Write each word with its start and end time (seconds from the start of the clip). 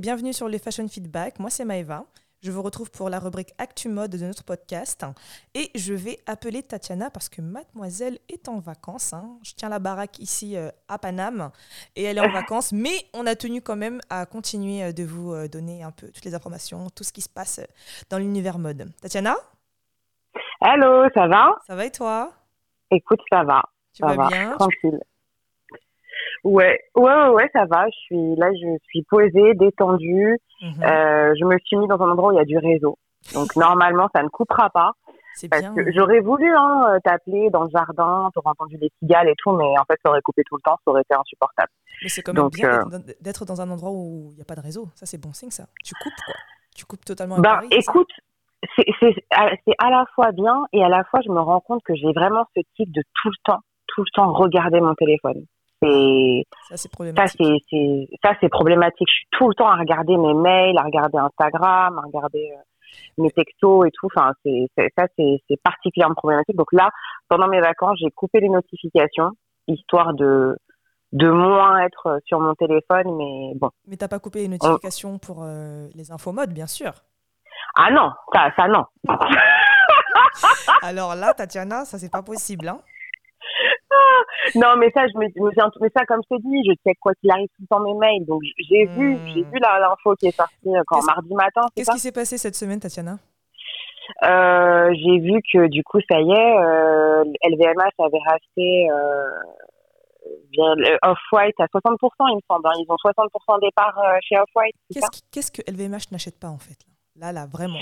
bienvenue 0.00 0.32
sur 0.32 0.48
le 0.48 0.58
Fashion 0.58 0.88
Feedback. 0.88 1.38
Moi, 1.38 1.50
c'est 1.50 1.64
Maëva. 1.64 2.04
Je 2.42 2.50
vous 2.50 2.62
retrouve 2.62 2.90
pour 2.90 3.10
la 3.10 3.18
rubrique 3.18 3.52
Actu 3.58 3.90
Mode 3.90 4.12
de 4.12 4.24
notre 4.24 4.44
podcast. 4.44 5.04
Et 5.54 5.70
je 5.74 5.92
vais 5.92 6.18
appeler 6.26 6.62
Tatiana 6.62 7.10
parce 7.10 7.28
que 7.28 7.42
mademoiselle 7.42 8.18
est 8.30 8.48
en 8.48 8.60
vacances. 8.60 9.12
hein. 9.12 9.38
Je 9.42 9.52
tiens 9.54 9.68
la 9.68 9.78
baraque 9.78 10.18
ici 10.18 10.56
euh, 10.56 10.70
à 10.88 10.98
Paname 10.98 11.50
et 11.96 12.04
elle 12.04 12.16
est 12.16 12.22
en 12.26 12.32
vacances. 12.32 12.72
Mais 12.72 12.94
on 13.12 13.26
a 13.26 13.36
tenu 13.36 13.60
quand 13.60 13.76
même 13.76 14.00
à 14.08 14.24
continuer 14.24 14.82
euh, 14.84 14.92
de 14.92 15.04
vous 15.04 15.34
euh, 15.34 15.48
donner 15.48 15.82
un 15.82 15.90
peu 15.90 16.08
toutes 16.10 16.24
les 16.24 16.34
informations, 16.34 16.88
tout 16.88 17.04
ce 17.04 17.12
qui 17.12 17.20
se 17.20 17.28
passe 17.28 17.60
dans 18.08 18.16
l'univers 18.18 18.58
mode. 18.58 18.88
Tatiana, 19.02 19.36
Allô, 20.62 21.08
ça 21.14 21.26
va? 21.26 21.56
Ça 21.66 21.74
va 21.74 21.84
et 21.84 21.90
toi? 21.90 22.32
Écoute, 22.90 23.20
ça 23.30 23.44
va. 23.44 23.62
Tu 23.92 24.00
ça 24.00 24.06
vas 24.06 24.16
va, 24.16 24.28
bien? 24.28 24.56
Tranquille. 24.58 24.98
Ouais, 26.44 26.80
ouais, 26.96 27.28
ouais, 27.28 27.50
ça 27.52 27.66
va. 27.66 27.86
Je 27.86 27.96
suis 28.06 28.36
là, 28.36 28.50
je 28.52 28.78
suis 28.88 29.02
posée, 29.02 29.54
détendue. 29.54 30.38
Mhm. 30.62 30.82
Euh, 30.82 31.34
je 31.38 31.44
me 31.44 31.58
suis 31.64 31.76
mis 31.76 31.86
dans 31.86 32.00
un 32.00 32.10
endroit 32.10 32.30
où 32.30 32.32
il 32.32 32.36
y 32.36 32.40
a 32.40 32.44
du 32.44 32.58
réseau. 32.58 32.96
Donc 33.34 33.54
normalement, 33.56 34.08
ça 34.14 34.22
ne 34.22 34.28
coupera 34.28 34.70
pas. 34.70 34.92
C'est 35.34 35.48
Parce 35.48 35.62
bien. 35.62 35.74
que 35.74 35.92
j'aurais 35.92 36.20
voulu 36.20 36.52
hein, 36.54 36.86
euh, 36.90 36.98
t'appeler 37.04 37.50
dans 37.50 37.64
le 37.64 37.70
jardin, 37.70 38.30
t'aurais 38.34 38.50
entendu 38.50 38.76
les 38.80 38.90
cigales 38.98 39.28
et 39.28 39.34
tout, 39.38 39.52
mais 39.52 39.78
en 39.78 39.84
fait, 39.84 39.98
ça 40.04 40.10
aurait 40.10 40.20
coupé 40.22 40.42
tout 40.46 40.56
le 40.56 40.62
temps, 40.62 40.76
ça 40.84 40.90
aurait 40.90 41.02
été 41.02 41.14
insupportable. 41.14 41.68
Mais 42.02 42.08
c'est 42.08 42.22
quand 42.22 42.32
même 42.32 42.42
Donc, 42.42 42.54
bien 42.54 42.80
euh, 42.80 42.98
d'être 43.20 43.44
dans- 43.44 43.60
un 43.60 43.70
endroit 43.70 43.90
où 43.90 44.30
il 44.32 44.36
n'y 44.36 44.42
a 44.42 44.44
pas 44.44 44.56
de 44.56 44.60
réseau. 44.60 44.88
Ça, 44.94 45.06
c'est 45.06 45.18
bon 45.20 45.32
signe, 45.32 45.50
ça. 45.50 45.64
Tu 45.84 45.94
coupes, 45.94 46.12
quoi. 46.26 46.34
Tu 46.76 46.84
coupes 46.84 47.04
totalement 47.04 47.36
Ben, 47.36 47.54
Paris, 47.54 47.68
écoute, 47.70 48.10
c'est 49.00 49.24
à 49.78 49.90
la 49.90 50.04
fois 50.14 50.32
bien 50.32 50.66
et 50.72 50.82
à 50.84 50.88
la 50.88 51.04
fois, 51.04 51.20
je 51.24 51.30
me 51.30 51.40
rends 51.40 51.60
compte 51.60 51.82
que 51.84 51.94
j'ai 51.94 52.12
vraiment 52.12 52.44
ce 52.56 52.60
type 52.76 52.90
de 52.92 53.02
tout 53.22 53.28
le 53.28 53.36
temps, 53.44 53.60
tout 53.86 54.02
le 54.02 54.10
temps 54.14 54.32
regarder 54.32 54.80
mon 54.80 54.94
téléphone. 54.94 55.44
C'est 55.82 56.44
Ça, 56.68 56.76
c'est 56.76 56.90
problématique. 56.92 57.40
c'est 57.42 57.56
c'est 57.70 58.08
ça 58.22 58.34
c'est 58.40 58.48
problématique 58.48 59.08
je 59.08 59.14
suis 59.14 59.26
tout 59.30 59.48
le 59.48 59.54
temps 59.54 59.68
à 59.68 59.76
regarder 59.76 60.16
mes 60.16 60.34
mails 60.34 60.76
à 60.78 60.82
regarder 60.82 61.18
Instagram 61.18 61.98
à 61.98 62.02
regarder 62.02 62.52
euh, 62.54 62.62
mes 63.18 63.30
textos 63.30 63.86
et 63.86 63.90
tout 63.92 64.08
enfin 64.14 64.32
c'est 64.44 64.66
ça 64.96 65.06
c'est 65.16 65.62
particulièrement 65.64 66.14
problématique 66.14 66.56
donc 66.56 66.72
là 66.72 66.90
pendant 67.28 67.48
mes 67.48 67.60
vacances 67.60 67.98
j'ai 68.02 68.10
coupé 68.10 68.40
les 68.40 68.48
notifications 68.48 69.30
histoire 69.68 70.12
de 70.14 70.56
de 71.12 71.28
moins 71.30 71.80
être 71.80 72.20
sur 72.26 72.40
mon 72.40 72.54
téléphone 72.54 73.16
mais 73.16 73.52
bon 73.56 73.70
Mais 73.88 73.96
t'as 73.96 74.08
pas 74.08 74.18
coupé 74.18 74.40
les 74.40 74.48
notifications 74.48 75.18
pour 75.18 75.42
euh, 75.42 75.88
les 75.94 76.12
infos 76.12 76.32
mode, 76.32 76.52
bien 76.52 76.66
sûr. 76.66 76.92
ah 77.76 77.90
non 77.90 78.10
ça 78.32 78.50
ça 78.56 78.68
non 78.68 78.84
Alors 80.82 81.14
là, 81.14 81.34
Tatiana, 81.34 81.84
ça, 81.84 81.98
c'est 81.98 82.10
pas 82.10 82.22
possible. 82.22 82.68
Hein. 82.68 82.78
non 84.54 84.76
mais 84.76 84.90
ça 84.94 85.06
je 85.08 85.18
me, 85.18 85.26
mais 85.80 85.88
ça 85.96 86.04
comme 86.06 86.20
je 86.22 86.36
t'ai 86.36 86.42
dit 86.42 86.62
je 86.66 86.72
check 86.86 86.98
quoi 87.00 87.12
qu'il 87.20 87.30
arrive 87.30 87.48
tout 87.56 87.62
le 87.62 87.66
temps 87.66 87.80
mes 87.80 87.94
mails 87.94 88.24
donc 88.26 88.40
j'ai 88.68 88.86
vu 88.96 89.16
Hmm. 89.16 89.20
j'ai 89.34 89.40
vu 89.42 89.58
l'info 89.60 90.14
qui 90.16 90.26
est 90.28 90.36
sortie 90.36 90.68
euh, 90.68 90.82
quand 90.86 91.02
mardi 91.04 91.34
matin 91.34 91.62
c'est 91.68 91.74
Qu'est-ce 91.84 91.90
qui 91.92 91.98
s'est 91.98 92.12
passé 92.12 92.38
cette 92.38 92.54
semaine, 92.56 92.78
Tatiana? 92.80 93.18
Euh, 94.24 94.90
j'ai 94.94 95.18
vu 95.20 95.40
que 95.52 95.68
du 95.68 95.84
coup, 95.84 95.98
ça 96.10 96.20
y 96.20 96.30
est, 96.32 96.56
euh, 96.58 97.22
LVMH 97.44 97.94
avait 98.00 98.18
racheté 98.26 98.90
euh, 98.90 99.30
bien 100.50 100.74
le 100.76 100.98
Off-White 101.02 101.54
à 101.60 101.66
60%, 101.66 101.96
il 102.32 102.36
me 102.36 102.40
semble. 102.50 102.66
hein. 102.66 102.72
Ils 102.78 102.86
ont 102.88 102.96
60% 102.96 103.60
des 103.60 103.70
parts 103.74 103.96
chez 104.22 104.36
Off-White. 104.38 104.74
Qu'est-ce 105.32 105.52
que 105.52 105.62
LVMH 105.70 106.10
n'achète 106.10 106.38
pas, 106.40 106.48
en 106.48 106.58
fait 106.58 106.76
Là, 107.16 107.32
là, 107.32 107.46
vraiment. 107.46 107.78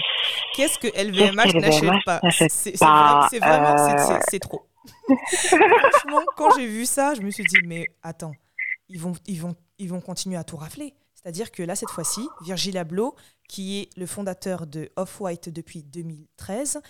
Qu'est-ce 0.55 0.79
que 0.79 0.89
LVMH 0.89 1.55
n'achète 1.61 2.05
pas? 2.05 2.21
vraiment, 3.41 3.77
c'est 4.29 4.39
trop. 4.41 4.63
Franchement, 5.07 6.21
quand 6.37 6.55
j'ai 6.57 6.67
vu 6.67 6.87
ça, 6.87 7.15
je 7.15 7.21
me 7.23 7.31
suis 7.31 7.45
dit, 7.45 7.59
mais 7.65 7.87
attends, 8.03 8.33
ils 8.89 8.99
vont, 9.01 9.13
ils 9.27 9.41
vont, 9.41 9.55
ils 9.79 9.89
vont 9.89 10.01
continuer 10.01 10.37
à 10.37 10.45
tout 10.45 10.57
rafler. 10.57 10.95
C'est-à-dire 11.15 11.51
que 11.51 11.63
là, 11.63 11.75
cette 11.77 11.91
fois-ci, 11.91 12.27
Virgil 12.43 12.79
Abloh, 12.79 13.15
qui 13.49 13.81
est 13.81 13.99
le 13.99 14.07
fondateur 14.07 14.67
de 14.67 14.91
Off-White 14.97 15.49
depuis 15.49 15.83
2013, 15.83 16.81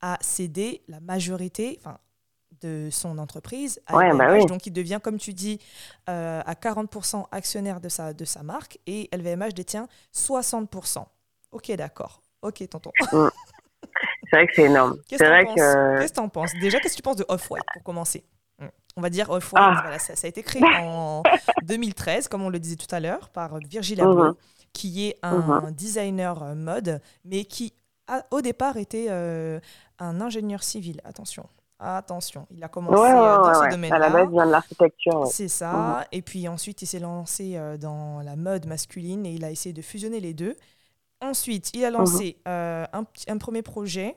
a 0.00 0.18
cédé 0.20 0.82
la 0.88 1.00
majorité 1.00 1.80
de 2.60 2.88
son 2.90 3.18
entreprise 3.18 3.80
à 3.86 3.96
Ouais, 3.96 4.08
LVMH. 4.08 4.18
bah 4.18 4.32
oui. 4.34 4.46
Donc, 4.46 4.66
il 4.66 4.72
devient, 4.72 4.98
comme 5.02 5.16
tu 5.18 5.32
dis, 5.32 5.60
euh, 6.08 6.42
à 6.44 6.54
40% 6.54 7.26
actionnaire 7.30 7.80
de 7.80 7.88
sa, 7.88 8.12
de 8.12 8.24
sa 8.24 8.42
marque 8.42 8.78
et 8.86 9.08
LVMH 9.12 9.54
détient 9.54 9.88
60%. 10.14 11.04
Ok, 11.52 11.70
d'accord. 11.72 12.20
Ok, 12.42 12.68
tonton. 12.68 12.90
C'est 14.30 14.36
vrai 14.36 14.46
que 14.46 14.52
c'est 14.54 14.62
énorme. 14.64 14.96
Qu'est-ce 15.08 15.22
que 15.22 16.12
t'en 16.14 16.28
que. 16.28 16.32
penses 16.32 16.52
Déjà, 16.60 16.78
qu'est-ce 16.80 16.94
que 16.94 16.98
tu 16.98 17.02
penses 17.02 17.16
de 17.16 17.24
Off-White 17.28 17.64
pour 17.74 17.82
commencer 17.82 18.24
Hmm. 18.60 18.66
On 18.96 19.00
va 19.00 19.08
dire 19.10 19.30
Off-White, 19.30 19.62
Ah. 19.64 19.78
voilà, 19.82 19.98
ça, 20.00 20.16
ça 20.16 20.26
a 20.26 20.28
été 20.28 20.42
créé 20.42 20.60
en 20.82 21.22
2013, 21.62 22.26
comme 22.28 22.42
on 22.42 22.48
le 22.48 22.58
disait 22.58 22.74
tout 22.76 22.92
à 22.92 22.98
l'heure, 22.98 23.28
par 23.28 23.56
Virgil 23.58 24.00
Abloh, 24.00 24.24
Mhm. 24.30 24.34
qui 24.72 25.06
est 25.08 25.16
un 25.22 25.70
designer 25.70 26.42
euh, 26.42 26.54
mode, 26.56 27.00
mais 27.24 27.44
qui, 27.44 27.72
a- 28.08 28.24
au 28.32 28.40
départ, 28.40 28.76
était 28.76 29.06
euh, 29.10 29.60
un 30.00 30.20
ingénieur 30.20 30.62
civil. 30.64 31.00
Attention, 31.04 31.46
attention, 31.78 32.46
il 32.50 32.62
a 32.64 32.68
commencé 32.68 33.00
Ouais, 33.00 33.12
ouais, 33.12 33.14
euh, 33.16 33.36
dans 33.36 33.46
ouais, 33.48 33.54
ce 33.54 33.58
ouais. 33.60 33.66
À 33.66 33.68
la 33.68 33.70
domaine-là. 33.76 34.10
base, 34.10 34.26
il 34.28 34.32
vient 34.32 34.46
de 34.46 34.50
l'architecture. 34.50 35.26
C'est 35.28 35.48
ça. 35.48 36.04
Et 36.10 36.22
puis 36.22 36.48
ensuite, 36.48 36.82
il 36.82 36.86
s'est 36.86 36.98
lancé 36.98 37.56
dans 37.80 38.20
la 38.24 38.34
mode 38.34 38.66
masculine 38.66 39.24
et 39.24 39.30
il 39.34 39.44
a 39.44 39.50
essayé 39.52 39.72
de 39.72 39.82
fusionner 39.82 40.18
les 40.20 40.34
deux. 40.34 40.56
Ensuite, 41.20 41.70
il 41.74 41.84
a 41.84 41.90
lancé 41.90 42.36
euh, 42.46 42.86
un, 42.92 43.38
premier 43.38 43.62
projet 43.62 44.14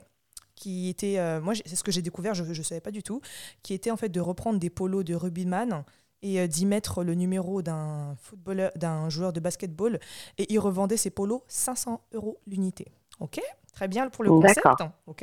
qui 0.54 0.88
était, 0.88 1.18
euh, 1.18 1.40
moi 1.40 1.54
c'est 1.54 1.74
ce 1.74 1.82
que 1.82 1.90
j'ai 1.90 2.02
découvert, 2.02 2.34
je 2.34 2.44
ne 2.44 2.62
savais 2.62 2.80
pas 2.80 2.92
du 2.92 3.02
tout, 3.02 3.20
qui 3.62 3.74
était 3.74 3.90
en 3.90 3.96
fait 3.96 4.08
de 4.08 4.20
reprendre 4.20 4.58
des 4.58 4.70
polos 4.70 5.04
de 5.04 5.14
rugbyman 5.14 5.84
et 6.22 6.40
euh, 6.40 6.46
d'y 6.46 6.66
mettre 6.66 7.02
le 7.02 7.14
numéro 7.14 7.62
d'un 7.62 8.14
footballeur, 8.20 8.70
d'un 8.76 9.08
joueur 9.08 9.32
de 9.32 9.40
basketball 9.40 9.98
et 10.38 10.52
il 10.52 10.58
revendait 10.60 10.96
ces 10.96 11.10
polos 11.10 11.42
500 11.48 12.00
euros 12.12 12.38
l'unité. 12.46 12.86
Ok, 13.18 13.40
très 13.72 13.88
bien 13.88 14.08
pour 14.08 14.22
le 14.22 14.30
concept. 14.30 14.64
D'accord. 14.64 14.90
Ok. 15.06 15.22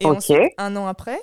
Et 0.00 0.06
Ok. 0.06 0.16
ensuite, 0.16 0.52
un 0.58 0.76
an 0.76 0.86
après, 0.86 1.20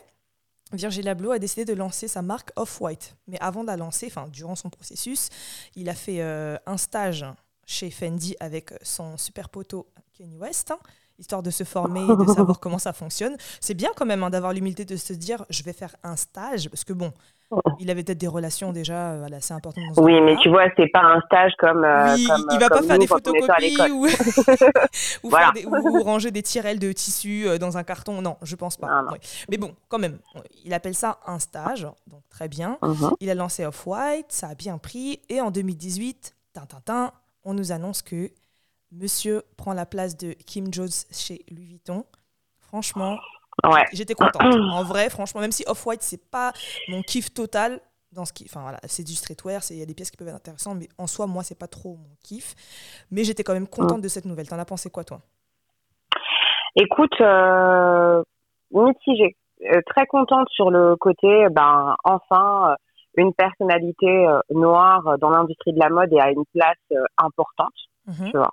Virgil 0.74 1.08
Abloh 1.08 1.32
a 1.32 1.40
décidé 1.40 1.66
de 1.66 1.74
lancer 1.74 2.08
sa 2.08 2.22
marque 2.22 2.52
Off-White. 2.56 3.16
Mais 3.28 3.38
avant 3.40 3.62
de 3.62 3.68
la 3.68 3.78
lancer, 3.78 4.08
enfin 4.08 4.28
durant 4.32 4.56
son 4.56 4.70
processus, 4.70 5.30
il 5.76 5.90
a 5.90 5.94
fait 5.94 6.22
euh, 6.22 6.58
un 6.66 6.78
stage 6.78 7.26
chez 7.66 7.90
Fendi 7.90 8.36
avec 8.40 8.74
son 8.82 9.18
super 9.18 9.50
poteau 9.50 9.88
Kanye 10.18 10.38
West, 10.38 10.72
hein, 10.72 10.78
histoire 11.20 11.44
de 11.44 11.50
se 11.52 11.64
former 11.64 12.02
et 12.04 12.16
de 12.16 12.26
savoir 12.34 12.60
comment 12.60 12.80
ça 12.80 12.94
fonctionne. 12.94 13.36
C'est 13.62 13.74
bien 13.76 13.90
quand 13.96 14.06
même 14.06 14.24
hein, 14.24 14.30
d'avoir 14.30 14.54
l'humilité 14.54 14.86
de 14.86 14.96
se 14.98 15.14
dire 15.14 15.46
je 15.50 15.64
vais 15.64 15.74
faire 15.74 15.96
un 16.04 16.16
stage, 16.16 16.70
parce 16.70 16.84
que 16.84 16.94
bon, 16.94 17.12
il 17.80 17.92
avait 17.92 18.04
peut-être 18.04 18.18
des 18.18 18.28
relations 18.28 18.72
déjà 18.74 19.12
euh, 19.12 19.20
voilà, 19.20 19.38
assez 19.38 19.54
importantes 19.54 19.84
dans 19.96 20.04
Oui, 20.04 20.20
mais 20.22 20.36
tu 20.38 20.50
vois, 20.50 20.64
c'est 20.76 20.88
pas 20.88 21.02
un 21.04 21.22
stage 21.22 21.52
comme. 21.60 21.84
euh, 21.84 22.16
Oui, 22.16 22.26
comme, 22.26 22.48
il 22.52 22.60
va 22.60 22.68
comme 22.68 22.80
pas 22.80 22.88
faire 22.88 22.98
des 23.00 23.06
photocopies 23.08 23.92
ou, 23.92 24.08
ou, 25.24 25.30
Voilà. 25.30 25.46
faire 25.46 25.54
des- 25.54 25.66
ou 25.68 26.02
ranger 26.04 26.32
des 26.32 26.42
tirelles 26.42 26.80
de 26.80 26.92
tissu 26.92 27.48
euh, 27.48 27.60
dans 27.60 27.78
un 27.78 27.84
carton. 27.84 28.22
Non, 28.24 28.38
je 28.42 28.56
pense 28.56 28.76
pas. 28.78 28.88
Non, 28.88 29.04
non. 29.04 29.12
Ouais. 29.12 29.20
Mais 29.52 29.58
bon, 29.58 29.76
quand 29.88 30.00
même, 30.00 30.18
il 30.66 30.74
appelle 30.74 30.96
ça 30.96 31.20
un 31.28 31.38
stage, 31.38 31.88
donc 32.08 32.22
très 32.30 32.48
bien. 32.48 32.80
Mhm. 32.82 33.12
Il 33.20 33.30
a 33.30 33.36
lancé 33.36 33.66
Off-White, 33.68 34.28
ça 34.32 34.48
a 34.48 34.56
bien 34.56 34.80
pris. 34.80 35.20
Et 35.30 35.40
en 35.40 35.52
2018, 35.52 36.36
tintintin, 36.54 37.12
on 37.46 37.54
nous 37.54 37.72
annonce 37.72 38.02
que 38.02 38.30
monsieur 38.92 39.44
prend 39.58 39.74
la 39.74 39.86
place 39.86 40.16
de 40.18 40.34
Kim 40.34 40.74
Jones 40.74 40.90
chez 41.12 41.44
Louis 41.52 41.66
Vuitton. 41.66 42.06
Franchement, 42.60 43.18
Ouais. 43.64 43.86
j'étais 43.94 44.14
contente. 44.16 44.42
En 44.74 44.84
vrai, 44.84 45.10
franchement, 45.10 45.42
même 45.42 45.52
si 45.52 45.64
Off-White, 45.68 46.02
c'est 46.02 46.30
pas 46.32 46.54
mon 46.90 47.02
kiff 47.04 47.34
total. 47.34 47.80
Dans 48.12 48.26
ce 48.26 48.34
qui, 48.34 48.46
enfin 48.48 48.62
voilà, 48.62 48.78
c'est 48.86 49.04
du 49.04 49.14
streetwear, 49.16 49.62
il 49.72 49.78
y 49.78 49.82
a 49.82 49.88
des 49.88 49.96
pièces 49.96 50.12
qui 50.12 50.18
peuvent 50.18 50.28
être 50.28 50.36
intéressantes, 50.36 50.78
mais 50.78 50.88
en 51.00 51.08
soi, 51.08 51.26
moi, 51.26 51.42
c'est 51.42 51.58
pas 51.58 51.68
trop 51.68 51.96
mon 51.96 52.16
kiff. 52.24 52.54
Mais 53.10 53.24
j'étais 53.24 53.44
quand 53.44 53.54
même 53.54 53.68
contente 53.68 54.02
de 54.02 54.08
cette 54.08 54.26
nouvelle. 54.26 54.48
T'en 54.48 54.60
as 54.60 54.66
pensé 54.66 54.92
quoi, 54.92 55.04
toi? 55.04 55.20
Écoute, 56.76 57.14
euh, 57.22 58.24
mitigée. 58.72 59.36
Euh, 59.66 59.82
très 59.86 60.06
contente 60.08 60.48
sur 60.50 60.70
le 60.72 60.96
côté, 60.96 61.48
ben, 61.52 61.96
enfin, 62.04 62.72
euh, 62.72 62.76
une 63.16 63.34
personnalité 63.34 64.28
euh, 64.28 64.40
noire 64.52 65.18
dans 65.20 65.30
l'industrie 65.30 65.74
de 65.74 65.80
la 65.80 65.90
mode 65.90 66.12
et 66.14 66.20
à 66.20 66.32
une 66.32 66.46
place 66.54 66.78
euh, 66.92 67.04
importante. 67.18 67.74
Mhm. 68.08 68.32
Tu 68.32 68.38
vois. 68.38 68.52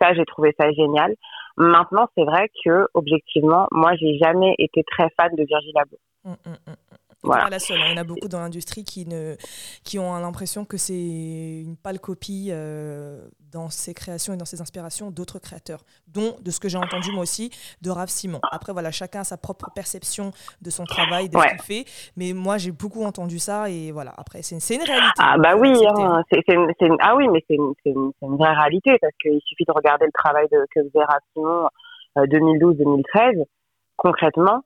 Ça, 0.00 0.14
j'ai 0.14 0.24
trouvé 0.24 0.54
ça 0.58 0.70
génial. 0.72 1.14
Maintenant, 1.56 2.06
c'est 2.16 2.24
vrai 2.24 2.48
que, 2.64 2.86
objectivement, 2.94 3.68
moi, 3.70 3.94
j'ai 3.96 4.18
jamais 4.18 4.54
été 4.58 4.82
très 4.84 5.08
fan 5.16 5.34
de 5.36 5.44
Virgil 5.44 5.72
Abloh. 5.76 5.98
Mm, 6.24 6.30
mm, 6.30 6.56
mm, 6.66 6.89
Voilà. 7.22 7.44
pas 7.44 7.50
la 7.50 7.58
seule. 7.58 7.78
hein. 7.80 7.84
Il 7.88 7.90
y 7.90 7.94
en 7.98 8.00
a 8.00 8.04
beaucoup 8.04 8.28
dans 8.28 8.40
l'industrie 8.40 8.84
qui, 8.84 9.06
ne, 9.06 9.36
qui 9.84 9.98
ont 9.98 10.14
l'impression 10.18 10.64
que 10.64 10.76
c'est 10.76 10.94
une 10.94 11.76
pâle 11.76 12.00
copie 12.00 12.48
euh, 12.50 13.28
dans 13.52 13.68
ses 13.68 13.92
créations 13.94 14.32
et 14.32 14.36
dans 14.36 14.44
ses 14.44 14.60
inspirations 14.62 15.10
d'autres 15.10 15.38
créateurs, 15.38 15.84
dont, 16.08 16.36
de 16.40 16.50
ce 16.50 16.60
que 16.60 16.68
j'ai 16.68 16.78
entendu 16.78 17.10
moi 17.12 17.22
aussi, 17.22 17.50
de 17.82 17.90
Rav 17.90 18.08
Simon. 18.08 18.40
Après, 18.50 18.72
voilà, 18.72 18.90
chacun 18.90 19.20
a 19.20 19.24
sa 19.24 19.36
propre 19.36 19.70
perception 19.74 20.30
de 20.62 20.70
son 20.70 20.84
travail, 20.84 21.28
de 21.28 21.36
Ouais. 21.36 21.48
ce 21.58 21.64
qu'il 21.66 21.84
fait. 21.84 22.10
Mais 22.16 22.32
moi, 22.32 22.58
j'ai 22.58 22.72
beaucoup 22.72 23.04
entendu 23.04 23.38
ça 23.38 23.68
et 23.68 23.92
voilà. 23.92 24.14
Après, 24.16 24.42
c'est 24.42 24.54
une 24.74 24.82
réalité. 24.82 25.12
Ah 25.18 25.36
bah 25.38 25.56
oui, 25.56 25.72
hein, 25.86 26.22
c'est 26.32 26.40
c'est 26.46 26.54
une, 26.86 26.96
ah 27.00 27.16
oui, 27.16 27.28
mais 27.28 27.44
c'est 27.48 27.56
une, 27.56 28.12
vraie 28.22 28.54
réalité 28.54 28.96
parce 29.00 29.12
qu'il 29.20 29.40
suffit 29.44 29.64
de 29.66 29.72
regarder 29.72 30.06
le 30.06 30.12
travail 30.12 30.46
de, 30.50 30.58
que 30.74 30.80
faisait 30.82 31.04
Raph 31.04 31.22
Simon 31.34 31.68
euh, 32.18 32.26
2012-2013. 32.26 33.44
Concrètement, 33.96 34.62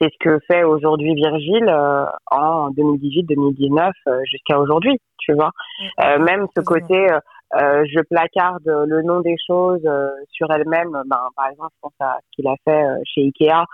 c'est 0.00 0.08
ce 0.12 0.18
que 0.18 0.38
fait 0.50 0.64
aujourd'hui 0.64 1.14
Virgile 1.14 1.68
euh, 1.68 2.04
en 2.30 2.70
2018-2019 2.70 3.90
euh, 4.06 4.20
jusqu'à 4.24 4.58
aujourd'hui, 4.58 4.98
tu 5.18 5.34
vois. 5.34 5.50
Mm, 5.50 5.84
Euh, 6.04 6.18
même 6.18 6.46
ce 6.56 6.62
côté, 6.62 7.08
euh, 7.12 7.84
je 7.84 8.00
placarde 8.08 8.66
le 8.66 9.02
nom 9.02 9.20
des 9.20 9.36
choses 9.46 9.88
sur 10.30 10.50
elle-même. 10.50 10.92
Ben, 11.06 11.20
par 11.36 11.48
exemple, 11.50 11.70
je 11.74 11.80
pense 11.82 11.92
à 12.00 12.18
ce 12.22 12.36
qu'il 12.36 12.46
a 12.48 12.54
fait 12.64 12.84
chez 13.04 13.22
Ikea, 13.22 13.64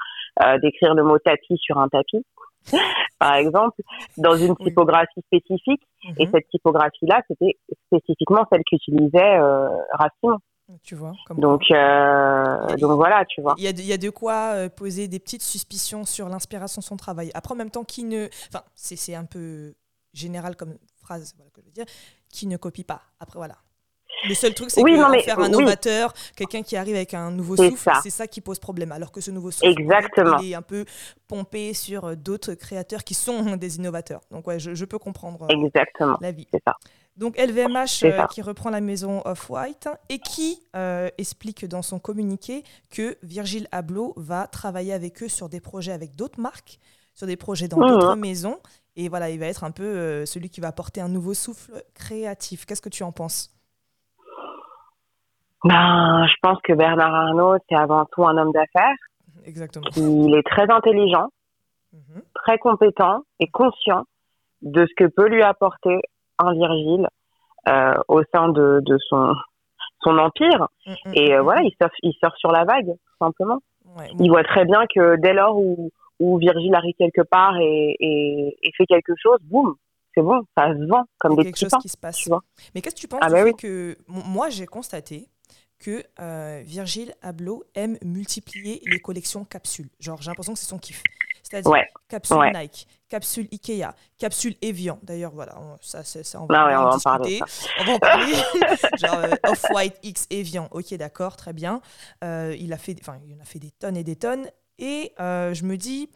d'écrire 0.60 0.94
le 0.94 1.04
mot 1.04 1.18
tapis 1.18 1.56
sur 1.58 1.78
un 1.78 1.88
tapis. 1.88 2.24
par 3.18 3.34
exemple, 3.34 3.80
dans 4.16 4.36
une 4.36 4.56
typographie 4.56 5.22
spécifique. 5.26 5.82
Et 6.18 6.26
mhm. 6.26 6.32
cette 6.32 6.48
typographie-là, 6.48 7.22
c'était 7.28 7.56
spécifiquement 7.86 8.44
celle 8.50 8.62
qu'utilisait 8.64 9.38
euh, 9.38 9.68
Racine. 9.92 10.38
Tu 10.82 10.96
vois. 10.96 11.12
donc, 11.36 11.62
euh, 11.70 12.76
donc 12.76 12.92
voilà, 12.96 13.24
tu 13.24 13.40
vois. 13.40 13.54
Il 13.56 13.62
y, 13.62 13.68
a 13.68 13.72
de, 13.72 13.78
il 13.78 13.86
y 13.86 13.92
a 13.92 13.98
de 13.98 14.10
quoi 14.10 14.52
euh, 14.54 14.68
poser 14.68 15.06
des 15.06 15.20
petites 15.20 15.42
suspicions 15.42 16.04
sur 16.04 16.28
l'inspiration 16.28 16.80
de 16.80 16.84
son 16.84 16.96
travail. 16.96 17.30
Après, 17.34 17.54
en 17.54 17.56
même 17.56 17.70
temps, 17.70 17.84
qui 17.84 18.02
ne. 18.02 18.28
Enfin, 18.48 18.64
c'est 18.74 19.14
un 19.14 19.24
peu 19.24 19.74
général 20.12 20.56
comme 20.56 20.76
phrase, 21.00 21.34
voilà, 21.36 21.50
que 21.52 21.60
je 21.60 21.66
veux 21.66 21.72
dire. 21.72 21.86
Qui 22.30 22.48
ne 22.48 22.56
copie 22.56 22.82
pas. 22.82 23.02
Après, 23.20 23.38
voilà. 23.38 23.54
Le 24.28 24.34
seul 24.34 24.54
truc, 24.54 24.70
c'est 24.70 24.82
oui, 24.82 24.96
que 24.96 25.20
faire 25.20 25.38
un 25.38 25.48
novateur, 25.48 26.12
quelqu'un 26.34 26.62
qui 26.62 26.76
arrive 26.76 26.96
avec 26.96 27.14
un 27.14 27.30
nouveau 27.30 27.56
souffle, 27.56 27.90
c'est 28.02 28.10
ça 28.10 28.26
qui 28.26 28.40
pose 28.40 28.58
problème. 28.58 28.90
Alors 28.90 29.12
que 29.12 29.20
ce 29.20 29.30
nouveau 29.30 29.50
souffle, 29.50 29.68
Exactement. 29.78 30.38
il 30.38 30.52
est 30.52 30.54
un 30.54 30.62
peu 30.62 30.84
pompé 31.28 31.74
sur 31.74 32.16
d'autres 32.16 32.54
créateurs 32.54 33.04
qui 33.04 33.14
sont 33.14 33.42
des 33.56 33.76
innovateurs. 33.76 34.22
Donc 34.30 34.46
ouais, 34.46 34.58
je, 34.58 34.84
peux 34.84 34.98
comprendre 34.98 35.44
euh, 35.44 35.64
Exactement. 35.64 36.16
la 36.20 36.32
vie. 36.32 36.48
C'est 36.50 36.62
ça. 36.64 36.74
Donc 37.16 37.38
LVMH 37.38 38.04
euh, 38.04 38.26
qui 38.26 38.42
reprend 38.42 38.70
la 38.70 38.80
maison 38.80 39.22
Off-White 39.24 39.88
et 40.08 40.18
qui 40.18 40.60
explique 41.18 41.66
dans 41.66 41.82
son 41.82 41.98
communiqué 41.98 42.62
que 42.90 43.16
Virgil 43.22 43.68
Abloh 43.72 44.12
va 44.16 44.46
travailler 44.46 44.92
avec 44.92 45.22
eux 45.22 45.28
sur 45.28 45.48
des 45.48 45.60
projets 45.60 45.92
avec 45.92 46.14
d'autres 46.14 46.40
marques, 46.40 46.78
sur 47.14 47.26
des 47.26 47.36
projets 47.36 47.68
dans 47.68 47.78
mmh. 47.78 47.88
d'autres 47.88 48.16
maisons. 48.16 48.58
Et 48.96 49.08
voilà, 49.08 49.30
il 49.30 49.38
va 49.38 49.46
être 49.46 49.64
un 49.64 49.70
peu 49.70 50.26
celui 50.26 50.50
qui 50.50 50.60
va 50.60 50.68
apporter 50.68 51.00
un 51.00 51.08
nouveau 51.08 51.34
souffle 51.34 51.82
créatif. 51.94 52.66
Qu'est-ce 52.66 52.82
que 52.82 52.88
tu 52.88 53.02
en 53.02 53.12
penses? 53.12 53.56
Ben, 55.64 56.26
je 56.28 56.34
pense 56.42 56.58
que 56.62 56.74
Bernard 56.74 57.14
Arnault, 57.14 57.56
c'est 57.68 57.76
avant 57.76 58.04
tout 58.06 58.24
un 58.24 58.36
homme 58.36 58.52
d'affaires. 58.52 58.96
Exactement. 59.44 59.86
Il 59.96 60.34
est 60.36 60.42
très 60.42 60.70
intelligent, 60.70 61.28
mhm. 61.92 62.22
très 62.34 62.58
compétent 62.58 63.22
et 63.40 63.48
conscient 63.48 64.04
de 64.62 64.86
ce 64.86 64.94
que 64.96 65.08
peut 65.08 65.28
lui 65.28 65.42
apporter 65.42 66.00
un 66.38 66.52
Virgile 66.52 67.08
euh, 67.68 67.94
au 68.08 68.22
sein 68.34 68.48
de, 68.48 68.80
de 68.84 68.96
son, 69.08 69.34
son 70.00 70.18
empire. 70.18 70.68
Mm, 70.86 70.90
mm, 70.90 71.12
et 71.14 71.34
euh, 71.34 71.40
mm, 71.40 71.44
voilà, 71.44 71.62
il 71.62 71.72
surfe, 71.80 71.94
il 72.02 72.12
surfe 72.14 72.36
sur 72.38 72.52
la 72.52 72.64
vague, 72.64 72.86
tout 72.86 73.24
simplement. 73.24 73.60
Il 74.18 74.28
voit 74.28 74.44
très 74.44 74.64
bien 74.64 74.84
que 74.94 75.16
dès 75.16 75.32
lors 75.32 75.56
où, 75.56 75.90
où 76.20 76.38
Virgile 76.38 76.74
arrive 76.74 76.94
quelque 76.98 77.22
part 77.22 77.56
et, 77.58 77.96
et, 77.98 78.56
et 78.62 78.72
fait 78.76 78.84
quelque 78.84 79.14
chose, 79.16 79.38
boum, 79.42 79.74
c'est 80.14 80.22
bon, 80.22 80.42
ça 80.56 80.68
se 80.74 80.88
vend 80.88 81.04
comme 81.18 81.36
des 81.36 81.44
quelque 81.44 81.58
chose 81.58 81.72
qui 81.80 81.88
se 81.88 81.96
passe. 81.96 82.18
Tu 82.18 82.28
vois. 82.28 82.42
Mais 82.74 82.82
qu'est-ce 82.82 82.94
que 82.94 83.00
tu 83.00 83.08
penses 83.08 83.20
ah, 83.22 83.30
bah 83.30 83.52
que 83.52 83.96
moi 84.08 84.48
j'ai 84.50 84.66
constaté 84.66 85.28
que 85.78 86.02
euh, 86.20 86.62
Virgile 86.64 87.12
Abloh 87.22 87.64
aime 87.74 87.98
multiplier 88.02 88.80
les 88.86 88.98
collections 88.98 89.44
capsules. 89.44 89.88
Genre, 90.00 90.20
j'ai 90.20 90.30
l'impression 90.30 90.54
que 90.54 90.58
c'est 90.58 90.68
son 90.68 90.78
kiff. 90.78 91.02
C'est-à-dire 91.48 91.84
capsule 92.08 92.52
Nike, 92.52 92.88
capsule 93.08 93.48
Ikea, 93.52 93.94
capsule 94.18 94.56
Evian. 94.62 94.98
D'ailleurs, 95.02 95.32
voilà, 95.32 95.54
ça, 95.80 96.02
ça, 96.02 96.40
on 96.40 96.46
va, 96.46 96.80
en, 96.80 96.94
discuter. 96.94 97.40
On 97.80 97.84
va 97.84 97.92
en 97.92 97.98
parler. 97.98 98.32
Genre 98.98 99.14
euh, 99.14 99.50
Off-White 99.50 99.98
X 100.02 100.26
Evian. 100.30 100.68
Ok, 100.72 100.92
d'accord, 100.94 101.36
très 101.36 101.52
bien. 101.52 101.80
Euh, 102.24 102.56
il, 102.58 102.72
a 102.72 102.78
fait, 102.78 102.96
il 103.24 103.34
en 103.34 103.40
a 103.40 103.44
fait 103.44 103.60
des 103.60 103.70
tonnes 103.70 103.96
et 103.96 104.04
des 104.04 104.16
tonnes. 104.16 104.48
Et 104.78 105.12
je 105.18 105.64
me 105.64 105.76
dis, 105.76 106.10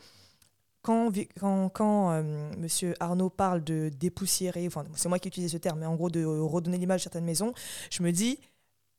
quand, 0.83 1.13
quand, 1.39 1.69
quand 1.69 2.23
Monsieur 2.59 2.95
Arnaud 2.99 3.31
parle 3.31 3.63
de 3.63 3.89
dépoussiérer, 3.89 4.67
enfin, 4.67 4.85
c'est 4.97 5.09
moi 5.09 5.19
qui 5.21 5.29
utilise 5.29 5.53
ce 5.53 5.59
terme, 5.59 5.79
mais 5.79 5.87
en 5.87 5.95
gros 5.95 6.11
de 6.11 6.25
redonner 6.25 6.79
l'image 6.79 7.03
à 7.03 7.05
certaines 7.05 7.25
maisons, 7.25 7.53
je 7.91 8.03
me 8.03 8.11
dis, 8.11 8.41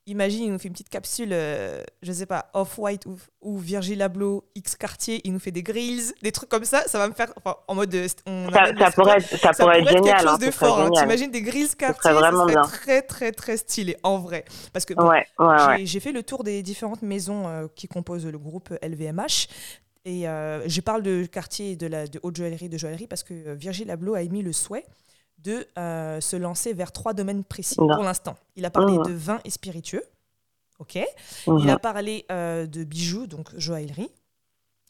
Imagine, 0.06 0.42
il 0.42 0.52
nous 0.52 0.58
fait 0.58 0.66
une 0.66 0.72
petite 0.72 0.88
capsule, 0.88 1.28
euh, 1.30 1.80
je 2.02 2.10
sais 2.10 2.26
pas, 2.26 2.50
Off-White 2.54 3.06
ou, 3.06 3.16
ou 3.40 3.58
Virgil 3.58 4.02
Abloh, 4.02 4.44
X 4.56 4.74
Cartier, 4.74 5.20
il 5.22 5.32
nous 5.32 5.38
fait 5.38 5.52
des 5.52 5.62
grills, 5.62 6.12
des 6.22 6.32
trucs 6.32 6.48
comme 6.48 6.64
ça, 6.64 6.82
ça 6.88 6.98
va 6.98 7.06
me 7.06 7.12
faire, 7.14 7.32
enfin, 7.36 7.56
en 7.68 7.76
mode, 7.76 7.94
euh, 7.94 8.08
on 8.26 8.50
ça, 8.50 8.64
ça, 8.76 8.90
pourrait 8.90 9.18
être, 9.18 9.38
ça, 9.38 9.52
pourrait 9.52 9.80
être, 9.80 9.88
génial, 9.88 10.16
quelque 10.16 10.28
chose 10.28 10.38
de 10.40 10.50
fort. 10.50 10.80
Hein. 10.80 10.90
T'imagines 10.90 11.30
des 11.30 11.42
grills 11.42 11.76
Cartier, 11.76 12.10
ça 12.10 12.30
serait 12.32 12.62
très 12.62 13.02
très 13.02 13.32
très 13.32 13.56
stylé, 13.56 13.96
en 14.02 14.18
vrai. 14.18 14.44
Parce 14.72 14.84
que 14.84 14.94
ouais, 14.94 15.24
ouais, 15.38 15.86
j'ai 15.86 16.00
fait 16.00 16.12
le 16.12 16.24
tour 16.24 16.42
des 16.42 16.64
différentes 16.64 17.02
maisons 17.02 17.46
euh, 17.46 17.68
qui 17.76 17.86
composent 17.86 18.26
le 18.26 18.38
groupe 18.38 18.70
LVMH. 18.82 19.46
Et 20.04 20.22
je 20.22 20.80
parle 20.80 21.02
de 21.02 21.26
Cartier 21.26 21.72
et 21.72 21.76
de, 21.76 21.86
la, 21.86 22.08
de 22.08 22.18
haute 22.24 22.36
joaillerie, 22.36 22.68
de 22.68 22.76
joaillerie, 22.76 23.06
parce 23.06 23.22
que 23.22 23.54
Virgil 23.54 23.88
Abloh 23.88 24.14
a 24.14 24.22
émis 24.22 24.42
le 24.42 24.52
souhait 24.52 24.84
de 25.42 25.66
euh, 25.78 26.20
se 26.20 26.36
lancer 26.36 26.72
vers 26.72 26.92
trois 26.92 27.14
domaines 27.14 27.44
précis 27.44 27.76
pour 27.76 28.02
l'instant. 28.02 28.36
Il 28.56 28.64
a 28.64 28.70
parlé 28.70 28.98
mmh. 28.98 29.02
de 29.02 29.12
vin 29.12 29.40
et 29.44 29.50
spiritueux, 29.50 30.04
ok. 30.78 30.98
Mmh. 31.46 31.58
Il 31.58 31.70
a 31.70 31.78
parlé 31.78 32.26
euh, 32.30 32.66
de 32.66 32.84
bijoux, 32.84 33.26
donc 33.26 33.48
joaillerie, 33.56 34.10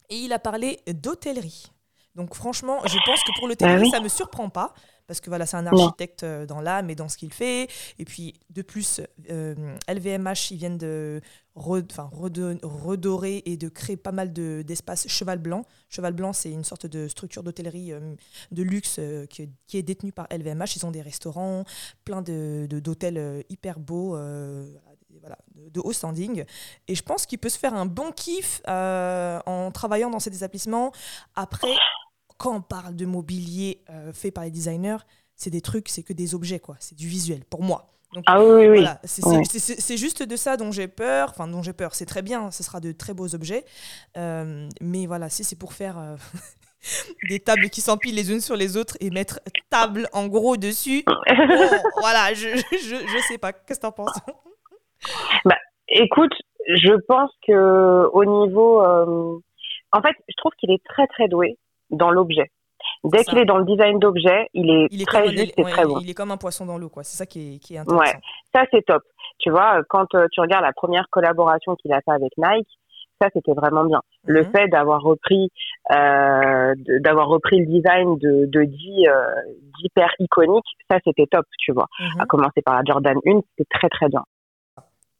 et 0.09 0.15
il 0.17 0.33
a 0.33 0.39
parlé 0.39 0.79
d'hôtellerie. 0.87 1.71
Donc 2.15 2.35
franchement, 2.35 2.79
je 2.85 2.97
pense 3.05 3.23
que 3.23 3.31
pour 3.39 3.47
l'hôtellerie, 3.47 3.89
bah 3.89 3.97
ça 3.97 3.99
ne 3.99 4.03
me 4.03 4.09
surprend 4.09 4.49
pas 4.49 4.73
parce 5.07 5.19
que 5.19 5.29
voilà, 5.29 5.45
c'est 5.45 5.57
un 5.57 5.65
architecte 5.67 6.23
euh, 6.23 6.45
dans 6.45 6.61
l'âme 6.61 6.89
et 6.89 6.95
dans 6.95 7.09
ce 7.09 7.17
qu'il 7.17 7.33
fait. 7.33 7.67
Et 7.99 8.05
puis, 8.05 8.33
de 8.49 8.61
plus, 8.61 9.01
LVMH, 9.27 10.51
ils 10.51 10.57
viennent 10.57 10.77
de 10.77 11.21
redorer 11.55 13.43
et 13.45 13.57
de 13.57 13.69
créer 13.69 13.97
pas 13.97 14.11
mal 14.11 14.33
d'espaces 14.33 15.07
Cheval 15.07 15.39
Blanc. 15.39 15.65
Cheval 15.89 16.13
Blanc, 16.13 16.33
c'est 16.33 16.51
une 16.51 16.63
sorte 16.63 16.85
de 16.85 17.07
structure 17.07 17.43
d'hôtellerie 17.43 17.93
euh, 17.93 18.15
de 18.51 18.63
luxe 18.63 18.95
euh, 18.99 19.25
qui, 19.27 19.49
qui, 19.67 19.77
est 19.77 19.83
détenue 19.83 20.11
par 20.11 20.27
LVMH. 20.31 20.77
Ils 20.77 20.85
ont 20.85 20.91
des 20.91 21.01
restaurants, 21.01 21.65
plein 22.05 22.21
d'hôtels 22.21 23.15
de, 23.15 23.45
hyper 23.49 23.79
beaux. 23.79 24.17
Voilà, 25.21 25.37
de, 25.55 25.79
haut 25.79 25.93
standing. 25.93 26.43
Et 26.87 26.95
je 26.95 27.03
pense 27.03 27.25
qu'il 27.25 27.39
peut 27.39 27.47
se 27.47 27.57
faire 27.59 27.73
un 27.73 27.85
bon 27.85 28.11
kiff 28.11 28.61
en 28.67 29.71
travaillant 29.71 30.09
dans 30.09 30.19
ces 30.19 30.35
établissements. 30.35 30.91
Après, 31.35 31.75
quand 32.37 32.55
on 32.55 32.61
parle 32.61 32.95
de 32.95 33.05
mobilier 33.05 33.81
euh, 33.89 34.13
fait 34.13 34.31
par 34.31 34.43
les 34.43 34.51
designers, 34.51 34.97
c'est 35.35 35.49
des 35.49 35.61
trucs, 35.61 35.89
c'est 35.89 36.03
que 36.03 36.13
des 36.13 36.35
objets, 36.35 36.59
quoi. 36.59 36.75
C'est 36.79 36.97
du 36.97 37.07
visuel, 37.07 37.43
pour 37.45 37.63
moi. 37.63 37.89
ah 38.27 38.43
oui, 38.43 38.67
oui, 38.67 38.85
C'est 39.03 39.97
juste 39.97 40.23
de 40.23 40.35
ça 40.35 40.57
dont 40.57 40.71
j'ai 40.71 40.87
peur. 40.87 41.29
Enfin, 41.31 41.47
dont 41.47 41.63
j'ai 41.63 41.73
peur. 41.73 41.95
C'est 41.95 42.05
très 42.05 42.21
bien, 42.21 42.51
ce 42.51 42.63
sera 42.63 42.79
de 42.79 42.91
très 42.91 43.13
beaux 43.13 43.33
objets. 43.33 43.65
Euh, 44.17 44.67
mais 44.81 45.05
voilà, 45.05 45.29
si 45.29 45.43
c'est 45.43 45.57
pour 45.57 45.73
faire 45.73 45.97
euh, 45.97 46.15
des 47.29 47.39
tables 47.39 47.69
qui 47.69 47.81
s'empilent 47.81 48.15
les 48.15 48.31
unes 48.31 48.41
sur 48.41 48.55
les 48.55 48.77
autres 48.77 48.97
et 48.99 49.09
mettre 49.09 49.39
table 49.69 50.07
en 50.13 50.27
gros 50.27 50.57
dessus, 50.57 51.03
voilà, 51.99 52.33
je, 52.33 52.49
je, 52.71 52.95
je, 52.95 53.23
sais 53.27 53.37
pas. 53.37 53.53
Qu'est-ce 53.53 53.79
que 53.79 53.85
tu 53.85 53.87
en 53.87 53.91
penses? 53.91 54.17
Bah, 55.43 55.57
Écoute, 55.89 56.31
je 56.65 56.93
pense 57.07 57.29
que 57.45 58.07
au 58.13 58.23
niveau. 58.23 58.81
en 58.81 60.01
fait, 60.01 60.15
je 60.29 60.35
trouve 60.37 60.53
qu'il 60.57 60.71
est 60.71 60.81
très, 60.85 61.07
très 61.07 61.27
doué 61.27 61.57
dans 61.89 62.11
l'objet. 62.11 62.51
Dès 63.03 63.23
qu'il 63.23 63.37
est 63.37 63.45
dans 63.45 63.57
le 63.57 63.65
design 63.65 63.99
d'objet, 63.99 64.47
il 64.53 64.69
est, 64.69 65.05
très 65.05 65.27
juste 65.29 65.53
et 65.57 65.63
très 65.63 65.85
bon. 65.85 65.99
Il 65.99 66.09
est 66.09 66.13
comme 66.13 66.31
un 66.31 66.37
poisson 66.37 66.65
dans 66.65 66.77
l'eau, 66.77 66.89
quoi. 66.89 67.03
C'est 67.03 67.17
ça 67.17 67.25
qui 67.25 67.55
est, 67.55 67.59
qui 67.59 67.75
est 67.75 67.79
intéressant. 67.79 68.01
Ouais, 68.01 68.19
ça 68.53 68.63
c'est 68.71 68.85
top. 68.85 69.03
Tu 69.39 69.49
vois, 69.49 69.81
quand 69.89 70.13
euh, 70.15 70.27
tu 70.31 70.39
regardes 70.39 70.63
la 70.63 70.73
première 70.73 71.07
collaboration 71.09 71.75
qu'il 71.75 71.91
a 71.91 72.01
fait 72.01 72.11
avec 72.11 72.31
Nike, 72.37 72.67
ça 73.21 73.29
c'était 73.33 73.53
vraiment 73.53 73.83
bien. 73.83 74.01
Le 74.25 74.43
mhm. 74.43 74.51
fait 74.51 74.67
d'avoir 74.69 75.01
repris, 75.01 75.49
euh, 75.91 76.73
d'avoir 77.01 77.27
repris 77.27 77.59
le 77.59 77.65
design 77.65 78.17
de, 78.19 78.45
de 78.45 78.59
euh, 78.59 79.25
d'hyper 79.79 80.09
iconique, 80.19 80.65
ça 80.89 80.97
c'était 81.05 81.27
top, 81.29 81.45
tu 81.59 81.73
vois. 81.73 81.87
Mhm. 81.99 82.21
À 82.21 82.25
commencer 82.25 82.61
par 82.63 82.75
la 82.75 82.83
Jordan 82.85 83.17
1, 83.25 83.41
c'était 83.57 83.69
très 83.69 83.89
très 83.89 84.07
bien 84.07 84.23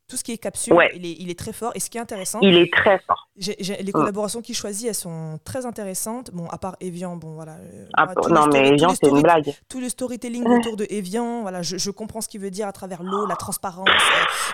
tout 0.07 0.17
ce 0.17 0.23
qui 0.23 0.33
est 0.33 0.37
capsule, 0.37 0.75
il, 0.93 1.05
est, 1.05 1.15
il, 1.19 1.29
est, 1.29 1.39
très 1.39 1.53
fort. 1.53 1.71
Et 1.75 1.79
ce 1.79 1.89
qui 1.89 1.97
est 1.97 2.01
intéressant, 2.01 2.39
il 2.41 2.57
est 2.57 2.71
très 2.71 2.99
fort. 2.99 3.29
les 3.37 3.83
mm. 3.83 3.91
collaborations 3.91 4.41
qu'il 4.41 4.55
choisit, 4.55 4.87
elles 4.87 4.95
sont 4.95 5.39
très 5.45 5.65
intéressantes. 5.65 6.31
Bon, 6.31 6.47
à 6.49 6.57
part 6.57 6.75
Evian, 6.81 7.15
bon 7.15 7.33
voilà. 7.33 7.53
Euh, 7.53 7.87
ah, 7.95 8.13
non, 8.29 8.47
mais 8.47 8.69
Evian, 8.69 8.89
c'est 8.89 9.07
une 9.07 9.21
blague. 9.21 9.53
Tout 9.69 9.79
le 9.79 9.89
storytelling 9.89 10.45
autour 10.45 10.75
de 10.75 10.85
Evian, 10.89 11.41
voilà, 11.41 11.61
je, 11.61 11.77
je, 11.77 11.89
comprends 11.89 12.21
ce 12.21 12.27
qu'il 12.27 12.41
veut 12.41 12.51
dire 12.51 12.67
à 12.67 12.73
travers 12.73 13.01
l'eau, 13.01 13.25
la 13.25 13.35
transparence, 13.35 13.89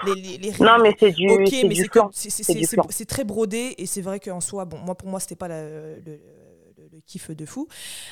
euh, 0.07 0.13
les, 0.15 0.37
les, 0.37 0.51
Non, 0.59 0.77
mais 0.81 0.95
c'est 0.99 1.11
du. 1.11 1.29
Ok, 1.29 1.51
mais 1.63 1.75
c'est 2.89 3.05
très 3.07 3.23
brodé 3.23 3.75
et 3.77 3.85
c'est 3.85 4.01
vrai 4.01 4.19
qu'en 4.19 4.41
soi, 4.41 4.65
bon, 4.65 4.77
moi 4.77 4.95
pour 4.95 5.09
moi, 5.09 5.19
c'était 5.19 5.35
pas 5.35 5.47
le, 5.47 6.01
le, 6.05 6.19
le, 6.91 6.99
kiff 7.07 7.31
de 7.31 7.45
fou. 7.45 7.67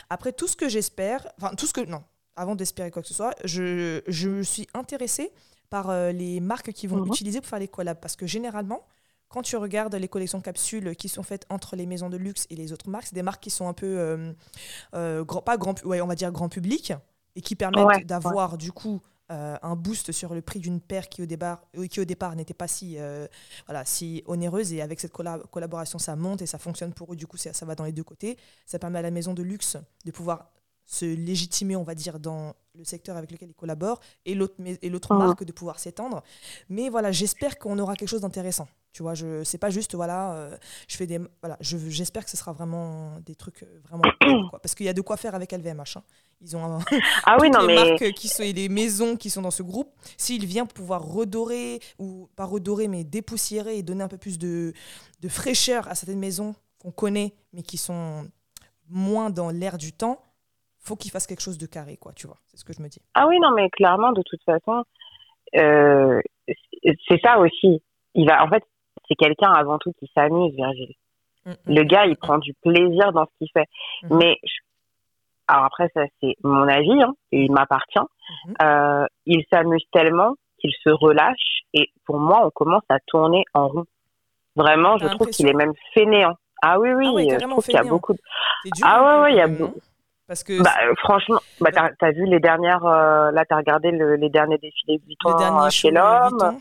Après, 0.09 0.31
tout 0.31 0.47
ce 0.47 0.55
que 0.55 0.69
j'espère, 0.69 1.27
enfin 1.39 1.53
tout 1.55 1.67
ce 1.67 1.73
que 1.73 1.81
non, 1.81 2.03
avant 2.37 2.55
d'espérer 2.55 2.91
quoi 2.91 3.01
que 3.01 3.07
ce 3.07 3.13
soit, 3.13 3.35
je, 3.43 4.01
je 4.07 4.29
me 4.29 4.43
suis 4.43 4.67
intéressée 4.73 5.31
par 5.69 5.89
euh, 5.89 6.11
les 6.11 6.39
marques 6.39 6.71
qui 6.71 6.87
vont 6.87 6.97
mhm. 6.97 7.07
utiliser 7.07 7.41
pour 7.41 7.49
faire 7.49 7.59
les 7.59 7.67
collabs. 7.67 7.99
Parce 7.99 8.15
que 8.15 8.27
généralement, 8.27 8.85
quand 9.27 9.41
tu 9.41 9.57
regardes 9.57 9.95
les 9.95 10.07
collections 10.07 10.39
capsules 10.39 10.95
qui 10.95 11.09
sont 11.09 11.23
faites 11.23 11.45
entre 11.49 11.75
les 11.75 11.85
maisons 11.85 12.09
de 12.09 12.15
luxe 12.15 12.45
et 12.49 12.55
les 12.55 12.71
autres 12.71 12.89
marques, 12.89 13.07
c'est 13.07 13.15
des 13.15 13.23
marques 13.23 13.43
qui 13.43 13.49
sont 13.49 13.67
un 13.67 13.73
peu, 13.73 13.97
euh, 13.99 14.31
euh, 14.93 15.25
grand, 15.25 15.41
pas 15.41 15.57
grand, 15.57 15.83
ouais, 15.83 15.99
on 15.99 16.07
va 16.07 16.15
dire 16.15 16.31
grand 16.31 16.47
public, 16.47 16.93
et 17.35 17.41
qui 17.41 17.55
permettent 17.55 18.07
d'avoir 18.07 18.57
du 18.57 18.71
coup 18.71 19.01
un 19.29 19.75
boost 19.75 20.13
sur 20.13 20.33
le 20.33 20.41
prix 20.41 20.61
d'une 20.61 20.79
paire 20.79 21.09
qui 21.09 21.21
au 21.21 21.25
départ, 21.25 21.61
qui 21.91 21.99
au 21.99 22.05
départ 22.05 22.33
n'était 22.37 22.53
pas 22.53 22.69
si, 22.69 22.97
voilà, 23.65 23.83
si 23.83 24.23
onéreuse. 24.25 24.71
Et 24.71 24.81
avec 24.81 25.01
cette 25.01 25.11
collaboration, 25.11 25.99
ça 25.99 26.15
monte 26.15 26.41
et 26.41 26.45
ça 26.45 26.57
fonctionne 26.57 26.93
pour 26.93 27.11
eux. 27.11 27.17
Du 27.17 27.27
coup, 27.27 27.35
ça, 27.35 27.51
ça 27.51 27.65
va 27.65 27.75
dans 27.75 27.83
les 27.83 27.91
deux 27.91 28.05
côtés. 28.05 28.37
Ça 28.65 28.79
permet 28.79 28.99
à 28.99 29.01
la 29.01 29.11
maison 29.11 29.33
de 29.33 29.43
luxe 29.43 29.75
de 30.05 30.11
pouvoir 30.11 30.49
se 30.87 31.05
légitimer, 31.05 31.75
on 31.75 31.83
va 31.83 31.93
dire, 31.93 32.19
dans 32.19 32.55
le 32.73 32.83
secteur 32.85 33.17
avec 33.17 33.31
lequel 33.31 33.49
il 33.49 33.53
collabore 33.55 33.99
et 34.25 34.33
l'autre 34.33 34.55
et 34.59 34.89
l'autre 34.89 35.13
mmh. 35.13 35.17
marque 35.17 35.43
de 35.43 35.51
pouvoir 35.51 35.79
s'étendre. 35.79 36.23
Mais 36.69 36.89
voilà, 36.89 37.11
j'espère 37.11 37.59
qu'on 37.59 37.77
aura 37.77 37.95
quelque 37.95 38.09
chose 38.09 38.21
d'intéressant. 38.21 38.67
Tu 38.93 39.03
vois, 39.03 39.13
je 39.13 39.43
c'est 39.43 39.57
pas 39.57 39.69
juste 39.69 39.95
voilà, 39.95 40.33
euh, 40.33 40.57
je 40.87 40.95
fais 40.95 41.05
des 41.05 41.19
voilà, 41.41 41.57
j'espère 41.59 42.23
que 42.23 42.31
ce 42.31 42.37
sera 42.37 42.53
vraiment 42.53 43.19
des 43.25 43.35
trucs 43.35 43.63
euh, 43.63 43.79
vraiment 43.83 44.03
quoi. 44.49 44.59
parce 44.59 44.75
qu'il 44.75 44.85
y 44.85 44.89
a 44.89 44.93
de 44.93 45.01
quoi 45.01 45.17
faire 45.17 45.35
avec 45.35 45.51
LVMH. 45.51 45.97
Hein. 45.97 46.03
Ils 46.39 46.55
ont 46.55 46.79
ah 47.25 47.37
oui, 47.41 47.49
non, 47.53 47.61
les 47.61 47.67
mais... 47.67 47.75
marques 47.75 48.13
qui 48.13 48.29
sont 48.29 48.43
et 48.43 48.53
les 48.53 48.69
maisons 48.69 49.17
qui 49.17 49.29
sont 49.29 49.41
dans 49.41 49.51
ce 49.51 49.63
groupe. 49.63 49.91
S'il 50.15 50.45
vient 50.45 50.65
pouvoir 50.65 51.03
redorer 51.03 51.81
ou 51.99 52.29
pas 52.35 52.45
redorer 52.45 52.87
mais 52.87 53.03
dépoussiérer 53.03 53.77
et 53.77 53.83
donner 53.83 54.03
un 54.03 54.07
peu 54.07 54.17
plus 54.17 54.39
de, 54.39 54.73
de 55.19 55.29
fraîcheur 55.29 55.87
à 55.89 55.95
certaines 55.95 56.19
maisons 56.19 56.55
qu'on 56.79 56.91
connaît 56.91 57.35
mais 57.51 57.63
qui 57.63 57.77
sont 57.77 58.25
moins 58.89 59.29
dans 59.29 59.49
l'air 59.49 59.77
du 59.77 59.91
temps, 59.91 60.21
faut 60.87 60.95
qu'il 60.95 61.11
fasse 61.11 61.27
quelque 61.27 61.41
chose 61.41 61.57
de 61.57 61.65
carré, 61.65 61.97
quoi, 61.97 62.13
tu 62.13 62.27
vois. 62.27 62.37
C'est 62.47 62.57
ce 62.57 62.65
que 62.65 62.73
je 62.73 62.81
me 62.81 62.87
dis. 62.87 63.01
Ah 63.13 63.27
oui, 63.27 63.39
non, 63.39 63.51
mais 63.51 63.69
clairement, 63.69 64.11
de 64.11 64.23
toute 64.25 64.41
façon, 64.43 64.83
euh, 65.55 66.21
c'est 67.07 67.21
ça 67.23 67.39
aussi. 67.39 67.81
Il 68.15 68.27
va, 68.27 68.43
en 68.43 68.49
fait, 68.49 68.63
c'est 69.07 69.15
quelqu'un 69.15 69.51
avant 69.51 69.77
tout 69.77 69.91
qui 69.99 70.09
s'amuse, 70.15 70.53
Virgile. 70.55 70.93
Mm, 71.45 71.51
mm, 71.51 71.55
le 71.65 71.83
gars, 71.83 72.05
il 72.05 72.17
prend 72.17 72.37
du 72.37 72.53
plaisir 72.61 73.11
dans 73.11 73.25
ce 73.25 73.31
qu'il 73.37 73.49
fait. 73.53 73.67
Mais, 74.09 74.37
alors 75.47 75.65
après, 75.65 75.89
ça, 75.93 76.01
c'est 76.21 76.35
mon 76.43 76.67
avis, 76.67 77.01
hein, 77.01 77.13
et 77.31 77.43
il 77.43 77.51
m'appartient. 77.51 77.99
Mm-hmm. 77.99 78.53
Euh, 78.61 79.05
il 79.25 79.43
s'amuse 79.51 79.83
tellement 79.91 80.35
qu'il 80.59 80.71
se 80.83 80.89
relâche, 80.89 81.61
et 81.73 81.91
pour 82.05 82.17
moi, 82.17 82.45
on 82.45 82.49
commence 82.49 82.83
à 82.89 82.99
tourner 83.07 83.43
en 83.53 83.67
rond. 83.67 83.85
Vraiment, 84.55 84.97
je 84.97 85.07
trouve 85.07 85.29
qu'il 85.29 85.47
est 85.47 85.53
même 85.53 85.73
fainéant. 85.93 86.33
Ah 86.63 86.79
oui, 86.79 86.89
oui, 86.93 87.29
ah 87.31 87.37
je 87.39 87.45
trouve 87.45 87.63
qu'il 87.63 87.75
y 87.75 87.77
a 87.77 87.83
beaucoup 87.83 88.13
de... 88.13 88.19
Ah 88.81 89.03
ouais, 89.03 89.21
ouais, 89.21 89.33
il 89.33 89.37
y 89.37 89.41
a 89.41 89.47
beaucoup. 89.47 89.79
Parce 90.27 90.43
que 90.43 90.61
bah, 90.61 90.75
franchement, 90.97 91.39
bah, 91.61 91.71
t'as 91.73 91.89
as 92.01 92.11
vu 92.11 92.25
les 92.25 92.41
dernières, 92.41 92.85
euh, 92.85 93.31
là, 93.31 93.45
t'as 93.45 93.57
regardé 93.57 93.91
les 93.91 94.29
derniers 94.29 94.57
défilés 94.57 95.01
Vuitton 95.05 95.63
euh, 95.63 95.69
chez 95.69 95.89
l'homme. 95.89 96.59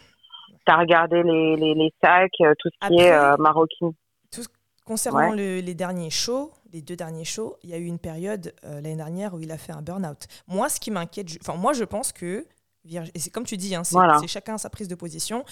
T'as 0.65 0.79
regardé 0.79 1.23
les, 1.23 1.57
les, 1.57 1.75
les, 1.75 1.95
sacs, 2.03 2.31
euh, 2.41 2.55
tout 2.59 2.69
ce 2.71 2.89
qui 2.89 3.01
est 3.01 3.13
euh, 3.13 3.37
maroquin. 3.37 3.91
Tout, 4.33 4.43
concernant 4.85 5.33
les 5.33 5.75
derniers 5.75 6.11
shows, 6.11 6.53
les 6.73 6.81
deux 6.81 6.97
derniers 6.97 7.25
shows, 7.25 7.57
il 7.65 7.71
y 7.71 7.75
a 7.75 7.79
eu 7.79 7.85
une 7.85 7.99
période 7.99 8.55
l'année 8.63 8.97
dernière 8.97 9.35
où 9.35 9.41
il 9.41 9.51
a 9.51 9.59
fait 9.59 9.73
un 9.73 9.83
burn-out. 9.83 10.27
Moi, 10.47 10.69
ce 10.69 10.79
qui 10.79 10.93
m'inquiète, 10.93 11.29
enfin, 11.41 11.59
moi, 11.59 11.73
je 11.73 11.85
pense 11.85 12.13
que, 12.13 12.47
et 12.85 13.19
c'est 13.19 13.31
comme 13.31 13.45
tu 13.45 13.57
dis, 13.57 13.75
hein, 13.75 13.83
c'est 13.85 14.29
chacun 14.29 14.59
sa 14.59 14.71
prise 14.71 14.87
de 14.87 14.95
position. 14.95 15.45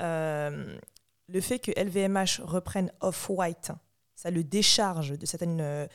le 0.00 1.40
fait 1.40 1.60
que 1.60 1.70
LVMH 1.80 2.42
reprenne 2.42 2.90
Off-White, 3.00 3.72
ça 4.16 4.30
le 4.32 4.42
décharge 4.42 5.16
de 5.16 5.24
certaines 5.24 5.88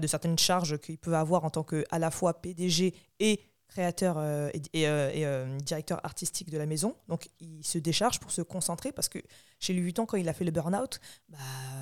de 0.00 0.06
certaines 0.06 0.38
charges 0.38 0.78
qu'il 0.78 0.98
peut 0.98 1.14
avoir 1.14 1.44
en 1.44 1.50
tant 1.50 1.62
que 1.62 1.84
à 1.90 1.98
la 1.98 2.10
fois 2.10 2.40
PDG 2.40 2.94
et 3.20 3.40
créateur 3.68 4.16
euh, 4.18 4.50
et, 4.72 4.86
euh, 4.86 5.10
euh, 5.16 5.58
directeur 5.58 6.00
artistique 6.04 6.50
de 6.50 6.58
la 6.58 6.66
maison. 6.66 6.94
Donc 7.08 7.28
il 7.40 7.64
se 7.64 7.78
décharge 7.78 8.20
pour 8.20 8.30
se 8.30 8.42
concentrer 8.42 8.92
parce 8.92 9.08
que 9.08 9.18
chez 9.58 9.72
Louis 9.72 9.82
Vuitton, 9.82 10.06
quand 10.06 10.16
il 10.16 10.28
a 10.28 10.32
fait 10.32 10.44
le 10.44 10.50
burn-out, 10.50 11.00
bah, 11.28 11.38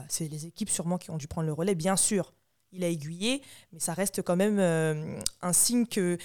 c'est 0.08 0.28
les 0.28 0.46
équipes 0.46 0.70
sûrement 0.70 0.98
qui 0.98 1.10
ont 1.10 1.18
dû 1.18 1.26
prendre 1.26 1.46
le 1.46 1.52
relais. 1.52 1.74
Bien 1.74 1.96
sûr, 1.96 2.32
il 2.70 2.84
a 2.84 2.88
aiguillé, 2.88 3.42
mais 3.72 3.78
ça 3.78 3.92
reste 3.92 4.22
quand 4.22 4.36
même 4.36 4.58
un 4.58 5.52
signe 5.52 5.86
que 5.86 6.16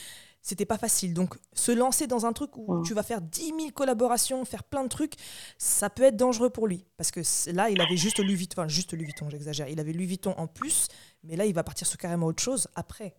c'était 0.47 0.65
pas 0.65 0.77
facile. 0.77 1.13
Donc, 1.13 1.35
se 1.51 1.73
lancer 1.73 2.07
dans 2.07 2.25
un 2.25 2.31
truc 2.31 2.55
où 2.55 2.81
tu 2.83 2.93
vas 2.93 3.03
faire 3.03 3.21
10 3.21 3.47
000 3.47 3.57
collaborations, 3.73 4.45
faire 4.45 4.63
plein 4.63 4.83
de 4.83 4.87
trucs, 4.87 5.13
ça 5.57 5.89
peut 5.89 6.03
être 6.03 6.15
dangereux 6.15 6.49
pour 6.49 6.67
lui. 6.67 6.85
Parce 6.95 7.11
que 7.11 7.19
là, 7.51 7.69
il 7.69 7.81
avait 7.81 7.97
juste 7.97 8.19
Louis 8.19 8.35
Vuitton, 8.35 8.61
enfin, 8.61 8.69
juste 8.69 8.93
Louis 8.93 9.03
Vuitton, 9.03 9.29
j'exagère. 9.29 9.67
Il 9.67 9.79
avait 9.81 9.91
Louis 9.91 10.05
Vuitton 10.05 10.33
en 10.37 10.47
plus, 10.47 10.87
mais 11.23 11.35
là, 11.35 11.45
il 11.45 11.53
va 11.53 11.63
partir 11.63 11.87
sur 11.87 11.97
carrément 11.97 12.27
autre 12.27 12.41
chose 12.41 12.67
après. 12.75 13.13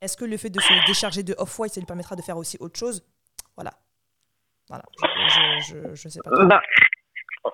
Est-ce 0.00 0.16
que 0.16 0.24
le 0.24 0.36
fait 0.36 0.50
de 0.50 0.60
se 0.60 0.86
décharger 0.86 1.22
de 1.22 1.34
Off-White, 1.38 1.74
ça 1.74 1.80
lui 1.80 1.86
permettra 1.86 2.16
de 2.16 2.22
faire 2.22 2.36
aussi 2.36 2.56
autre 2.60 2.78
chose? 2.78 3.04
Voilà. 3.56 3.70
Voilà. 4.68 4.84
Je, 5.68 5.94
je, 5.94 6.08
sais 6.08 6.20
pas. 6.24 6.44
Bah, 6.46 6.60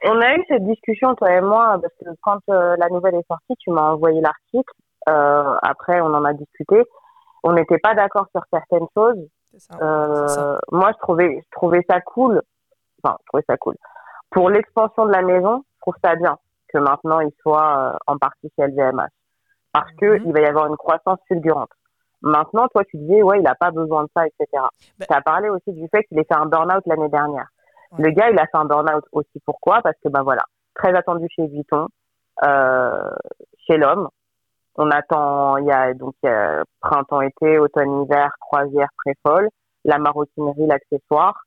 on 0.05 0.21
a 0.21 0.35
eu 0.37 0.45
cette 0.49 0.64
discussion, 0.64 1.14
toi 1.14 1.33
et 1.33 1.40
moi, 1.40 1.78
parce 1.81 1.95
que 2.00 2.17
quand 2.23 2.40
euh, 2.49 2.76
la 2.78 2.88
nouvelle 2.88 3.17
est 3.17 3.26
sortie, 3.26 3.55
tu 3.59 3.71
m'as 3.71 3.90
envoyé 3.93 4.21
l'article. 4.21 4.73
Euh, 5.09 5.57
après, 5.62 6.00
on 6.00 6.14
en 6.14 6.25
a 6.25 6.33
discuté 6.33 6.83
on 7.45 7.52
n'était 7.52 7.78
pas 7.78 7.95
d'accord 7.95 8.26
sur 8.33 8.43
certaines 8.52 8.87
choses. 8.97 9.28
euh, 9.81 10.59
Moi, 10.73 10.90
je 10.93 10.99
trouvais, 10.99 11.40
je 11.43 11.50
trouvais 11.52 11.85
ça 11.88 12.00
cool. 12.00 12.43
Enfin, 13.02 13.17
je 13.21 13.26
trouvais 13.26 13.45
ça 13.49 13.57
cool. 13.57 13.76
Pour 14.31 14.50
l'expansion 14.50 15.07
de 15.07 15.12
la 15.12 15.23
maison, 15.23 15.64
je 15.76 15.81
trouve 15.81 15.95
ça 16.02 16.17
bien 16.17 16.37
que 16.69 16.78
maintenant 16.78 17.21
il 17.21 17.31
soit 17.40 17.97
en 18.07 18.19
partie 18.19 18.50
chez 18.57 18.67
LVMH. 18.67 19.09
Parce 19.73 19.91
que 20.01 20.19
mhm. 20.19 20.23
il 20.27 20.33
va 20.33 20.41
y 20.41 20.47
avoir 20.47 20.67
une 20.67 20.77
croissance 20.77 21.19
fulgurante. 21.29 21.71
Maintenant, 22.23 22.67
toi, 22.69 22.85
tu 22.85 22.97
disais, 22.97 23.23
ouais, 23.23 23.39
il 23.39 23.43
n'a 23.43 23.55
pas 23.55 23.71
besoin 23.71 24.05
de 24.05 24.09
ça, 24.17 24.27
etc. 24.27 24.65
tu 25.01 25.07
as 25.09 25.21
parlé 25.21 25.51
aussi 25.51 25.73
du 25.73 25.87
fait 25.89 26.03
qu'il 26.05 26.19
ait 26.19 26.25
fait 26.25 26.37
un 26.37 26.47
burn-out 26.47 26.83
l'année 26.87 27.09
dernière. 27.09 27.47
Le 27.97 28.11
gars, 28.11 28.31
il 28.31 28.39
a 28.39 28.47
fait 28.47 28.57
un 28.57 28.65
burn-out 28.65 29.05
aussi. 29.13 29.41
Pourquoi? 29.47 29.81
Parce 29.83 29.97
que, 30.03 30.09
bah 30.09 30.23
voilà, 30.23 30.43
très 30.75 30.95
attendu 30.97 31.27
chez 31.31 31.47
Vuitton, 31.47 31.87
euh, 32.45 33.11
chez 33.67 33.77
l'homme, 33.77 34.09
on 34.77 34.91
attend, 34.91 35.57
il 35.59 35.67
y 35.67 35.73
a 35.73 35.95
donc 35.95 36.15
printemps-été, 36.81 37.59
automne-hiver, 37.59 38.31
croisière 38.41 38.89
très 39.05 39.15
folle, 39.27 39.49
la 39.85 39.99
maroquinerie, 39.99 40.67
l'accessoire. 40.67 41.43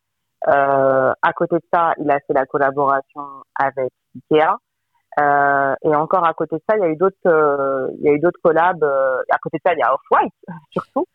Euh, 0.48 1.14
à 1.22 1.34
côté 1.34 1.56
de 1.56 1.64
ça, 1.72 1.94
il 1.98 2.10
a 2.10 2.20
fait 2.20 2.34
la 2.34 2.46
collaboration 2.46 3.22
avec 3.56 3.92
Ikea. 4.16 4.58
Euh, 5.20 5.76
et 5.84 5.96
encore 5.96 6.26
à 6.26 6.34
côté 6.34 6.56
de 6.56 6.62
ça, 6.70 6.78
il 6.78 6.82
y 6.82 6.86
a 6.86 6.90
eu 6.90 6.96
d'autres, 6.96 7.16
euh, 7.26 7.90
il 8.00 8.06
y 8.06 8.10
a 8.10 8.14
eu 8.14 8.20
d'autres 8.20 8.40
collabs. 8.42 8.84
Euh, 8.84 9.18
à 9.30 9.38
côté 9.40 9.58
de 9.58 9.62
ça, 9.66 9.74
il 9.74 9.80
y 9.80 9.84
a 9.84 9.94
Off-White 9.94 10.34
surtout. 10.72 11.06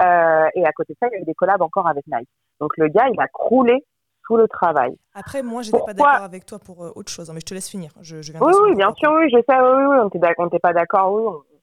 Euh, 0.00 0.48
et 0.54 0.66
à 0.66 0.72
côté 0.72 0.94
de 0.94 0.98
ça, 1.00 1.08
il 1.10 1.16
y 1.16 1.18
a 1.18 1.22
eu 1.22 1.24
des 1.24 1.34
collabs 1.34 1.62
encore 1.62 1.86
avec 1.86 2.04
Nike. 2.06 2.28
Donc 2.60 2.76
le 2.76 2.88
gars, 2.88 3.08
il 3.12 3.20
a 3.20 3.28
croulé 3.28 3.84
sous 4.26 4.36
le 4.36 4.48
travail. 4.48 4.96
Après, 5.14 5.42
moi, 5.42 5.62
je 5.62 5.70
n'étais 5.70 5.84
pas 5.84 5.94
d'accord 5.94 6.24
avec 6.24 6.44
toi 6.44 6.58
pour 6.58 6.80
autre 6.80 7.12
chose, 7.12 7.30
hein, 7.30 7.32
mais 7.34 7.40
je 7.40 7.46
te 7.46 7.54
laisse 7.54 7.70
finir. 7.70 7.92
Je, 8.02 8.22
je 8.22 8.32
viens 8.32 8.40
oui, 8.40 8.52
oui, 8.64 8.74
bien 8.74 8.92
sûr, 8.94 9.12
oui, 9.12 9.30
je 9.30 9.36
sais, 9.36 9.60
oui, 9.60 9.84
oui, 9.86 10.30
on 10.38 10.44
n'était 10.44 10.58
pas 10.58 10.72
d'accord, 10.72 11.12
oui, 11.12 11.55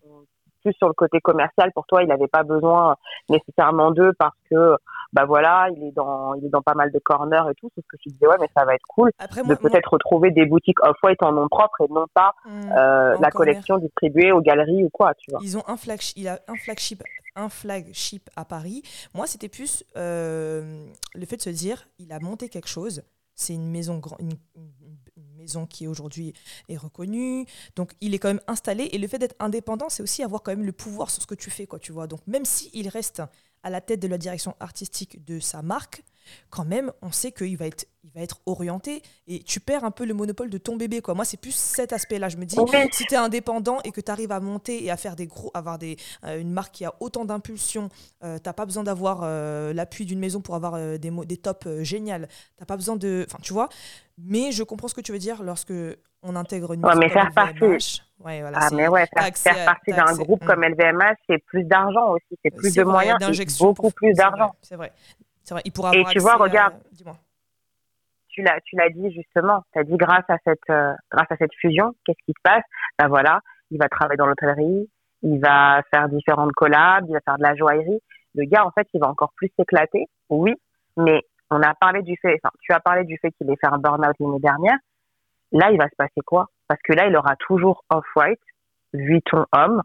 plus 0.63 0.74
sur 0.74 0.88
le 0.88 0.93
côté 0.93 1.20
commercial. 1.22 1.72
Pour 1.74 1.86
toi, 1.86 2.03
il 2.03 2.10
n'avait 2.10 2.27
pas 2.27 2.43
besoin 2.43 2.96
nécessairement 3.29 3.91
d'eux 3.91 4.13
parce 4.17 4.36
que, 4.50 4.75
bah 5.12 5.25
voilà, 5.25 5.67
il 5.75 5.84
est 5.84 5.91
dans, 5.91 6.34
il 6.36 6.46
est 6.46 6.50
dans 6.50 6.62
pas 6.62 6.74
mal 6.74 6.91
de 6.91 7.00
corners 7.00 7.43
et 7.51 7.55
tout. 7.55 7.70
C'est 7.75 7.82
ce 7.82 7.88
que 7.88 7.98
je 8.03 8.10
disais, 8.10 8.27
ouais, 8.27 8.38
mais 8.39 8.50
ça 8.55 8.65
va 8.65 8.74
être 8.74 8.86
cool 8.88 9.12
de 9.20 9.55
peut-être 9.55 9.91
retrouver 9.91 10.32
des 10.32 10.46
boutiques 10.46 10.82
off-white 10.84 11.22
en 11.24 11.34
nom 11.34 11.48
propre 11.48 11.82
et 11.82 11.88
non 11.91 12.05
pas 12.13 12.34
mmh, 12.46 12.72
euh, 12.72 13.17
la 13.20 13.29
collection 13.32 13.77
distribuée 13.77 14.32
aux 14.32 14.41
galeries 14.41 14.84
ou 14.84 14.89
quoi, 14.89 15.13
tu 15.15 15.32
vois. 15.32 15.39
Ils 15.43 15.58
ont 15.58 15.63
un 15.67 15.77
flagship, 15.77 16.17
il 16.17 16.27
a 16.27 16.39
un 16.48 16.55
flagship, 16.55 17.03
un 17.36 17.50
flagship 17.50 18.29
à 18.36 18.46
Paris. 18.46 18.84
Moi, 19.13 19.27
c'était 19.27 19.50
plus 19.50 19.84
euh, 19.98 20.86
le 21.13 21.25
fait 21.25 21.38
de 21.38 21.41
se 21.41 21.50
dire, 21.50 21.88
il 22.00 22.12
a 22.12 22.20
monté 22.20 22.50
quelque 22.50 22.70
chose. 22.70 23.03
C'est 23.36 23.53
une 23.53 23.70
maison, 23.72 24.00
une, 24.20 24.34
maison 25.44 25.66
qui 25.66 25.88
aujourd'hui 25.88 26.34
est 26.70 26.78
reconnue. 26.78 27.46
Donc 27.76 27.92
il 28.02 28.14
est 28.14 28.20
quand 28.20 28.30
même 28.30 28.42
installé. 28.48 28.86
Et 28.92 28.98
le 28.98 29.08
fait 29.08 29.20
d'être 29.20 29.36
indépendant, 29.40 29.90
c'est 29.90 30.04
aussi 30.04 30.24
avoir 30.24 30.42
quand 30.42 30.52
même 30.52 30.66
le 30.66 30.72
pouvoir 30.72 31.10
sur 31.10 31.22
ce 31.22 31.28
que 31.28 31.36
tu 31.36 31.50
fais, 31.50 31.68
quoi, 31.68 31.80
tu 31.80 31.92
vois. 31.92 32.08
Donc 32.08 32.22
même 32.28 32.46
s'il 32.46 32.88
reste 32.88 33.22
à 33.64 33.70
la 33.70 33.82
tête 33.82 34.00
de 34.00 34.08
la 34.08 34.18
direction 34.18 34.56
artistique 34.60 35.24
de 35.26 35.40
sa 35.40 35.62
marque, 35.62 36.04
quand 36.50 36.66
même, 36.66 36.92
on 37.02 37.12
sait 37.12 37.32
qu'il 37.32 37.58
va 37.58 37.68
être, 37.68 37.86
il 38.04 38.12
va 38.12 38.22
être 38.22 38.40
orienté 38.46 39.02
et 39.28 39.42
tu 39.44 39.60
perds 39.60 39.84
un 39.84 39.92
peu 39.92 40.06
le 40.06 40.14
monopole 40.14 40.50
de 40.50 40.58
ton 40.58 40.76
bébé. 40.76 41.02
Quoi. 41.02 41.14
Moi, 41.14 41.26
c'est 41.26 41.38
plus 41.38 41.56
cet 41.56 41.94
aspect-là. 41.94 42.30
Je 42.30 42.38
me 42.38 42.46
dis, 42.46 42.56
si 42.92 43.06
tu 43.06 43.14
es 43.14 43.18
indépendant 43.18 43.80
et 43.84 43.92
que 43.92 44.02
tu 44.02 44.12
arrives 44.12 44.32
à 44.32 44.40
monter 44.40 44.84
et 44.84 44.92
à 44.92 44.98
faire 44.98 45.16
des 45.16 45.28
gros, 45.28 45.52
avoir 45.54 45.78
des, 45.78 45.98
euh, 46.24 46.40
une 46.40 46.52
marque 46.52 46.76
qui 46.76 46.86
a 46.86 46.94
autant 47.00 47.26
d'impulsion, 47.26 47.90
euh, 48.24 48.38
tu 48.38 48.48
n'as 48.48 48.54
pas 48.54 48.66
besoin 48.66 48.84
d'avoir 48.84 49.22
euh, 49.24 49.74
l'appui 49.74 50.06
d'une 50.06 50.20
maison 50.20 50.42
pour 50.42 50.56
avoir 50.56 50.78
des, 50.98 51.12
des 51.12 51.38
tops 51.38 51.68
géniales. 51.82 52.28
Tu 52.58 52.66
pas 52.66 52.78
besoin 52.78 52.96
de. 52.96 53.26
Enfin, 53.28 53.40
tu 53.42 53.54
vois. 53.54 53.70
Mais 54.17 54.51
je 54.51 54.63
comprends 54.63 54.88
ce 54.88 54.93
que 54.93 55.01
tu 55.01 55.12
veux 55.12 55.20
dire 55.20 55.43
lorsque 55.43 55.74
on 56.22 56.36
intègre 56.36 56.74
une 56.74 56.86
ouais, 56.86 56.96
mais 56.96 57.10
faire 57.10 57.32
partie. 57.34 58.01
Ouais, 58.20 58.41
voilà, 58.41 58.60
ah, 58.62 58.70
mais 58.74 58.88
ouais, 58.88 59.05
faire, 59.36 59.65
partie 59.65 59.91
d'un 59.91 60.15
groupe 60.15 60.46
comme 60.46 60.63
LVMH, 60.63 61.17
c'est 61.27 61.43
plus 61.46 61.63
d'argent 61.65 62.12
aussi, 62.12 62.39
c'est 62.43 62.55
plus 62.55 62.74
de 62.74 62.84
moyens, 62.84 63.20
beaucoup 63.60 63.91
plus 63.91 64.13
d'argent. 64.13 64.55
C'est 64.62 64.75
vrai. 64.75 64.91
C'est 65.43 65.53
vrai, 65.53 65.62
il 65.65 65.74
pourra 65.74 65.93
Et 65.93 66.05
tu 66.05 66.20
vois, 66.20 66.36
regarde, 66.36 66.75
tu 68.29 68.41
l'as, 68.41 68.60
tu 68.62 68.75
l'as 68.77 68.89
dit 68.89 69.12
justement, 69.12 69.63
tu 69.74 69.79
as 69.79 69.84
dit 69.84 69.98
grâce 69.98 70.24
à 70.29 70.38
cette, 70.46 70.70
euh, 70.70 70.93
grâce 71.12 71.29
à 71.29 71.36
cette 71.38 71.53
fusion, 71.60 71.93
qu'est-ce 72.05 72.24
qui 72.25 72.32
se 72.32 72.41
passe? 72.41 72.63
Ben 72.98 73.08
voilà, 73.08 73.41
il 73.70 73.77
va 73.77 73.89
travailler 73.89 74.17
dans 74.17 74.25
l'hôtellerie, 74.25 74.89
il 75.22 75.39
va 75.39 75.82
faire 75.91 76.08
différentes 76.08 76.53
collabs, 76.53 77.05
il 77.10 77.13
va 77.13 77.20
faire 77.25 77.38
de 77.38 77.43
la 77.43 77.55
joaillerie. 77.55 78.00
Le 78.36 78.46
gars, 78.46 78.65
en 78.65 78.72
fait, 78.72 78.88
il 78.93 79.01
va 79.01 79.08
encore 79.08 79.34
plus 79.36 79.51
s'éclater, 79.58 80.08
oui, 80.29 80.53
mais 80.98 81.22
on 81.53 81.62
a 81.62 81.74
parlé 81.74 82.01
du 82.01 82.17
fait, 82.22 82.39
enfin, 82.43 82.53
tu 82.62 82.74
as 82.74 82.79
parlé 82.79 83.03
du 83.03 83.17
fait 83.17 83.31
qu'il 83.31 83.50
ait 83.50 83.55
fait 83.55 83.72
un 83.72 83.77
burn-out 83.77 84.15
l'année 84.19 84.39
dernière. 84.39 84.77
Là, 85.51 85.72
il 85.72 85.77
va 85.77 85.88
se 85.88 85.95
passer 85.95 86.22
quoi? 86.25 86.50
Parce 86.67 86.81
que 86.81 86.93
là, 86.93 87.07
il 87.07 87.15
aura 87.15 87.36
toujours 87.36 87.83
Off-White, 87.89 88.39
Vuitton 88.93 89.45
Homme 89.51 89.81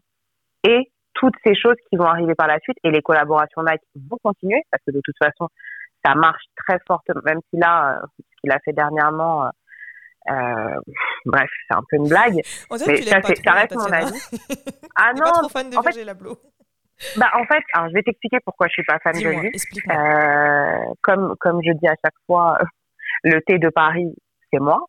et 0.64 0.90
toutes 1.14 1.34
ces 1.44 1.54
choses 1.54 1.76
qui 1.90 1.96
vont 1.96 2.06
arriver 2.06 2.34
par 2.34 2.46
la 2.46 2.58
suite 2.60 2.78
et 2.84 2.90
les 2.90 3.02
collaborations 3.02 3.62
Nike 3.62 3.82
vont 4.08 4.18
continuer 4.22 4.62
parce 4.70 4.82
que 4.84 4.92
de 4.92 5.00
toute 5.04 5.16
façon, 5.18 5.48
ça 6.04 6.14
marche 6.14 6.44
très 6.56 6.78
fortement, 6.86 7.20
même 7.24 7.40
si 7.50 7.58
là, 7.58 7.98
euh, 7.98 8.06
ce 8.18 8.40
qu'il 8.40 8.52
a 8.52 8.58
fait 8.60 8.72
dernièrement, 8.72 9.44
euh, 9.44 9.48
euh 10.30 10.80
bref, 11.26 11.50
c'est 11.68 11.76
un 11.76 11.82
peu 11.88 11.96
une 11.96 12.08
blague. 12.08 12.34
mais 12.34 13.02
ça, 13.02 13.20
ça, 13.22 13.52
reste 13.52 13.74
mon 13.74 13.92
avis. 13.92 14.20
ah 14.96 15.12
non, 15.14 15.22
pas 15.22 15.30
trop 15.32 15.48
fan 15.48 15.70
de 15.70 15.76
en 15.76 15.82
fait. 15.82 16.04
Bah, 17.16 17.30
en 17.34 17.44
fait, 17.44 17.62
alors, 17.74 17.88
je 17.88 17.94
vais 17.94 18.02
t'expliquer 18.02 18.38
pourquoi 18.44 18.66
je 18.68 18.72
suis 18.72 18.84
pas 18.84 18.98
fan 18.98 19.12
de 19.14 19.28
lui. 19.28 19.52
Euh, 19.90 20.92
comme, 21.02 21.34
comme 21.38 21.60
je 21.64 21.72
dis 21.72 21.86
à 21.88 21.94
chaque 22.04 22.14
fois, 22.26 22.58
le 23.24 23.40
thé 23.42 23.58
de 23.58 23.68
Paris, 23.68 24.14
c'est 24.52 24.58
moi. 24.60 24.80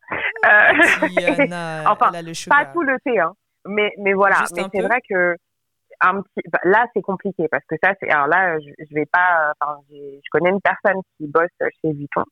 Euh, 0.45 1.07
Diana, 1.09 1.83
enfin, 1.91 2.11
le 2.13 2.49
pas 2.49 2.65
tout 2.65 2.81
le 2.81 2.97
thé, 3.05 3.19
hein. 3.19 3.33
Mais, 3.65 3.93
mais 3.99 4.13
voilà. 4.13 4.37
Juste 4.39 4.55
mais 4.55 4.63
c'est 4.73 4.81
vrai 4.81 4.99
que 5.09 5.35
un 6.01 6.21
petit, 6.21 6.47
bah, 6.51 6.59
là, 6.63 6.85
c'est 6.95 7.01
compliqué 7.01 7.47
parce 7.51 7.63
que 7.69 7.75
ça, 7.83 7.93
c'est, 7.99 8.09
alors 8.09 8.27
là, 8.27 8.57
je, 8.59 8.69
je 8.89 8.95
vais 8.95 9.05
pas, 9.05 9.51
enfin, 9.59 9.79
je 9.89 10.29
connais 10.31 10.49
une 10.49 10.61
personne 10.61 11.01
qui 11.17 11.27
bosse 11.27 11.49
chez 11.59 11.91
Vuitton. 11.91 12.23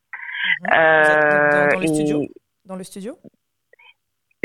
Mhm. 0.61 0.69
Vous 0.69 1.11
êtes 1.11 1.21
dans, 1.21 1.67
dans 1.75 1.79
le 1.79 1.83
Euh, 1.83 1.93
studio 1.93 2.21
Dans 2.65 2.75
le 2.77 2.83
studio? 2.83 3.17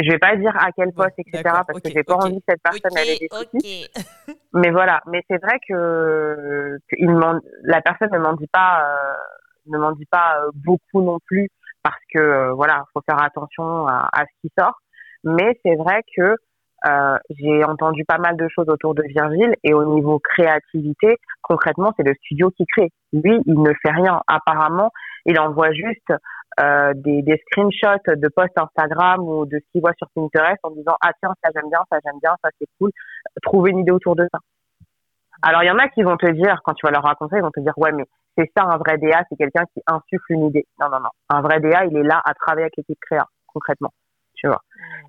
Je 0.02 0.11
vais 0.11 0.18
pas 0.18 0.37
dire 0.37 0.54
à 0.56 0.71
quel 0.73 0.90
Bon, 0.92 1.04
poste, 1.04 1.18
etc., 1.18 1.42
parce 1.44 1.68
ok, 1.71 1.82
que 1.82 1.90
j'ai 1.90 2.02
pas 2.02 2.14
envie 2.16 2.38
que 2.38 2.44
cette 2.49 2.62
personne 2.62 2.97
ait 2.99 3.18
des 3.18 3.28
soucis. 3.30 3.88
Mais 4.54 4.71
voilà, 4.71 5.00
mais 5.06 5.23
c'est 5.30 5.40
vrai 5.42 5.59
que, 5.66 6.78
que 6.88 6.97
il 6.99 7.11
m'en- 7.11 7.40
la 7.62 7.80
personne 7.80 8.11
ne 8.12 8.18
m'en 8.18 8.35
dit 8.35 8.47
pas, 8.52 8.85
euh, 8.85 9.14
ne 9.66 9.78
m'en 9.78 9.92
dit 9.92 10.04
pas 10.04 10.37
euh, 10.42 10.50
beaucoup 10.54 11.00
non 11.02 11.18
plus, 11.26 11.49
parce 11.82 11.97
que 12.12 12.18
euh, 12.18 12.52
voilà, 12.52 12.85
faut 12.92 13.00
faire 13.09 13.23
attention 13.23 13.87
à, 13.88 14.09
à 14.12 14.25
ce 14.26 14.40
qui 14.42 14.52
sort. 14.59 14.75
Mais 15.25 15.59
c'est 15.64 15.76
vrai 15.76 16.02
que 16.14 16.37
euh, 16.87 17.18
j'ai 17.30 17.64
entendu 17.64 18.04
pas 18.04 18.18
mal 18.18 18.37
de 18.37 18.47
choses 18.49 18.68
autour 18.68 18.94
de 18.94 19.02
Virgile 19.04 19.54
et 19.64 19.73
au 19.73 19.94
niveau 19.94 20.18
créativité, 20.18 21.16
concrètement, 21.40 21.94
c'est 21.97 22.06
le 22.06 22.14
studio 22.16 22.50
qui 22.50 22.66
crée. 22.66 22.90
Lui, 23.12 23.40
il 23.47 23.54
ne 23.62 23.73
fait 23.82 23.92
rien. 23.92 24.21
Apparemment, 24.26 24.90
il 25.25 25.38
envoie 25.38 25.73
juste 25.73 26.12
euh, 26.61 26.92
des, 26.94 27.23
des 27.23 27.40
screenshots 27.47 28.16
de 28.16 28.28
posts 28.28 28.56
Instagram 28.56 29.21
ou 29.23 29.47
de 29.47 29.59
ce 29.59 29.73
qu'il 29.73 29.80
voit 29.80 29.94
sur 29.97 30.09
Pinterest 30.14 30.59
en 30.62 30.71
disant 30.71 30.94
ah 31.00 31.11
tiens 31.21 31.32
ça 31.42 31.50
j'aime 31.54 31.71
bien, 31.71 31.80
ça 31.90 31.99
j'aime 32.04 32.18
bien, 32.21 32.35
ça 32.42 32.50
c'est 32.61 32.68
cool. 32.78 32.90
Trouver 33.42 33.71
une 33.71 33.78
idée 33.78 33.92
autour 33.92 34.16
de 34.16 34.26
ça. 34.32 34.38
Alors 35.42 35.62
il 35.62 35.66
y 35.66 35.71
en 35.71 35.78
a 35.78 35.88
qui 35.88 36.02
vont 36.02 36.16
te 36.16 36.30
dire 36.30 36.61
quand 36.64 36.75
tu 36.75 36.87
vas 36.87 36.92
leur 36.92 37.02
raconter, 37.02 37.37
ils 37.37 37.42
vont 37.42 37.50
te 37.50 37.61
dire 37.61 37.73
ouais 37.76 37.92
mais 37.92 38.04
c'est 38.37 38.50
ça 38.56 38.64
un 38.64 38.76
vrai 38.76 38.99
DA, 38.99 39.23
c'est 39.28 39.37
quelqu'un 39.37 39.64
qui 39.73 39.82
insuffle 39.87 40.32
une 40.32 40.47
idée. 40.47 40.66
Non 40.80 40.88
non 40.90 41.00
non, 41.00 41.11
un 41.30 41.40
vrai 41.40 41.61
DA 41.61 41.87
il 41.87 41.97
est 41.97 42.02
là 42.02 42.21
à 42.25 42.35
travailler 42.35 42.64
avec 42.64 42.76
l'équipe 42.76 42.99
créa 43.00 43.26
concrètement, 43.47 43.92
tu 44.35 44.47
vois. 44.47 44.62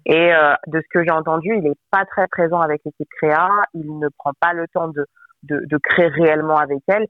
Et 0.06 0.34
euh, 0.34 0.54
de 0.68 0.82
ce 0.82 0.88
que 0.92 1.04
j'ai 1.04 1.12
entendu, 1.12 1.56
il 1.58 1.68
est 1.68 1.80
pas 1.92 2.06
très 2.06 2.28
présent 2.28 2.60
avec 2.60 2.82
l'équipe 2.86 3.08
créa, 3.22 3.50
il 3.74 4.00
ne 4.00 4.08
prend 4.18 4.32
pas 4.40 4.54
le 4.54 4.68
temps 4.68 4.88
de, 4.88 5.06
de, 5.44 5.62
de 5.66 5.78
créer 5.78 6.08
réellement 6.08 6.58
avec 6.58 6.80
elle. 6.88 7.08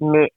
Mais 0.00 0.32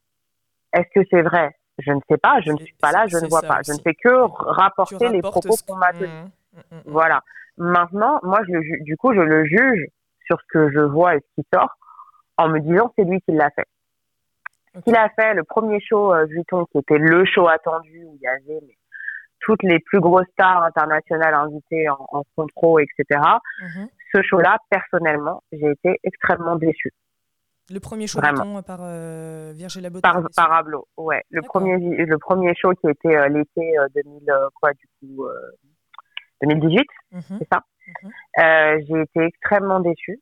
est-ce 0.74 0.90
que 1.00 1.06
c'est 1.12 1.22
vrai? 1.22 1.56
Je 1.80 1.92
ne 1.92 2.00
sais 2.10 2.18
pas, 2.18 2.40
je 2.42 2.52
ne 2.52 2.58
suis 2.58 2.76
pas 2.80 2.92
là, 2.92 3.08
je 3.08 3.18
ne 3.18 3.28
vois 3.28 3.42
ça 3.42 3.48
pas. 3.48 3.60
Je 3.66 3.74
ne 3.74 3.78
fais 3.80 3.96
que 3.96 4.10
rapporter 4.54 5.10
les 5.10 5.22
propos 5.22 5.56
qu'on 5.68 5.76
m'a 5.76 5.94
tenus. 5.94 6.10
Mhm, 6.10 6.32
mhm, 6.54 6.64
mhm. 6.72 6.82
Voilà. 6.86 7.22
Maintenant, 7.58 8.20
moi, 8.24 8.40
je 8.48 8.84
du 8.84 8.98
coup, 8.98 9.14
je 9.14 9.20
le 9.20 9.46
juge 9.46 9.88
sur 10.26 10.40
ce 10.40 10.46
que 10.50 10.72
je 10.72 10.80
vois 10.80 11.16
et 11.16 11.20
ce 11.20 11.42
qui 11.42 11.48
sort 11.54 11.76
en 12.38 12.50
me 12.50 12.60
disant 12.60 12.94
c'est 12.98 13.04
lui 13.04 13.20
qui 13.22 13.32
l'a 13.32 13.50
fait. 13.52 13.66
Ok. 14.76 14.84
Il 14.86 14.96
a 14.96 15.10
fait 15.10 15.34
le 15.34 15.44
premier 15.44 15.80
show 15.82 16.14
euh, 16.14 16.26
Vuitton 16.26 16.66
qui 16.72 16.78
était 16.78 16.98
le 16.98 17.26
show 17.26 17.48
attendu 17.48 18.04
où 18.06 18.16
il 18.16 18.22
y 18.22 18.28
avait 18.28 18.60
mais, 18.62 18.78
toutes 19.42 19.64
les 19.64 19.80
plus 19.80 20.00
grosses 20.00 20.28
stars 20.34 20.64
internationales 20.64 21.34
invitées 21.34 21.90
en, 21.90 22.06
en 22.12 22.24
contrôle, 22.36 22.84
etc. 22.84 23.22
Mhm. 23.62 23.88
Ce 24.14 24.22
show-là, 24.22 24.58
personnellement, 24.70 25.44
j'ai 25.52 25.72
été 25.72 26.00
extrêmement 26.04 26.56
déçue 26.56 26.94
Le 27.72 27.80
premier 27.80 28.08
show 28.08 28.20
Vraiment. 28.20 28.44
Vuitton 28.44 28.62
par 28.64 28.80
euh, 28.82 29.52
Virgile 29.56 29.84
Labotte. 29.84 30.02
par, 30.02 30.22
par 30.36 30.52
Ablo. 30.52 30.88
Ouais, 30.98 31.24
le 31.30 31.42
premier, 31.42 31.78
le 31.78 32.18
premier 32.18 32.54
show 32.56 32.72
qui 32.74 32.90
était 32.90 33.16
euh, 33.16 33.28
l'été 33.28 33.78
euh, 33.78 33.88
2000, 33.96 34.30
euh, 34.30 34.48
quoi, 34.60 34.72
du 34.74 34.86
coup, 35.00 35.26
euh, 35.26 35.34
2018. 36.42 36.86
Mhm. 37.12 37.22
c'est 37.40 37.48
ça. 37.52 37.64
Mhm. 38.04 38.12
Euh, 38.40 38.82
j'ai 38.88 39.02
été 39.02 39.24
extrêmement 39.26 39.80
déçue 39.80 40.20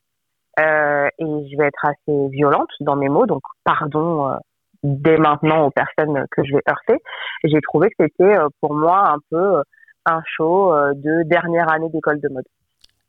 euh, 0.60 1.08
et 1.20 1.50
je 1.50 1.58
vais 1.58 1.68
être 1.68 1.86
assez 1.86 2.28
violente 2.30 2.70
dans 2.80 2.96
mes 2.96 3.10
mots, 3.10 3.26
donc 3.26 3.44
pardon 3.64 4.30
euh, 4.30 4.38
dès 4.84 5.18
maintenant 5.18 5.66
aux 5.68 5.72
personnes 5.72 6.26
que 6.32 6.44
je 6.44 6.54
vais 6.54 6.64
heurter. 6.70 7.02
J'ai 7.44 7.62
trouvé 7.62 7.90
que 7.90 7.96
c'était 8.00 8.38
euh, 8.38 8.48
pour 8.62 8.74
moi 8.74 9.10
un 9.10 9.18
peu 9.30 9.58
euh, 9.58 9.64
un 10.06 10.22
show 10.26 10.74
euh, 10.74 10.94
de 10.96 11.24
dernière 11.24 11.72
année 11.72 11.90
d'école 11.90 12.20
de 12.22 12.30
mode. 12.30 12.46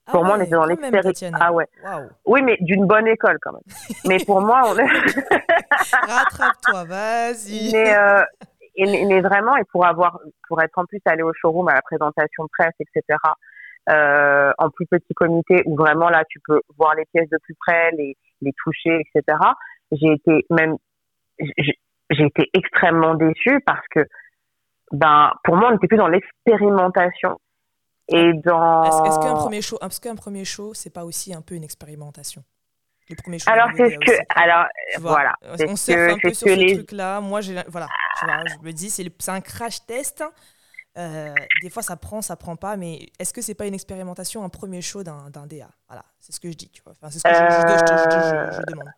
Ah 0.09 0.12
pour 0.12 0.25
moi, 0.25 0.35
on 0.35 0.38
ouais, 0.38 0.44
était 0.44 0.55
dans 0.55 0.62
quand 0.62 0.68
même, 0.68 0.79
l'expéri- 0.81 1.03
Tatiana. 1.03 1.38
Ah 1.40 1.53
ouais. 1.53 1.66
Oui, 2.27 2.42
mais 2.42 2.57
d'une 2.61 2.87
bonne 2.87 3.07
école 3.07 3.38
quand 3.42 3.53
même. 3.53 3.62
mais 4.07 4.18
pour 4.25 4.40
moi, 4.40 4.62
on 4.66 4.77
est. 4.79 4.87
Rattrape-toi, 5.92 6.85
vas-y. 6.85 7.71
mais, 7.73 7.97
euh, 7.97 8.23
et- 8.77 9.07
mais, 9.07 9.21
vraiment, 9.21 9.57
et 9.57 9.64
pour 9.64 9.87
avoir, 9.87 10.18
pour 10.49 10.61
être 10.62 10.77
en 10.79 10.85
plus 10.87 11.01
allé 11.05 11.23
au 11.23 11.33
showroom 11.35 11.68
à 11.68 11.75
la 11.75 11.83
présentation 11.83 12.44
de 12.44 12.49
presse, 12.57 12.75
etc. 12.81 13.18
Euh, 13.90 14.53
en 14.59 14.68
plus 14.71 14.87
petit 14.87 15.14
comité 15.14 15.62
où 15.64 15.75
vraiment 15.75 16.11
là 16.11 16.23
tu 16.29 16.38
peux 16.47 16.61
voir 16.77 16.94
les 16.94 17.07
pièces 17.07 17.31
de 17.31 17.38
plus 17.42 17.55
près, 17.55 17.90
les, 17.92 18.16
les 18.42 18.53
toucher, 18.62 19.01
etc. 19.01 19.38
J'ai 19.92 20.12
été 20.12 20.44
même, 20.51 20.77
j'ai 21.38 21.79
j'ai 22.11 22.25
été 22.25 22.49
extrêmement 22.55 23.14
déçue 23.14 23.61
parce 23.66 23.87
que, 23.94 24.01
ben, 24.92 25.33
pour 25.44 25.57
moi, 25.57 25.68
on 25.68 25.73
n'était 25.73 25.88
plus 25.88 25.97
dans 25.99 26.09
l'expérimentation 26.09 27.38
et 28.09 28.33
dans. 28.44 28.83
Est-ce 28.85 29.18
qu'un 29.21 29.35
premier 29.35 29.62
show, 29.62 29.79
est-ce 29.83 30.01
qu'un 30.01 30.16
premier 30.16 30.44
show, 30.44 30.75
c'est 30.75 30.90
pas 30.90 31.05
aussi 31.05 31.35
un 31.35 31.42
peu 31.42 31.55
une 31.55 31.64
expérimentation? 31.64 32.42
Le 33.11 33.16
premier 33.16 33.38
show. 33.38 33.51
Alors 33.51 33.68
c'est 33.75 33.90
ce 33.90 33.99
que, 33.99 34.11
aussi. 34.11 34.21
alors 34.35 34.66
voilà, 35.01 35.35
on 35.42 35.77
ce 35.77 35.92
que, 35.92 36.12
un 36.12 36.18
peu 36.18 36.35
sur 36.35 36.49
ce 36.49 36.55
les, 36.55 36.75
truc-là. 36.75 37.21
Moi, 37.21 37.40
j'ai, 37.40 37.62
voilà, 37.68 37.87
vois, 38.23 38.37
je 38.47 38.66
me 38.66 38.73
dis, 38.73 38.90
c'est, 38.90 39.05
le- 39.05 39.11
c'est 39.18 39.31
un 39.31 39.40
crash 39.40 39.85
test. 39.87 40.23
Euh, 40.99 41.33
des 41.62 41.71
fois, 41.71 41.83
ça 41.83 41.97
prend, 41.97 42.21
ça 42.23 42.37
prend 42.37 42.57
pas, 42.57 42.77
mais 42.77 43.07
est-ce 43.18 43.33
que 43.33 43.40
c'est 43.40 43.55
pas 43.55 43.66
une 43.66 43.75
expérimentation, 43.75 44.44
un 44.44 44.49
premier 44.49 44.83
show 44.83 45.03
d'un, 45.03 45.31
d'un 45.31 45.47
DA 45.47 45.68
Voilà, 45.87 46.05
c'est 46.18 46.33
ce 46.33 46.40
que 46.40 46.51
je 46.51 46.57
dis, 46.57 46.68
tu 46.71 46.83
vois. 46.83 46.92
Enfin, 46.92 47.09
c'est 47.11 47.18
ce 47.18 47.25
que 47.25 47.31
je, 47.31 48.57
je 48.57 48.62
demande. 48.73 48.88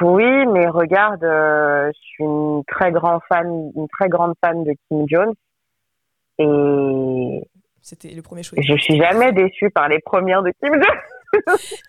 Oui, 0.00 0.46
mais 0.52 0.68
regarde, 0.68 1.24
euh, 1.24 1.90
je 1.92 1.98
suis 2.00 2.24
une 2.24 2.62
très 2.66 2.92
grande 2.92 3.20
fan, 3.28 3.72
une 3.74 3.88
très 3.88 4.08
grande 4.08 4.34
fan 4.44 4.62
de 4.64 4.74
Kim 4.88 5.06
Jones 5.08 5.34
et 6.38 7.40
C'était 7.82 8.10
le 8.10 8.22
premier 8.22 8.42
show. 8.42 8.56
je 8.58 8.76
suis 8.76 8.96
jamais 8.96 9.32
déçue 9.32 9.70
par 9.70 9.88
les 9.88 10.00
premières 10.00 10.42
de 10.42 10.52
Kim 10.62 10.80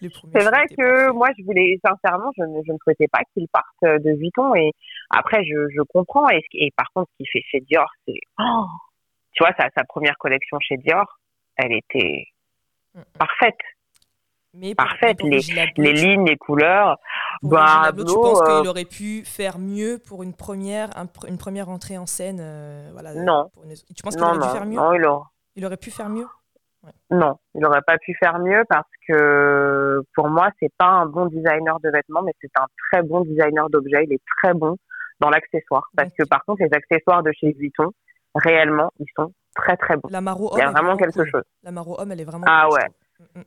C'est 0.01 0.43
vrai 0.43 0.67
que 0.67 1.11
moi, 1.11 1.29
je 1.37 1.43
voulais, 1.45 1.79
sincèrement, 1.85 2.29
je 2.37 2.43
ne, 2.43 2.61
je 2.67 2.73
ne 2.73 2.77
souhaitais 2.83 3.07
pas 3.07 3.21
qu'il 3.33 3.47
parte 3.47 4.03
de 4.03 4.17
Vuitton 4.17 4.53
et 4.55 4.71
après, 5.09 5.43
je, 5.45 5.69
je 5.69 5.81
comprends. 5.83 6.29
Et, 6.29 6.43
et 6.53 6.71
par 6.75 6.87
contre, 6.93 7.09
ce 7.11 7.17
qu'il 7.17 7.27
fait 7.31 7.45
chez 7.49 7.61
Dior, 7.61 7.87
c'est, 8.05 8.19
oh, 8.39 8.65
tu 9.31 9.43
vois, 9.43 9.53
sa, 9.57 9.69
sa 9.75 9.83
première 9.85 10.17
collection 10.17 10.57
chez 10.59 10.75
Dior, 10.77 11.05
elle 11.55 11.71
était 11.73 12.25
Mm, 12.95 12.99
mm. 13.01 13.03
parfaite, 13.17 13.59
Mais 14.53 14.73
pour- 14.73 14.85
pour 15.17 15.29
les- 15.29 15.93
lignes, 15.93 16.25
les 16.25 16.37
couleurs. 16.37 16.97
pour 17.41 17.51
Bah, 17.51 17.91
tu 17.95 18.03
penses 18.03 18.41
qu'il 18.41 18.67
aurait 18.67 18.85
pu 18.85 19.23
faire 19.23 19.59
mieux 19.59 19.99
pour 20.07 20.23
une 20.23 20.33
première, 20.33 20.89
un 20.97 21.05
une 21.27 21.37
première 21.37 21.69
entrée 21.69 21.97
en 21.97 22.05
scène 22.07 22.39
euh, 22.41 22.89
voilà, 22.93 23.13
Non. 23.13 23.49
pour 23.53 23.63
une- 23.63 23.73
Tu 23.95 24.01
penses 24.03 24.15
qu'il 24.15 24.23
Non, 24.23 24.29
aurait 24.31 24.39
dû 24.39 24.45
non, 24.47 24.53
faire 24.53 24.65
mieux? 24.65 24.75
Non, 24.75 24.93
il 24.93 25.05
aurait, 25.05 25.25
Il 25.55 25.65
aurait 25.65 25.77
pu 25.77 25.91
faire 25.91 26.09
mieux? 26.09 26.25
Non, 27.11 27.37
il 27.53 27.61
n'aurait 27.61 27.81
pas 27.85 27.97
pu 27.97 28.15
faire 28.19 28.39
mieux 28.39 28.63
parce 28.69 28.87
que 29.07 30.01
pour 30.15 30.29
moi, 30.29 30.49
c'est 30.59 30.71
pas 30.77 30.85
un 30.87 31.05
bon 31.05 31.25
designer 31.27 31.77
de 31.81 31.89
vêtements, 31.91 32.21
mais 32.23 32.31
c'est 32.41 32.51
un 32.57 32.65
très 32.91 33.03
bon 33.03 33.21
designer 33.21 33.69
d'objets. 33.69 34.05
Il 34.05 34.13
est 34.13 34.21
très 34.41 34.53
bon 34.53 34.77
dans 35.19 35.29
l'accessoire. 35.29 35.83
Parce 35.95 36.09
que 36.17 36.23
par 36.25 36.43
contre, 36.45 36.63
les 36.63 36.69
accessoires 36.73 37.21
de 37.21 37.31
chez 37.33 37.51
Vuitton, 37.51 37.91
réellement, 38.33 38.91
ils 38.99 39.07
sont 39.15 39.33
très 39.55 39.75
très 39.75 39.97
bons. 39.97 40.07
La 40.09 40.21
Maro 40.21 40.51
Il 40.55 40.59
y 40.59 40.61
a 40.61 40.67
homme 40.69 40.73
vraiment 40.73 40.95
quelque 40.97 41.13
cool. 41.19 41.29
chose. 41.29 41.43
La 41.63 41.71
Maro 41.71 41.99
homme, 41.99 42.11
elle 42.13 42.21
est 42.21 42.25
vraiment 42.25 42.45
Ah 42.47 42.67
cool, 42.69 42.77
ouais. 42.79 42.87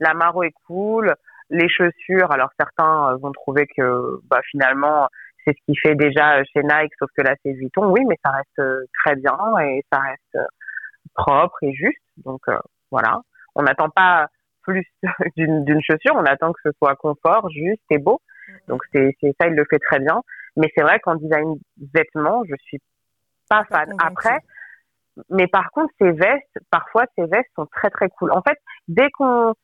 La 0.00 0.14
maro 0.14 0.42
est 0.42 0.54
cool. 0.66 1.14
Les 1.50 1.68
chaussures, 1.68 2.30
alors 2.30 2.50
certains 2.58 3.10
euh, 3.10 3.16
vont 3.16 3.32
trouver 3.32 3.66
que 3.66 4.20
bah, 4.30 4.40
finalement, 4.50 5.08
c'est 5.44 5.54
ce 5.56 5.64
qui 5.66 5.76
fait 5.76 5.94
déjà 5.94 6.38
euh, 6.38 6.42
chez 6.52 6.62
Nike, 6.62 6.92
sauf 6.98 7.10
que 7.16 7.22
là, 7.22 7.34
c'est 7.42 7.52
Vuitton. 7.52 7.90
Oui, 7.90 8.00
mais 8.08 8.16
ça 8.24 8.30
reste 8.30 8.58
euh, 8.58 8.84
très 9.04 9.16
bien 9.16 9.36
et 9.60 9.84
ça 9.92 10.00
reste 10.00 10.38
propre 11.14 11.56
et 11.62 11.72
juste. 11.72 11.98
Donc 12.24 12.40
euh, 12.48 12.58
voilà. 12.90 13.20
On 13.54 13.62
n'attend 13.62 13.90
pas 13.90 14.28
plus 14.62 14.86
d'une 15.36 15.82
chaussure, 15.82 16.14
on 16.14 16.24
attend 16.24 16.52
que 16.52 16.60
ce 16.64 16.70
soit 16.78 16.94
confort, 16.96 17.50
juste 17.50 17.82
et 17.90 17.98
beau. 17.98 18.20
Donc 18.68 18.82
c'est 18.92 19.16
ça, 19.40 19.48
il 19.48 19.54
le 19.54 19.64
fait 19.68 19.78
très 19.78 19.98
bien. 19.98 20.22
Mais 20.56 20.70
c'est 20.76 20.82
vrai 20.82 21.00
qu'en 21.00 21.16
design 21.16 21.56
vêtements, 21.94 22.42
je 22.48 22.54
suis 22.62 22.80
pas 23.48 23.64
fan. 23.64 23.92
Après, 23.98 24.38
mais 25.30 25.46
par 25.46 25.70
contre, 25.70 25.92
ces 26.00 26.10
vestes, 26.12 26.58
parfois, 26.70 27.04
ces 27.16 27.26
vestes 27.26 27.50
sont 27.56 27.66
très 27.66 27.90
très 27.90 28.08
cool. 28.10 28.32
En 28.32 28.42
fait, 28.42 28.58
dès 28.88 29.10
qu'on 29.10 29.54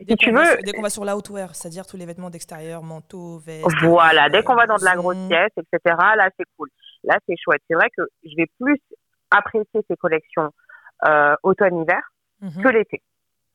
Dès 0.00 0.12
si 0.14 0.16
tu 0.16 0.30
qu'on 0.30 0.36
va 0.36 0.40
veux- 0.44 0.50
sur- 0.52 0.62
dès 0.64 0.72
qu'on 0.72 0.82
va 0.82 0.88
sur 0.90 1.04
l'outwear, 1.04 1.54
c'est-à-dire 1.54 1.86
tous 1.86 1.98
les 1.98 2.06
vêtements 2.06 2.30
d'extérieur, 2.30 2.82
manteaux, 2.82 3.36
vestes. 3.38 3.66
Voilà, 3.82 4.30
dès 4.30 4.42
qu'on 4.42 4.54
va 4.54 4.66
dans 4.66 4.76
de 4.78 4.84
la 4.84 4.94
grosse 4.96 5.28
pièce, 5.28 5.50
etc., 5.58 5.94
là, 6.16 6.30
c'est 6.38 6.46
cool. 6.56 6.70
Là, 7.04 7.18
c'est 7.28 7.34
chouette. 7.36 7.60
C'est 7.68 7.74
vrai 7.74 7.88
que 7.94 8.02
je 8.24 8.34
vais 8.34 8.46
plus 8.58 8.78
apprécier 9.30 9.80
ces 9.90 9.96
collections 9.96 10.50
euh, 11.06 11.34
automne-hiver 11.42 12.00
Mhm. 12.40 12.62
que 12.62 12.68
l'été. 12.68 13.02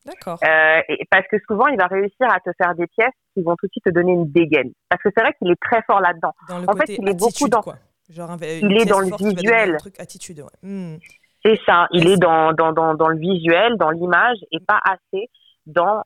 D'accord. 0.06 0.38
Euh, 0.44 0.82
parce 1.10 1.28
que 1.28 1.38
souvent, 1.48 1.66
il 1.68 1.78
va 1.78 1.88
réussir 1.88 2.28
à 2.32 2.40
te 2.40 2.52
faire 2.60 2.76
des 2.76 2.86
pièces 2.88 3.14
qui 3.34 3.42
vont 3.42 3.56
tout 3.56 3.66
de 3.66 3.72
suite 3.72 3.84
te 3.86 3.90
donner 3.90 4.12
une 4.14 4.32
dégaine. 4.32 4.72
Parce 4.90 5.02
que 5.02 5.10
c'est 5.16 5.22
vrai 5.24 5.34
qu'il 5.40 5.50
est 5.52 5.60
très 5.62 5.82
fort 5.84 6.00
là-dedans. 6.00 6.34
En 6.50 6.76
fait, 6.76 6.90
il 6.90 7.10
est 7.10 7.14
beaucoup 7.20 7.48
dans- 7.50 7.62
quoi. 7.64 7.76
Genre 8.10 8.32
un- 8.32 8.38
Il 8.42 8.78
est 8.82 8.86
dans 8.86 9.00
le 9.00 9.16
visuel. 9.18 9.78
Truc 9.78 10.00
attitude, 10.00 10.40
ouais. 10.42 10.70
Hmm. 10.70 10.98
C'est 11.44 11.60
ça. 11.66 11.88
Il 11.92 12.08
est 12.08 12.18
dans, 12.18 12.54
dans, 12.54 12.74
dans, 12.74 12.96
dans 12.96 13.08
le 13.10 13.18
visuel, 13.18 13.78
dans 13.78 13.92
l'image, 13.92 14.38
et 14.52 14.60
pas 14.60 14.80
assez 14.84 15.30
dans 15.66 16.04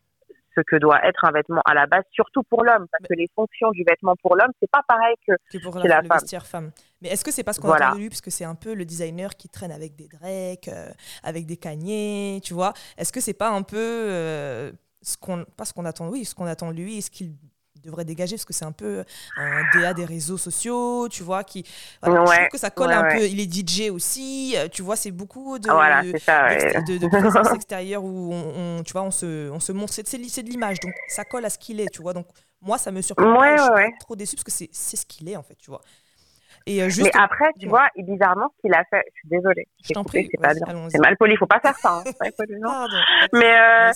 ce 0.56 0.62
que 0.62 0.76
doit 0.76 1.00
être 1.06 1.24
un 1.24 1.32
vêtement 1.32 1.62
à 1.64 1.74
la 1.74 1.86
base, 1.86 2.04
surtout 2.12 2.44
pour 2.44 2.64
l'homme, 2.64 2.88
parce 2.92 3.04
que 3.08 3.14
les 3.14 3.28
fonctions 3.36 3.72
du 3.72 3.84
vêtement 3.88 4.16
pour 4.22 4.36
l'homme, 4.36 4.52
c'est 4.60 4.70
pas 4.70 4.82
pareil 4.88 5.16
que, 5.26 5.58
pour 5.60 5.78
la, 5.78 6.02
le 6.02 6.08
femme. 6.08 6.18
vestiaire 6.18 6.46
femme. 6.46 6.72
Mais 7.02 7.10
est-ce 7.10 7.24
que 7.24 7.32
c'est 7.32 7.44
parce 7.44 7.60
qu'on 7.60 7.72
a 7.72 7.92
de 7.92 7.98
lui, 7.98 8.10
parce 8.10 8.20
que 8.20 8.32
c'est 8.32 8.44
un 8.44 8.56
peu 8.56 8.74
le 8.74 8.84
designer 8.84 9.36
qui 9.38 9.48
traîne 9.48 9.72
avec 9.72 9.96
des 9.96 10.08
drakes, 10.08 10.68
euh, 10.68 10.90
avec 11.24 11.46
des 11.46 11.56
caniers, 11.56 12.42
tu 12.44 12.54
vois? 12.54 12.74
Est-ce 12.98 13.14
que 13.14 13.22
c'est 13.22 13.34
pas 13.34 13.50
un 13.52 13.62
peu 13.62 13.78
euh, 13.78 14.72
ce 15.02 15.18
qu'on, 15.18 15.46
pas 15.56 15.64
ce 15.66 15.74
qu'on 15.74 15.86
attend, 15.86 16.10
oui, 16.10 16.26
ce 16.26 16.36
qu'on 16.36 16.48
attend 16.48 16.72
de 16.72 16.76
lui, 16.78 17.02
ce 17.02 17.10
qu'il 17.12 17.34
devrait 17.84 18.06
dégager 18.06 18.36
parce 18.36 18.46
que 18.46 18.54
c'est 18.54 18.66
un 18.66 18.72
peu 18.72 19.04
un 19.38 19.62
DA 19.74 19.94
des 19.94 20.06
réseaux 20.06 20.38
sociaux, 20.38 21.08
tu 21.10 21.24
vois, 21.24 21.44
qui 21.44 21.66
je 22.04 22.10
trouve 22.10 22.48
que 22.52 22.58
ça 22.58 22.70
colle 22.70 22.92
un 22.92 23.16
peu. 23.16 23.26
Il 23.26 23.40
est 23.40 23.52
DJ 23.52 23.90
aussi, 23.90 24.54
euh, 24.58 24.68
tu 24.68 24.82
vois, 24.82 24.96
c'est 24.96 25.12
beaucoup 25.12 25.60
de, 25.60 25.68
de, 25.68 27.08
présence 27.08 27.52
extérieure 27.56 28.04
où 28.04 28.34
on, 28.34 28.84
tu 28.84 28.94
vois, 28.94 29.04
on 29.04 29.12
se, 29.12 29.50
on 29.50 29.60
se 29.60 29.72
montre, 29.72 29.94
c'est 29.94 30.44
de 30.44 30.50
l'image, 30.50 30.80
donc 30.80 30.94
ça 31.08 31.26
colle 31.26 31.46
à 31.46 31.50
ce 31.50 31.58
qu'il 31.58 31.80
est, 31.80 31.92
tu 31.92 32.02
vois. 32.02 32.14
Donc 32.14 32.28
moi, 32.62 32.78
ça 32.78 32.92
me 32.92 33.02
surprend. 33.02 33.40
je 33.58 33.82
suis 33.84 33.98
trop 34.00 34.16
déçue 34.16 34.36
parce 34.36 34.44
que 34.44 34.52
c'est 34.72 34.98
ce 34.98 35.06
qu'il 35.06 35.30
est 35.30 35.36
en 35.36 35.44
fait, 35.44 35.56
tu 35.56 35.70
vois. 35.70 35.82
Et 36.66 36.84
euh, 36.84 36.90
juste... 36.90 37.12
Mais 37.14 37.22
après, 37.22 37.52
tu 37.60 37.68
vois, 37.68 37.88
et 37.96 38.04
bizarrement, 38.04 38.48
ce 38.58 38.62
qu'il 38.62 38.74
a 38.74 38.84
fait, 38.90 39.04
je 39.08 39.20
suis 39.20 39.30
désolée. 39.30 39.68
Je 39.84 39.94
t'en 39.94 40.04
prie, 40.04 40.28
c'est 40.30 40.42
pas 40.42 40.54
bien. 40.54 40.88
C'est 40.90 41.00
mal 41.00 41.18
poli, 41.18 41.34
il 41.34 41.38
faut 41.38 41.48
pas 41.48 41.60
faire 41.60 41.78
ça. 41.78 42.04
Hein. 42.06 42.12
mais 43.34 43.60
euh, 43.60 43.92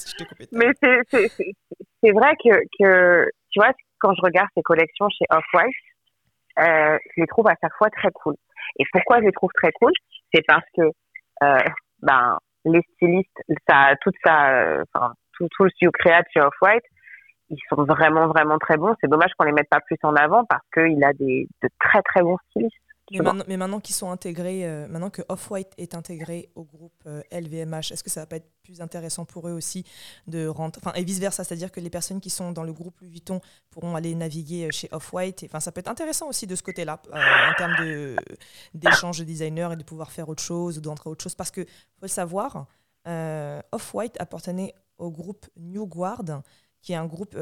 mais 0.52 0.68
c'est 0.82 2.12
vrai 2.12 2.36
que, 2.44 2.50
que 2.80 3.30
tu 3.54 3.60
vois, 3.60 3.72
quand 4.00 4.14
je 4.14 4.22
regarde 4.22 4.50
ces 4.56 4.64
collections 4.64 5.08
chez 5.10 5.26
Off-White, 5.30 5.76
euh, 6.60 6.98
je 7.16 7.22
les 7.22 7.28
trouve 7.28 7.48
à 7.48 7.56
chaque 7.62 7.74
fois 7.78 7.90
très 7.90 8.12
cool. 8.12 8.36
Et 8.80 8.84
pourquoi 8.92 9.20
je 9.20 9.26
les 9.26 9.32
trouve 9.32 9.52
très 9.56 9.72
cool? 9.74 9.92
C'est 10.34 10.44
parce 10.46 10.66
que 10.76 10.82
euh, 11.44 11.70
ben, 12.02 12.38
les 12.66 12.82
stylistes, 12.96 13.44
ça, 13.68 13.94
tout, 14.02 14.12
tout 14.24 15.64
le 15.64 15.70
studio 15.70 15.92
créatif 15.92 16.32
chez 16.34 16.42
Off-White, 16.42 16.84
ils 17.50 17.60
sont 17.70 17.84
vraiment, 17.84 18.28
vraiment 18.28 18.58
très 18.58 18.78
bons. 18.78 18.96
C'est 19.02 19.10
dommage 19.10 19.32
qu'on 19.38 19.46
les 19.46 19.52
mette 19.52 19.70
pas 19.70 19.82
plus 19.82 19.98
en 20.04 20.16
avant 20.16 20.46
parce 20.46 20.66
qu'il 20.74 21.04
a 21.04 21.14
des, 21.14 21.48
de 21.62 21.70
très, 21.80 22.02
très 22.02 22.22
bons 22.22 22.38
stylistes. 22.50 22.76
Mais 23.12 23.58
maintenant, 23.58 23.80
qu'ils 23.80 23.96
sont 23.96 24.12
intégrés, 24.12 24.66
euh, 24.66 24.88
maintenant 24.88 25.10
que 25.10 25.22
Off-White 25.28 25.74
est 25.78 25.94
intégré 25.94 26.50
au 26.56 26.64
groupe 26.64 27.04
LVMH, 27.32 27.74
euh, 27.74 27.94
est-ce 27.94 28.04
que 28.04 28.10
ça 28.10 28.22
va 28.22 28.26
pas 28.26 28.38
être 28.38 28.50
plus 28.64 28.80
intéressant 28.80 29.26
pour 29.26 29.48
eux 29.50 29.52
aussi 29.52 29.86
de 30.28 30.48
rentrer, 30.48 30.82
enfin 30.84 30.96
et 30.96 31.04
vice 31.04 31.20
versa, 31.20 31.44
c'est-à-dire 31.44 31.72
que 31.72 31.82
les 31.82 31.90
personnes 31.90 32.22
qui 32.22 32.30
sont 32.30 32.54
dans 32.54 32.64
le 32.64 32.72
groupe 32.72 32.98
Louis 33.02 33.10
Vuitton 33.10 33.42
pourront 33.72 33.96
aller 33.96 34.16
naviguer 34.16 34.68
euh, 34.68 34.72
chez 34.72 34.88
Off-White. 34.92 35.44
Enfin, 35.46 35.60
ça 35.60 35.74
peut 35.74 35.80
être 35.80 35.90
intéressant 35.90 36.30
aussi 36.30 36.48
de 36.48 36.56
ce 36.56 36.64
côté-là 36.64 37.02
en 37.12 37.54
termes 37.58 37.76
de 37.80 38.16
d'échange 38.74 39.20
de 39.20 39.26
designers 39.26 39.70
et 39.74 39.76
de 39.76 39.84
pouvoir 39.84 40.12
faire 40.12 40.30
autre 40.30 40.44
chose 40.44 40.78
ou 40.78 40.82
d'entrer 40.82 41.10
autre 41.10 41.24
chose, 41.24 41.36
parce 41.36 41.52
que 41.52 41.62
faut 41.66 42.04
le 42.04 42.08
savoir, 42.08 42.68
Off-White 43.06 44.16
appartenait 44.20 44.74
au 44.98 45.12
groupe 45.12 45.46
New 45.58 45.86
Guard, 45.86 46.42
qui 46.82 46.94
est 46.94 46.96
un 46.96 47.06
groupe 47.06 47.38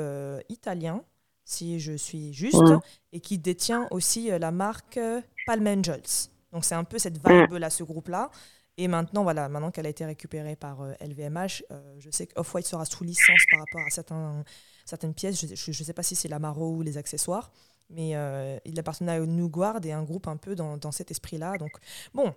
italien 0.50 1.04
si 1.44 1.80
je 1.80 1.94
suis 1.94 2.34
juste, 2.34 2.64
et 3.12 3.20
qui 3.20 3.38
détient 3.38 3.88
aussi 3.92 4.30
la 4.30 4.52
marque 4.52 5.00
Palm 5.46 5.68
Angels. 5.68 6.30
Donc 6.52 6.66
c'est 6.66 6.76
un 6.76 6.84
peu 6.84 7.00
cette 7.00 7.18
vibe-là, 7.18 7.70
ce 7.70 7.84
groupe-là. 7.84 8.30
Et 8.78 8.88
maintenant, 8.88 9.24
voilà, 9.24 9.50
maintenant 9.50 9.70
qu'elle 9.70 9.86
a 9.86 9.90
été 9.90 10.06
récupérée 10.06 10.56
par 10.56 10.84
LVMH, 11.02 11.64
euh, 11.72 11.76
euh, 11.76 11.96
je 12.00 12.10
sais 12.10 12.28
que 12.28 12.40
Off-White 12.40 12.66
sera 12.66 12.86
sous 12.86 13.04
licence 13.04 13.46
par 13.52 13.60
rapport 13.60 13.82
à 13.86 13.90
certains, 13.90 14.44
certaines 14.86 15.14
pièces. 15.14 15.46
Je 15.54 15.70
ne 15.70 15.86
sais 15.86 15.94
pas 15.94 16.04
si 16.04 16.16
c'est 16.16 16.30
la 16.30 16.40
Maro 16.40 16.72
ou 16.72 16.82
les 16.82 16.98
accessoires, 16.98 17.52
mais 17.90 18.16
euh, 18.16 18.58
il 18.66 18.80
appartenait 18.80 19.12
à 19.12 19.20
New 19.20 19.50
Guard 19.50 19.86
et 19.86 19.92
un 19.92 20.04
groupe 20.04 20.28
un 20.28 20.38
peu 20.38 20.56
dans, 20.56 20.78
dans 20.78 20.92
cet 20.92 21.12
esprit-là. 21.12 21.58
Donc, 21.58 21.72
bon, 22.14 22.34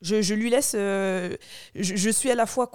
je, 0.00 0.22
je 0.22 0.34
lui 0.34 0.50
laisse. 0.50 0.72
je, 0.72 1.36
je, 1.74 2.10
suis 2.10 2.30
à 2.30 2.34
la 2.34 2.46
fois. 2.46 2.70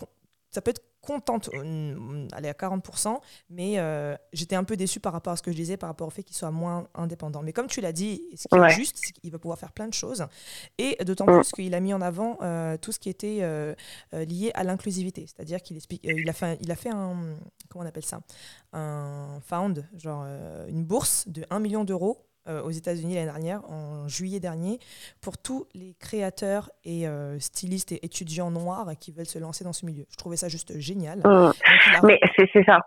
Ça 0.51 0.62
peut 0.62 0.71
être 0.71 0.84
contente, 1.02 1.50
euh, 1.54 2.28
elle 2.38 2.46
est 2.46 2.50
à 2.50 2.54
40%, 2.54 3.20
mais 3.50 3.80
euh, 3.80 4.16
j'étais 4.34 4.56
un 4.56 4.64
peu 4.64 4.78
déçue 4.78 5.00
par 5.00 5.14
rapport 5.14 5.34
à 5.34 5.36
ce 5.36 5.42
que 5.42 5.52
je 5.52 5.56
disais, 5.56 5.78
par 5.78 5.90
rapport 5.90 6.08
au 6.08 6.12
fait 6.12 6.24
qu'il 6.24 6.36
soit 6.36 6.52
moins 6.52 6.88
indépendant. 6.96 7.42
Mais 7.42 7.54
comme 7.54 7.68
tu 7.68 7.82
l'as 7.82 7.92
dit, 7.92 8.22
ce 8.36 8.48
qui 8.48 8.56
est 8.56 8.70
juste, 8.70 8.98
c'est 9.04 9.12
qu'il 9.14 9.32
va 9.32 9.40
pouvoir 9.40 9.58
faire 9.58 9.72
plein 9.72 9.88
de 9.88 9.94
choses, 9.94 10.26
et 10.78 10.98
d'autant 11.04 11.26
mm. 11.26 11.42
plus 11.42 11.52
qu'il 11.52 11.74
a 11.74 11.80
mis 11.80 11.94
en 11.94 12.02
avant 12.02 12.38
euh, 12.42 12.78
tout 12.78 12.92
ce 12.92 13.00
qui 13.00 13.10
était 13.10 13.42
lié 14.14 14.52
à 14.54 14.64
l'inclusivité, 14.64 15.26
c'est-à-dire 15.28 15.62
qu'il 15.62 15.78
explique, 15.78 16.02
il 16.04 16.30
a 16.30 16.34
fait, 16.34 16.58
il 16.62 16.72
a 16.72 16.76
fait 16.76 16.90
un, 16.90 17.36
comment 17.70 17.84
on 17.84 17.88
appelle 17.88 18.06
ça, 18.06 18.22
un 18.74 19.40
found, 19.46 19.88
genre 19.98 20.26
une 20.68 20.84
bourse 20.84 21.28
de 21.28 21.46
1 21.50 21.60
million 21.60 21.84
d'euros 21.84 22.26
euh, 22.47 22.63
aux 22.63 22.71
États-Unis 22.71 23.13
l'année 23.13 23.27
dernière, 23.27 23.69
en 23.69 24.08
juillet 24.08 24.39
dernier, 24.39 24.80
pour 25.21 25.38
tous 25.38 25.67
les 25.75 25.95
créateurs 25.99 26.71
et 26.84 27.08
euh, 27.08 27.39
stylistes 27.39 27.91
et 27.91 28.04
étudiants 28.04 28.49
noirs 28.49 28.89
qui 28.99 29.12
veulent 29.12 29.27
se 29.27 29.38
lancer 29.38 29.63
dans 29.63 29.73
ce 29.73 29.86
milieu. 29.86 30.08
Je 30.10 30.17
trouvais 30.17 30.38
ça 30.38 30.47
juste 30.47 30.77
génial. 30.80 31.19
Mmh. 31.19 31.51
Mais 32.04 32.19
c'est 32.36 32.63
ça. 32.65 32.80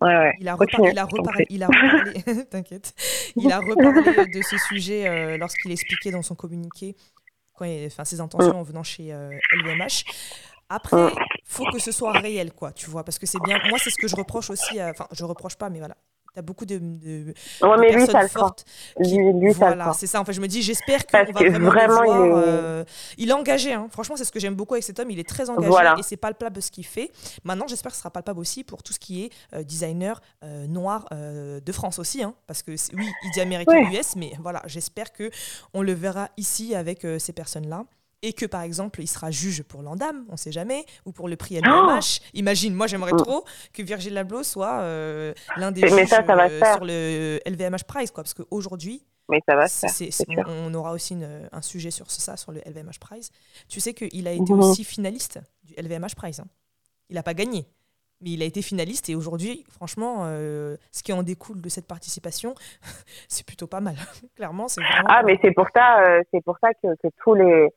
Il 0.00 0.48
a 0.48 0.54
reparlé, 0.54 0.90
il 0.90 0.98
a 0.98 1.04
reparlé, 1.04 1.46
il 1.48 1.62
a 1.62 1.66
reparlé, 1.68 2.44
t'inquiète, 2.50 2.92
il 3.36 3.52
a 3.52 3.60
reparlé 3.60 4.26
de 4.26 4.42
ce 4.42 4.58
sujet 4.58 5.08
euh, 5.08 5.36
lorsqu'il 5.38 5.70
expliquait 5.70 6.10
dans 6.10 6.22
son 6.22 6.34
communiqué 6.34 6.96
quand 7.54 7.66
enfin, 7.86 8.04
ses 8.04 8.20
intentions 8.20 8.58
en 8.58 8.62
venant 8.62 8.82
chez 8.82 9.12
LVMH. 9.12 10.04
Après, 10.68 10.96
mmh. 10.96 11.14
faut 11.44 11.64
que 11.70 11.78
ce 11.78 11.92
soit 11.92 12.12
réel, 12.12 12.52
quoi, 12.52 12.72
tu 12.72 12.90
vois, 12.90 13.04
parce 13.04 13.18
que 13.20 13.26
c'est 13.26 13.42
bien. 13.44 13.58
Moi, 13.68 13.78
c'est 13.78 13.90
ce 13.90 13.96
que 13.96 14.08
je 14.08 14.16
reproche 14.16 14.50
aussi. 14.50 14.82
Enfin, 14.82 15.06
je 15.12 15.24
reproche 15.24 15.56
pas, 15.56 15.70
mais 15.70 15.78
voilà, 15.78 15.96
tu 16.38 16.40
as 16.40 16.42
beaucoup 16.42 16.64
de, 16.64 16.78
de, 16.78 17.34
mais 17.80 18.06
personnes 18.06 18.28
fortes. 18.28 18.64
voilà, 19.56 19.92
c'est 19.92 20.06
ça. 20.06 20.20
En 20.20 20.24
fait, 20.24 20.32
je 20.32 20.40
me 20.40 20.46
dis, 20.46 20.62
j'espère 20.62 21.06
qu'on 21.06 21.18
va 21.32 21.58
vraiment, 21.58 22.04
il, 22.04 22.10
est... 22.10 22.42
Euh, 22.46 22.84
il 23.16 23.30
est 23.30 23.32
engagé. 23.32 23.72
Hein. 23.72 23.88
Franchement, 23.90 24.16
c'est 24.16 24.24
ce 24.24 24.32
que 24.32 24.40
j'aime 24.40 24.54
beaucoup 24.54 24.74
avec 24.74 24.84
cet 24.84 24.98
homme. 25.00 25.10
Il 25.10 25.18
est 25.18 25.28
très 25.28 25.50
engagé 25.50 25.72
et 25.98 26.02
c'est 26.02 26.16
palpable 26.16 26.62
ce 26.62 26.70
qu'il 26.70 26.86
fait. 26.86 27.10
Maintenant, 27.44 27.66
j'espère 27.66 27.90
que 27.90 27.96
ce 27.96 28.02
sera 28.02 28.10
palpable 28.10 28.40
aussi 28.40 28.64
pour 28.64 28.82
tout 28.82 28.92
ce 28.92 28.98
qui 28.98 29.24
est 29.24 29.30
euh, 29.54 29.62
designer 29.62 30.20
euh, 30.44 30.66
noir 30.66 31.08
de 31.10 31.72
France 31.72 31.98
aussi. 31.98 32.22
Hein. 32.22 32.34
parce 32.46 32.62
que 32.62 32.72
oui, 32.72 33.06
il 33.24 33.30
dit 33.32 33.40
américain 33.40 33.78
US, 33.92 34.16
mais 34.16 34.32
voilà, 34.40 34.62
j'espère 34.66 35.12
que 35.12 35.30
on 35.74 35.82
le 35.82 35.92
verra 35.92 36.28
ici 36.36 36.74
avec 36.74 37.06
ces 37.18 37.32
personnes-là 37.32 37.84
et 38.22 38.32
que 38.32 38.46
par 38.46 38.62
exemple 38.62 39.00
il 39.00 39.06
sera 39.06 39.30
juge 39.30 39.62
pour 39.62 39.82
l'Andam, 39.82 40.24
on 40.28 40.32
ne 40.32 40.36
sait 40.36 40.52
jamais, 40.52 40.84
ou 41.04 41.12
pour 41.12 41.28
le 41.28 41.36
prix 41.36 41.58
LVMH. 41.60 42.20
Imagine, 42.34 42.74
moi 42.74 42.86
j'aimerais 42.86 43.12
mm. 43.12 43.18
trop 43.18 43.44
que 43.72 43.82
Virgil 43.82 44.16
Abloh 44.16 44.42
soit 44.42 44.80
euh, 44.80 45.32
l'un 45.56 45.70
des 45.70 45.82
juges 45.82 46.12
euh, 46.12 46.74
sur 46.74 46.84
le 46.84 47.38
LVMH 47.46 47.84
Prize, 47.86 48.10
quoi, 48.10 48.24
parce 48.24 48.34
qu'aujourd'hui, 48.34 49.04
on, 50.46 50.74
aura 50.74 50.92
aussi 50.92 51.16
un 51.52 51.62
sujet 51.62 51.90
sur 51.90 52.10
ça, 52.10 52.36
sur 52.36 52.50
le 52.50 52.60
LVMH 52.64 52.98
Prize. 52.98 53.30
Tu 53.68 53.78
sais 53.78 53.92
qu'il 53.92 54.26
a 54.26 54.32
été 54.32 54.52
mhm. 54.52 54.60
aussi 54.60 54.84
finaliste 54.84 55.40
du 55.64 55.74
LVMH 55.74 56.14
Prize. 56.16 56.40
Hein. 56.40 56.46
Il 57.10 57.16
n'a 57.16 57.22
pas 57.22 57.34
gagné, 57.34 57.66
mais 58.22 58.30
il 58.30 58.42
a 58.42 58.46
été 58.46 58.62
finaliste 58.62 59.10
et 59.10 59.14
aujourd'hui, 59.14 59.64
franchement, 59.70 60.20
euh, 60.22 60.76
ce 60.92 61.02
qui 61.02 61.12
en 61.12 61.22
découle 61.22 61.60
de 61.60 61.68
cette 61.68 61.86
participation, 61.86 62.54
c'est 63.28 63.46
plutôt 63.46 63.66
pas 63.66 63.80
mal. 63.80 63.96
Clairement, 64.36 64.68
c'est 64.68 64.80
Ah, 65.06 65.22
mais 65.24 65.38
c'est 65.42 65.52
pour 65.52 65.66
ça, 65.74 66.20
c'est 66.32 66.42
pour 66.42 66.56
ça 66.62 66.72
que, 66.72 66.94
que 67.02 67.08
tous 67.22 67.34
les 67.34 67.68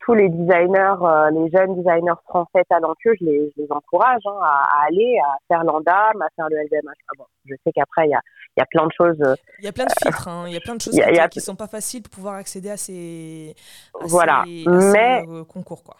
tous 0.00 0.14
les 0.14 0.28
designers, 0.28 0.94
euh, 1.02 1.30
les 1.30 1.50
jeunes 1.50 1.76
designers 1.76 2.18
français 2.26 2.64
talentueux, 2.68 3.14
je 3.20 3.24
les, 3.24 3.52
je 3.56 3.62
les 3.62 3.68
encourage 3.70 4.22
hein, 4.26 4.38
à, 4.42 4.86
aller, 4.86 5.18
à 5.24 5.36
faire 5.48 5.62
l'ANDAM, 5.64 6.22
à 6.22 6.28
faire 6.36 6.48
le 6.48 6.56
LVMH. 6.56 6.92
Ah 7.08 7.12
bon, 7.18 7.24
je 7.44 7.54
sais 7.64 7.72
qu'après, 7.72 8.06
il 8.06 8.10
y 8.10 8.14
a, 8.14 8.20
y 8.56 8.62
a 8.62 8.66
plein 8.66 8.86
de 8.86 8.92
choses. 8.92 9.36
Il 9.58 9.64
y 9.64 9.68
a 9.68 9.72
plein 9.72 9.84
de 9.84 9.92
filtres, 10.02 10.28
hein, 10.28 10.44
il 10.46 10.54
y 10.54 10.56
a 10.56 10.60
plein 10.60 10.74
de 10.74 10.80
choses 10.80 10.94
qui 10.94 11.38
ne 11.38 11.42
sont 11.42 11.56
pas 11.56 11.68
faciles 11.68 12.02
pour 12.02 12.10
pouvoir 12.10 12.34
accéder 12.36 12.70
à 12.70 12.76
ces, 12.76 13.54
voilà. 14.00 14.44
mais, 14.46 15.22
euh, 15.28 15.44
concours. 15.44 15.84
Quoi. 15.84 15.96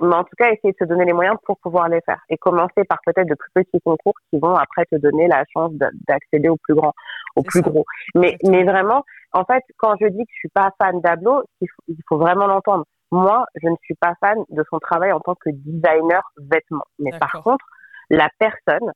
Mais 0.00 0.14
en 0.14 0.24
tout 0.24 0.36
cas, 0.38 0.50
essayer 0.50 0.72
de 0.72 0.78
se 0.78 0.84
donner 0.84 1.04
les 1.04 1.12
moyens 1.12 1.36
pour 1.44 1.58
pouvoir 1.58 1.88
les 1.88 2.00
faire. 2.02 2.20
Et 2.30 2.38
commencer 2.38 2.84
par 2.88 2.98
peut-être 3.04 3.28
de 3.28 3.34
plus 3.34 3.64
petits 3.64 3.80
concours 3.80 4.14
qui 4.30 4.38
vont 4.38 4.54
après 4.54 4.84
te 4.86 4.96
donner 4.96 5.26
la 5.26 5.44
chance 5.52 5.72
d'accéder 6.06 6.48
au 6.48 6.56
plus 6.56 6.74
grand, 6.74 6.94
au 7.36 7.42
plus 7.42 7.60
gros. 7.60 7.84
Mais, 8.14 8.36
mais 8.44 8.64
vraiment, 8.64 9.04
en 9.32 9.44
fait, 9.44 9.62
quand 9.76 9.94
je 10.00 10.06
dis 10.06 10.24
que 10.24 10.32
je 10.32 10.38
suis 10.38 10.48
pas 10.48 10.70
fan 10.80 11.00
d'Ablo, 11.00 11.42
il 11.60 11.96
faut 12.08 12.16
vraiment 12.16 12.46
l'entendre 12.46 12.84
moi, 13.10 13.46
je 13.62 13.68
ne 13.68 13.76
suis 13.82 13.94
pas 13.94 14.14
fan 14.20 14.38
de 14.50 14.64
son 14.70 14.78
travail 14.78 15.12
en 15.12 15.20
tant 15.20 15.34
que 15.34 15.50
designer 15.50 16.22
vêtements. 16.36 16.86
Mais 16.98 17.10
par 17.18 17.42
contre, 17.42 17.64
la 18.10 18.28
personne, 18.38 18.92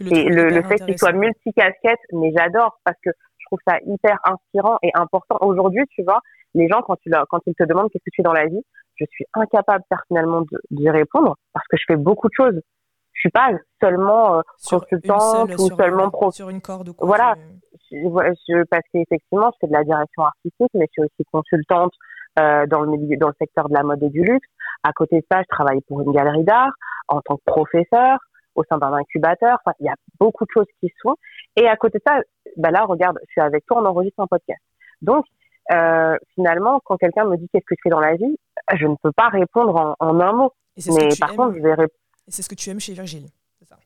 et 0.00 0.28
le, 0.28 0.48
le 0.48 0.62
fait 0.62 0.84
qu'il 0.84 0.98
soit 0.98 1.12
multicasquette, 1.12 2.00
mais 2.12 2.32
j'adore 2.36 2.78
parce 2.84 2.98
que 3.02 3.10
je 3.38 3.46
trouve 3.46 3.58
ça 3.66 3.78
hyper 3.86 4.18
inspirant 4.24 4.78
et 4.82 4.90
important. 4.94 5.38
Aujourd'hui, 5.40 5.84
tu 5.90 6.02
vois, 6.02 6.20
les 6.54 6.68
gens, 6.68 6.82
quand, 6.82 6.96
tu 6.96 7.10
quand 7.30 7.40
ils 7.46 7.54
te 7.54 7.64
demandent 7.64 7.90
qu'est-ce 7.90 8.04
que 8.04 8.10
tu 8.10 8.16
fais 8.16 8.22
dans 8.22 8.32
la 8.32 8.46
vie, 8.46 8.62
je 8.96 9.04
suis 9.10 9.24
incapable 9.34 9.84
personnellement 9.88 10.42
d'y 10.70 10.90
répondre 10.90 11.36
parce 11.52 11.66
que 11.68 11.76
je 11.76 11.84
fais 11.86 11.96
beaucoup 11.96 12.28
de 12.28 12.34
choses. 12.34 12.60
Je 13.12 13.20
suis 13.20 13.30
pas 13.30 13.50
seulement 13.80 14.36
euh, 14.36 14.42
consultante 14.68 15.50
ou 15.58 15.74
seulement 15.76 16.10
pro. 16.10 16.30
Sur 16.30 16.50
une 16.50 16.60
corde 16.60 16.90
ou 16.90 16.94
quoi, 16.94 17.06
Voilà. 17.06 17.34
Je, 17.90 18.64
parce 18.64 18.82
qu'effectivement, 18.92 19.50
je 19.54 19.58
fais 19.60 19.68
de 19.68 19.72
la 19.72 19.84
direction 19.84 20.24
artistique, 20.24 20.70
mais 20.74 20.86
je 20.86 20.92
suis 20.92 21.02
aussi 21.02 21.24
consultante 21.30 21.92
euh, 22.38 22.66
dans 22.66 22.80
le 22.80 22.90
milieu, 22.90 23.16
dans 23.16 23.28
le 23.28 23.34
secteur 23.38 23.68
de 23.68 23.74
la 23.74 23.82
mode 23.82 24.02
et 24.02 24.10
du 24.10 24.22
luxe. 24.22 24.48
À 24.82 24.92
côté 24.92 25.18
de 25.18 25.26
ça, 25.30 25.40
je 25.40 25.48
travaille 25.48 25.80
pour 25.82 26.00
une 26.02 26.12
galerie 26.12 26.44
d'art 26.44 26.72
en 27.08 27.20
tant 27.20 27.36
que 27.36 27.42
professeur 27.44 28.18
au 28.54 28.64
sein 28.64 28.78
d'un 28.78 28.92
incubateur. 28.92 29.58
Enfin, 29.64 29.74
il 29.80 29.86
y 29.86 29.88
a 29.88 29.94
beaucoup 30.18 30.44
de 30.44 30.50
choses 30.52 30.66
qui 30.80 30.92
sont. 31.02 31.16
Et 31.56 31.66
à 31.66 31.76
côté 31.76 31.98
de 31.98 32.02
ça, 32.06 32.20
bah 32.56 32.70
là, 32.70 32.84
regarde, 32.84 33.18
je 33.26 33.32
suis 33.32 33.40
avec 33.40 33.64
toi, 33.66 33.80
on 33.82 33.86
enregistre 33.86 34.20
un 34.20 34.26
podcast. 34.26 34.60
Donc, 35.02 35.24
euh, 35.72 36.16
finalement, 36.34 36.80
quand 36.84 36.96
quelqu'un 36.96 37.24
me 37.24 37.36
dit 37.36 37.48
qu'est-ce 37.52 37.64
que 37.64 37.74
tu 37.74 37.80
fais 37.82 37.90
dans 37.90 38.00
la 38.00 38.14
vie, 38.14 38.38
je 38.74 38.86
ne 38.86 38.94
peux 39.02 39.12
pas 39.12 39.28
répondre 39.28 39.76
en, 39.76 39.96
en 39.98 40.20
un 40.20 40.32
mot. 40.32 40.52
Mais 40.88 41.08
par 41.18 41.34
contre, 41.34 41.56
je 41.56 41.62
vais 41.62 41.74
répondre. 41.74 42.00
Et 42.28 42.30
c'est 42.30 42.42
ce 42.42 42.48
que 42.48 42.54
tu 42.54 42.70
aimes 42.70 42.80
chez 42.80 42.92
Virgile, 42.92 43.26
ça? 43.66 43.76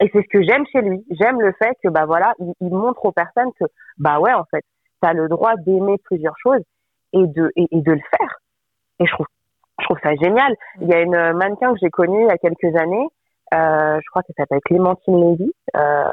Et 0.00 0.10
c'est 0.12 0.22
ce 0.22 0.28
que 0.28 0.42
j'aime 0.42 0.64
chez 0.72 0.80
lui. 0.80 1.04
J'aime 1.10 1.40
le 1.40 1.52
fait 1.58 1.76
que, 1.82 1.88
bah 1.88 2.06
voilà, 2.06 2.34
il, 2.38 2.70
montre 2.70 3.04
aux 3.04 3.12
personnes 3.12 3.50
que, 3.58 3.64
bah 3.98 4.18
ouais, 4.18 4.32
en 4.32 4.44
fait, 4.50 4.64
tu 5.02 5.08
as 5.08 5.12
le 5.12 5.28
droit 5.28 5.54
d'aimer 5.56 5.96
plusieurs 6.04 6.36
choses 6.42 6.62
et 7.12 7.26
de, 7.26 7.50
et, 7.56 7.68
de 7.72 7.92
le 7.92 8.00
faire. 8.16 8.40
Et 9.00 9.06
je 9.06 9.12
trouve, 9.12 9.26
je 9.78 9.84
trouve 9.84 9.98
ça 10.02 10.14
génial. 10.16 10.54
Il 10.80 10.88
y 10.88 10.94
a 10.94 11.00
une 11.00 11.32
mannequin 11.32 11.72
que 11.72 11.78
j'ai 11.82 11.90
connue 11.90 12.22
il 12.22 12.28
y 12.28 12.30
a 12.30 12.38
quelques 12.38 12.76
années, 12.76 13.08
euh, 13.52 13.98
je 14.00 14.10
crois 14.10 14.22
qu'elle 14.22 14.36
s'appelle 14.36 14.60
Clémentine 14.64 15.20
Lévy. 15.20 15.52
Euh, 15.76 16.04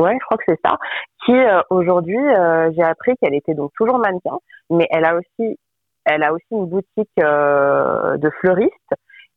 ouais, 0.00 0.16
je 0.20 0.24
crois 0.24 0.38
que 0.38 0.44
c'est 0.48 0.60
ça. 0.64 0.78
Qui 1.24 1.32
euh, 1.32 1.60
aujourd'hui, 1.70 2.18
euh, 2.18 2.72
j'ai 2.76 2.82
appris 2.82 3.16
qu'elle 3.18 3.34
était 3.34 3.54
donc 3.54 3.72
toujours 3.76 3.98
mannequin, 3.98 4.38
mais 4.70 4.86
elle 4.90 5.04
a 5.04 5.16
aussi, 5.16 5.58
elle 6.04 6.22
a 6.22 6.32
aussi 6.32 6.46
une 6.50 6.66
boutique 6.66 7.10
euh, 7.22 8.16
de 8.16 8.30
fleuriste 8.40 8.94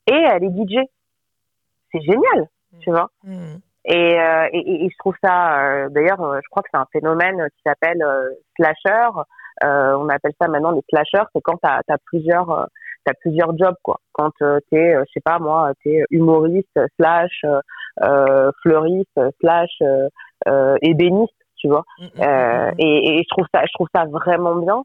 et 0.08 0.16
elle 0.16 0.44
est 0.44 0.50
DJ. 0.50 0.80
C'est 1.92 2.02
génial, 2.02 2.48
mmh. 2.72 2.80
tu 2.80 2.90
vois. 2.90 3.10
Mmh. 3.24 3.56
Et, 3.86 4.16
et, 4.54 4.86
et, 4.86 4.90
je 4.90 4.98
trouve 4.98 5.16
ça, 5.22 5.90
d'ailleurs, 5.90 6.40
je 6.42 6.50
crois 6.50 6.64
que 6.64 6.70
c'est 6.74 6.80
un 6.80 6.88
phénomène 6.94 7.50
qui 7.58 7.62
s'appelle 7.66 8.02
slasher. 8.56 9.10
On 9.62 10.10
appelle 10.10 10.34
ça 10.42 10.48
maintenant 10.48 10.72
les 10.72 10.82
slashers. 10.90 11.28
C'est 11.34 11.42
quand 11.42 11.58
tu 11.62 11.70
as, 11.70 11.82
as, 11.88 11.98
plusieurs 12.06 12.68
t'as 13.04 13.14
plusieurs 13.14 13.58
jobs 13.58 13.76
quoi. 13.84 14.00
Quand 14.12 14.32
euh, 14.42 14.60
t'es, 14.72 14.96
euh, 14.96 15.04
je 15.08 15.12
sais 15.14 15.22
pas 15.24 15.40
moi, 15.40 15.72
t'es 15.84 16.04
humoriste 16.10 16.80
slash 17.00 17.46
euh, 18.04 18.52
fleuriste 18.62 19.20
slash 19.42 19.82
euh, 20.48 20.76
ébéniste, 20.82 21.34
tu 21.58 21.68
vois. 21.68 21.84
Mm, 22.00 22.04
mm, 22.04 22.22
mm, 22.22 22.74
et, 22.80 23.18
et, 23.18 23.24
je 23.24 23.30
trouve 23.30 23.46
ça, 23.54 23.64
je 23.66 23.72
trouve 23.74 23.88
ça 23.94 24.06
vraiment 24.06 24.56
bien 24.56 24.84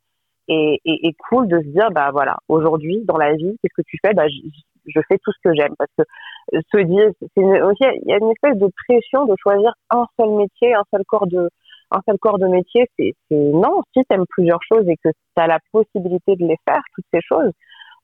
et, 0.48 0.80
et, 0.84 1.08
et 1.08 1.14
cool 1.28 1.48
de 1.48 1.58
se 1.58 1.66
dire 1.68 1.90
bah 1.90 2.10
voilà, 2.12 2.36
aujourd'hui 2.48 3.02
dans 3.04 3.18
la 3.18 3.34
vie, 3.34 3.56
qu'est-ce 3.62 3.82
que 3.82 3.86
tu 3.86 3.98
fais? 4.04 4.14
Bah 4.14 4.28
je, 4.28 4.48
je 4.86 5.00
fais 5.08 5.18
tout 5.22 5.32
ce 5.32 5.48
que 5.48 5.54
j'aime 5.54 5.74
parce 5.78 5.90
que 5.98 6.04
se 6.52 6.78
dire, 6.82 7.10
c'est 7.36 7.62
aussi 7.62 7.84
il 8.02 8.08
y 8.08 8.12
a 8.12 8.18
une 8.18 8.30
espèce 8.30 8.56
de 8.56 8.68
pression 8.86 9.26
de 9.26 9.34
choisir 9.42 9.72
un 9.90 10.06
seul 10.18 10.30
métier, 10.30 10.74
un 10.74 10.84
seul 10.92 11.04
corps 11.06 11.26
de 11.26 11.50
un 11.90 12.00
seul 12.06 12.18
corps 12.18 12.38
de 12.38 12.46
métier, 12.46 12.84
c'est 12.98 13.14
non, 13.30 13.82
si 13.92 14.04
tu 14.04 14.14
aimes 14.14 14.26
plusieurs 14.28 14.62
choses 14.62 14.88
et 14.88 14.96
que 14.96 15.08
tu 15.08 15.42
as 15.42 15.46
la 15.46 15.58
possibilité 15.72 16.36
de 16.36 16.46
les 16.46 16.56
faire, 16.68 16.82
toutes 16.94 17.06
ces 17.12 17.20
choses, 17.22 17.52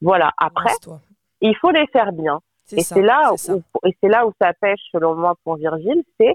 voilà. 0.01 0.31
Après, 0.39 0.73
il 1.41 1.57
faut 1.57 1.71
les 1.71 1.87
faire 1.89 2.13
bien. 2.13 2.41
Et 2.73 2.83
c'est 2.83 3.03
là, 3.03 3.33
où, 3.33 3.63
et 3.85 4.09
là 4.09 4.27
où 4.27 4.33
ça 4.41 4.53
pêche, 4.59 4.81
selon 4.91 5.15
moi, 5.15 5.35
pour 5.45 5.57
Virgile, 5.57 6.03
c'est 6.19 6.35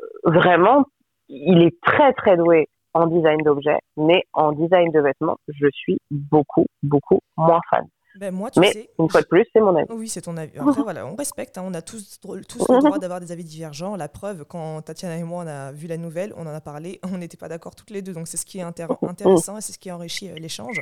euh, 0.00 0.06
vraiment, 0.24 0.84
il 1.28 1.62
est 1.62 1.80
très 1.80 2.12
très 2.12 2.36
doué 2.36 2.68
en 2.94 3.06
design 3.06 3.38
d'objets, 3.42 3.80
mais 3.96 4.22
en 4.32 4.52
design 4.52 4.90
de 4.92 5.00
vêtements, 5.00 5.36
je 5.48 5.66
suis 5.72 5.98
beaucoup 6.10 6.66
beaucoup 6.82 7.20
moins 7.36 7.60
fan. 7.70 7.86
Ben 8.18 8.34
moi, 8.34 8.50
tu 8.50 8.60
Mais 8.60 8.72
sais, 8.72 8.90
une 8.98 9.10
fois 9.10 9.20
de 9.20 9.26
plus, 9.26 9.44
c'est 9.52 9.60
mon 9.60 9.74
avis. 9.76 9.86
Oui, 9.90 10.08
c'est 10.08 10.22
ton 10.22 10.36
avis. 10.36 10.52
Après, 10.58 10.82
voilà, 10.82 11.06
on 11.06 11.14
respecte. 11.14 11.58
Hein, 11.58 11.64
on 11.66 11.74
a 11.74 11.82
tous, 11.82 12.18
tous 12.20 12.34
le 12.68 12.80
droit 12.80 12.98
d'avoir 12.98 13.20
des 13.20 13.32
avis 13.32 13.44
divergents. 13.44 13.96
La 13.96 14.08
preuve, 14.08 14.44
quand 14.44 14.82
Tatiana 14.82 15.16
et 15.16 15.22
moi, 15.22 15.44
on 15.44 15.46
a 15.46 15.72
vu 15.72 15.86
la 15.86 15.96
nouvelle, 15.96 16.32
on 16.36 16.46
en 16.46 16.54
a 16.54 16.60
parlé, 16.60 17.00
on 17.12 17.18
n'était 17.18 17.36
pas 17.36 17.48
d'accord 17.48 17.74
toutes 17.74 17.90
les 17.90 18.02
deux. 18.02 18.12
Donc, 18.12 18.28
c'est 18.28 18.36
ce 18.36 18.46
qui 18.46 18.58
est 18.58 18.62
intéressant 18.62 19.58
et 19.58 19.60
c'est 19.60 19.72
ce 19.72 19.78
qui 19.78 19.90
enrichit 19.90 20.30
euh, 20.30 20.34
l'échange. 20.34 20.80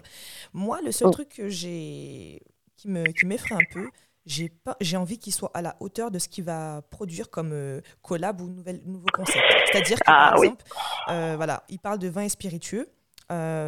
Moi, 0.53 0.81
le 0.83 0.93
seul 0.93 1.11
truc 1.11 1.29
que 1.31 1.49
j'ai 1.49 2.43
qui 2.77 2.89
me 2.89 3.05
qui 3.05 3.27
m'effraie 3.27 3.55
un 3.55 3.73
peu, 3.73 3.89
j'ai 4.27 4.49
pas 4.49 4.77
j'ai 4.81 4.97
envie 4.97 5.19
qu'il 5.19 5.33
soit 5.33 5.51
à 5.55 5.63
la 5.63 5.77
hauteur 5.81 6.11
de 6.11 6.19
ce 6.19 6.29
qu'il 6.29 6.45
va 6.45 6.83
produire 6.91 7.31
comme 7.31 7.53
euh, 7.53 7.81
collab 8.03 8.41
ou 8.41 8.49
nouvelle, 8.49 8.81
nouveau 8.85 9.07
concept. 9.13 9.45
C'est-à-dire 9.71 9.99
que, 9.99 10.05
par 10.05 10.35
ah 10.35 10.37
exemple, 10.37 10.65
euh, 11.09 11.35
voilà, 11.37 11.65
il 11.69 11.79
parle 11.79 11.99
de 11.99 12.09
vin 12.09 12.23
et 12.23 12.29
spiritueux. 12.29 12.89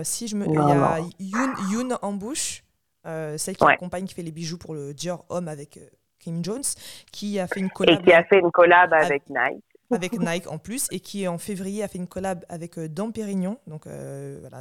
si 0.02 0.29
je 0.29 0.37
me, 0.37 0.46
il 0.46 0.55
y 0.55 0.59
a 0.59 0.98
Yoon, 1.18 1.55
Yoon 1.70 1.98
en 2.02 2.12
bouche 2.12 2.65
euh, 3.07 3.38
celle 3.38 3.57
qui 3.57 3.64
accompagne, 3.64 4.07
qui 4.07 4.14
fait 4.14 4.23
les 4.23 4.33
bijoux 4.33 4.59
pour 4.59 4.75
le 4.75 4.95
Dior 4.95 5.25
Homme 5.29 5.49
avec 5.49 5.77
euh, 5.77 5.88
Kim 6.19 6.45
Jones, 6.45 6.64
qui 7.12 7.38
a 7.38 7.47
fait 7.47 7.61
une 7.61 7.71
collab. 7.71 8.01
Et 8.01 8.05
qui 8.05 8.12
a 8.12 8.25
fait 8.25 8.38
une 8.38 8.51
collab 8.51 8.92
avec, 8.92 9.29
Nike. 9.29 9.64
Avec 9.90 10.19
Nike 10.19 10.51
en 10.51 10.59
plus, 10.59 10.88
et 10.90 11.01
qui 11.01 11.27
en 11.29 11.38
février 11.38 11.83
a 11.83 11.88
fait 11.88 11.99
une 11.99 12.09
collab 12.09 12.45
avec 12.49 12.79
euh, 12.79 12.88
Dom 12.88 13.12
Pérignon, 13.12 13.59
donc 13.66 13.87
voilà, 13.87 14.59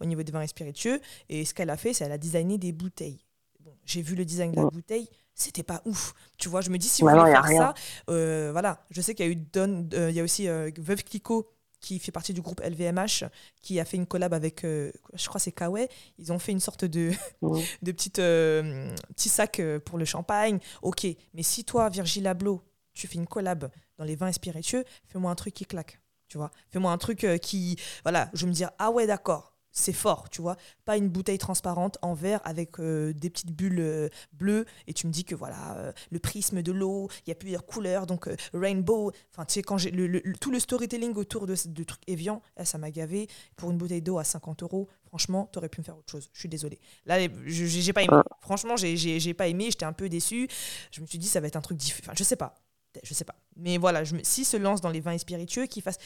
au 0.00 0.04
niveau 0.04 0.22
des 0.22 0.32
vins 0.32 0.42
et 0.42 0.46
spiritueux. 0.46 1.00
Et 1.28 1.44
ce 1.44 1.54
qu'elle 1.54 1.70
a 1.70 1.76
fait, 1.76 1.92
c'est 1.92 2.04
qu'elle 2.04 2.12
a 2.12 2.18
designé 2.18 2.58
des 2.58 2.72
bouteilles. 2.72 3.24
Bon, 3.60 3.72
J'ai 3.84 4.02
vu 4.02 4.14
le 4.14 4.24
design 4.24 4.52
de 4.52 4.56
la 4.56 4.68
bouteille, 4.68 5.08
c'était 5.34 5.62
pas 5.62 5.80
ouf. 5.84 6.14
Tu 6.38 6.48
vois, 6.48 6.60
je 6.60 6.70
me 6.70 6.78
dis, 6.78 6.88
si 6.88 7.02
vous 7.02 7.08
voulez 7.08 7.32
faire 7.32 7.46
ça, 7.46 7.74
voilà, 8.06 8.84
je 8.90 9.00
sais 9.00 9.14
qu'il 9.14 9.26
y 9.26 9.28
a 9.28 9.32
eu 9.32 9.36
Don, 9.36 9.88
il 9.92 10.12
y 10.12 10.20
a 10.20 10.22
aussi 10.22 10.48
Veuve 10.48 11.04
Clicquot 11.04 11.50
qui 11.80 11.98
fait 11.98 12.12
partie 12.12 12.34
du 12.34 12.42
groupe 12.42 12.60
LVMH, 12.60 13.24
qui 13.62 13.80
a 13.80 13.84
fait 13.84 13.96
une 13.96 14.06
collab 14.06 14.34
avec, 14.34 14.64
euh, 14.64 14.92
je 15.14 15.26
crois 15.28 15.40
c'est 15.40 15.52
Kawaii. 15.52 15.88
Ils 16.18 16.32
ont 16.32 16.38
fait 16.38 16.52
une 16.52 16.60
sorte 16.60 16.84
de, 16.84 17.12
de 17.82 17.92
petite, 17.92 18.18
euh, 18.18 18.94
petit 19.16 19.28
sac 19.28 19.60
euh, 19.60 19.78
pour 19.78 19.98
le 19.98 20.04
champagne. 20.04 20.58
Ok, 20.82 21.06
mais 21.34 21.42
si 21.42 21.64
toi, 21.64 21.88
Virgil 21.88 22.26
Abloh, 22.26 22.62
tu 22.92 23.06
fais 23.06 23.16
une 23.16 23.26
collab 23.26 23.70
dans 23.98 24.04
les 24.04 24.16
vins 24.16 24.32
spiritueux, 24.32 24.84
fais-moi 25.06 25.30
un 25.30 25.34
truc 25.34 25.54
qui 25.54 25.64
claque. 25.64 26.00
Tu 26.28 26.38
vois, 26.38 26.50
fais-moi 26.68 26.92
un 26.92 26.98
truc 26.98 27.26
qui, 27.42 27.76
voilà, 28.04 28.30
je 28.34 28.46
me 28.46 28.52
dire 28.52 28.70
ah 28.78 28.92
ouais 28.92 29.06
d'accord, 29.06 29.49
c'est 29.72 29.92
fort, 29.92 30.28
tu 30.30 30.42
vois. 30.42 30.56
Pas 30.84 30.96
une 30.96 31.08
bouteille 31.08 31.38
transparente 31.38 31.98
en 32.02 32.14
verre 32.14 32.40
avec 32.44 32.78
euh, 32.80 33.12
des 33.12 33.30
petites 33.30 33.52
bulles 33.52 33.80
euh, 33.80 34.08
bleues 34.32 34.64
et 34.86 34.92
tu 34.92 35.06
me 35.06 35.12
dis 35.12 35.24
que 35.24 35.34
voilà, 35.34 35.76
euh, 35.76 35.92
le 36.10 36.18
prisme 36.18 36.62
de 36.62 36.72
l'eau, 36.72 37.08
il 37.26 37.30
y 37.30 37.32
a 37.32 37.34
plusieurs 37.34 37.64
couleurs, 37.64 38.06
donc 38.06 38.28
rainbow. 38.52 39.12
Enfin, 39.32 39.44
tu 39.44 39.54
sais, 39.54 39.62
quand 39.62 39.78
j'ai 39.78 39.90
le, 39.90 40.20
tout 40.40 40.50
le 40.50 40.58
storytelling 40.58 41.14
autour 41.14 41.46
de 41.46 41.54
ce 41.54 41.68
truc 41.68 42.00
Evian, 42.06 42.42
eh, 42.58 42.64
ça 42.64 42.78
m'a 42.78 42.90
gavé. 42.90 43.28
Pour 43.56 43.70
une 43.70 43.78
bouteille 43.78 44.02
d'eau 44.02 44.18
à 44.18 44.24
50 44.24 44.62
euros, 44.62 44.88
franchement, 45.04 45.48
t'aurais 45.52 45.68
pu 45.68 45.80
me 45.80 45.84
faire 45.84 45.96
autre 45.96 46.10
chose. 46.10 46.30
Je 46.32 46.40
suis 46.40 46.48
désolée. 46.48 46.78
Là, 47.06 47.18
j'ai 47.46 47.92
pas 47.92 48.02
aimé. 48.02 48.16
Franchement, 48.40 48.76
j'ai 48.76 49.34
pas 49.34 49.48
aimé, 49.48 49.66
j'étais 49.70 49.84
un 49.84 49.92
peu 49.92 50.08
déçue. 50.08 50.48
Je 50.90 51.00
me 51.00 51.06
suis 51.06 51.18
dit, 51.18 51.28
ça 51.28 51.40
va 51.40 51.46
être 51.46 51.56
un 51.56 51.60
truc 51.60 51.78
différent. 51.78 52.02
Enfin, 52.06 52.14
je 52.16 52.24
sais 52.24 52.36
pas 52.36 52.54
je 53.02 53.14
sais 53.14 53.24
pas. 53.24 53.34
Mais 53.56 53.78
voilà, 53.78 54.04
je 54.04 54.16
s'il 54.22 54.44
se 54.44 54.56
lance 54.56 54.80
dans 54.80 54.90
les 54.90 55.00
vins 55.00 55.16
spiritueux, 55.18 55.66
qu'il 55.66 55.82
fasse 55.82 55.98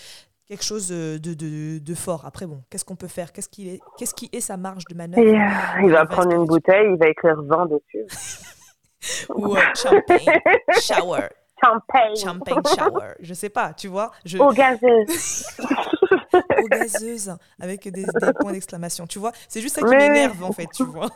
quelque 0.46 0.64
chose 0.64 0.88
de, 0.88 1.18
de, 1.18 1.78
de, 1.78 1.94
fort. 1.94 2.24
Après, 2.26 2.46
bon, 2.46 2.62
qu'est-ce 2.70 2.84
qu'on 2.84 2.96
peut 2.96 3.08
faire? 3.08 3.32
Qu'est-ce 3.32 3.48
qui, 3.48 3.70
est, 3.70 3.80
qu'est-ce 3.96 4.14
qui 4.14 4.28
est 4.32 4.40
sa 4.40 4.56
marge 4.56 4.84
de 4.90 4.94
manœuvre? 4.94 5.22
Euh, 5.22 5.82
Il 5.82 5.90
va 5.90 6.06
prendre 6.06 6.32
une 6.32 6.44
bouteille, 6.44 6.90
il 6.92 6.98
va 6.98 7.08
écrire 7.08 7.40
vin 7.42 7.66
dessus. 7.66 8.06
Ou 9.34 9.56
euh, 9.56 9.60
champagne, 9.74 10.40
shower. 10.80 11.28
Champagne. 11.62 12.16
Champagne 12.16 12.62
shower. 12.76 13.14
Je 13.20 13.32
sais 13.32 13.48
pas, 13.48 13.72
tu 13.72 13.88
vois. 13.88 14.10
Je... 14.24 14.36
Eau 14.38 14.50
gazeuse. 14.50 15.46
Eau 16.34 16.68
gazeuse, 16.68 17.36
avec 17.60 17.84
des, 17.84 18.02
des 18.02 18.32
points 18.38 18.52
d'exclamation. 18.52 19.06
Tu 19.06 19.18
vois, 19.18 19.32
c'est 19.48 19.60
juste 19.60 19.76
ça 19.76 19.82
qui 19.82 19.94
m'énerve, 19.94 20.42
en 20.42 20.52
fait, 20.52 20.66
tu 20.74 20.84
vois. 20.84 21.08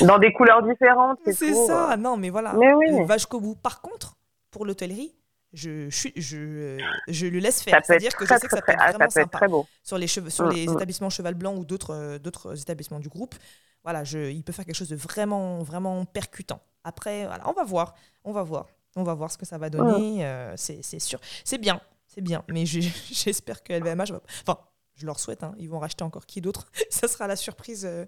Dans 0.00 0.18
des 0.18 0.32
couleurs 0.32 0.62
différentes. 0.62 1.18
C'est, 1.26 1.52
ça, 1.52 1.96
non, 1.98 2.16
mais 2.16 2.30
voilà. 2.30 2.54
Mais 2.54 2.72
oui. 2.72 3.04
Va 3.04 3.16
jusqu'au 3.16 3.40
bout. 3.40 3.56
Par 3.56 3.82
contre, 3.82 4.16
pour 4.50 4.64
l'hôtellerie, 4.64 5.14
je, 5.52 5.90
je, 5.90 6.08
je, 6.16 6.78
je, 7.08 7.26
le 7.26 7.38
laisse 7.38 7.62
faire. 7.62 7.80
C'est-à-dire 7.84 8.14
que 8.14 8.24
je 8.24 8.34
sais 8.34 8.46
que 8.46 8.56
ça 8.56 8.62
peut 8.62 8.72
être 8.72 8.88
vraiment 8.92 9.10
sympa. 9.10 9.38
Très 9.38 9.48
beau. 9.48 9.66
Sur 9.82 9.98
les, 9.98 10.06
cheveux, 10.06 10.30
sur 10.30 10.46
mm, 10.46 10.52
les 10.52 10.66
mm. 10.68 10.72
établissements 10.72 11.10
Cheval 11.10 11.34
Blanc 11.34 11.56
ou 11.56 11.64
d'autres, 11.64 11.94
euh, 11.94 12.54
établissements 12.54 13.00
du 13.00 13.08
groupe, 13.08 13.34
voilà, 13.82 14.04
je, 14.04 14.30
il 14.30 14.44
peut 14.44 14.52
faire 14.52 14.64
quelque 14.64 14.76
chose 14.76 14.90
de 14.90 14.96
vraiment, 14.96 15.62
vraiment 15.62 16.04
percutant. 16.04 16.60
Après, 16.84 17.26
voilà, 17.26 17.48
on 17.48 17.52
va 17.52 17.64
voir. 17.64 17.94
On 18.24 18.32
va 18.32 18.42
voir. 18.42 18.68
On 18.96 19.02
va 19.02 19.14
voir 19.14 19.30
ce 19.30 19.38
que 19.38 19.46
ça 19.46 19.58
va 19.58 19.70
donner. 19.70 20.24
Euh, 20.24 20.52
c'est, 20.56 20.82
sûr. 20.98 21.18
C'est 21.44 21.58
bien. 21.58 21.80
C'est 22.06 22.20
bien. 22.20 22.44
Mais 22.48 22.64
j'espère 22.66 23.62
que 23.62 23.72
LVMH 23.72 24.12
va. 24.12 24.20
Enfin, 24.46 24.58
je 24.94 25.06
leur 25.06 25.18
souhaite. 25.18 25.42
Hein, 25.42 25.54
ils 25.58 25.68
vont 25.68 25.78
racheter 25.78 26.04
encore 26.04 26.26
qui 26.26 26.40
d'autre? 26.40 26.70
Ça 26.90 27.08
sera 27.08 27.26
la 27.26 27.36
surprise 27.36 27.86
euh, 27.86 28.04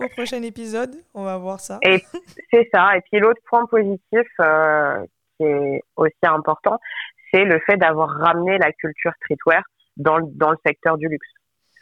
au 0.00 0.08
prochain 0.08 0.42
épisode. 0.42 0.96
On 1.14 1.24
va 1.24 1.36
voir 1.38 1.60
ça. 1.60 1.78
C'est 2.50 2.68
ça. 2.72 2.96
Et 2.96 3.00
puis 3.02 3.20
l'autre 3.20 3.40
point 3.48 3.66
positif 3.66 4.26
aussi 5.96 6.14
important, 6.22 6.78
c'est 7.32 7.44
le 7.44 7.60
fait 7.66 7.76
d'avoir 7.76 8.08
ramené 8.08 8.58
la 8.58 8.72
culture 8.72 9.12
streetwear 9.22 9.62
dans, 9.96 10.20
dans 10.20 10.50
le 10.50 10.58
secteur 10.64 10.96
du 10.98 11.08
luxe. 11.08 11.28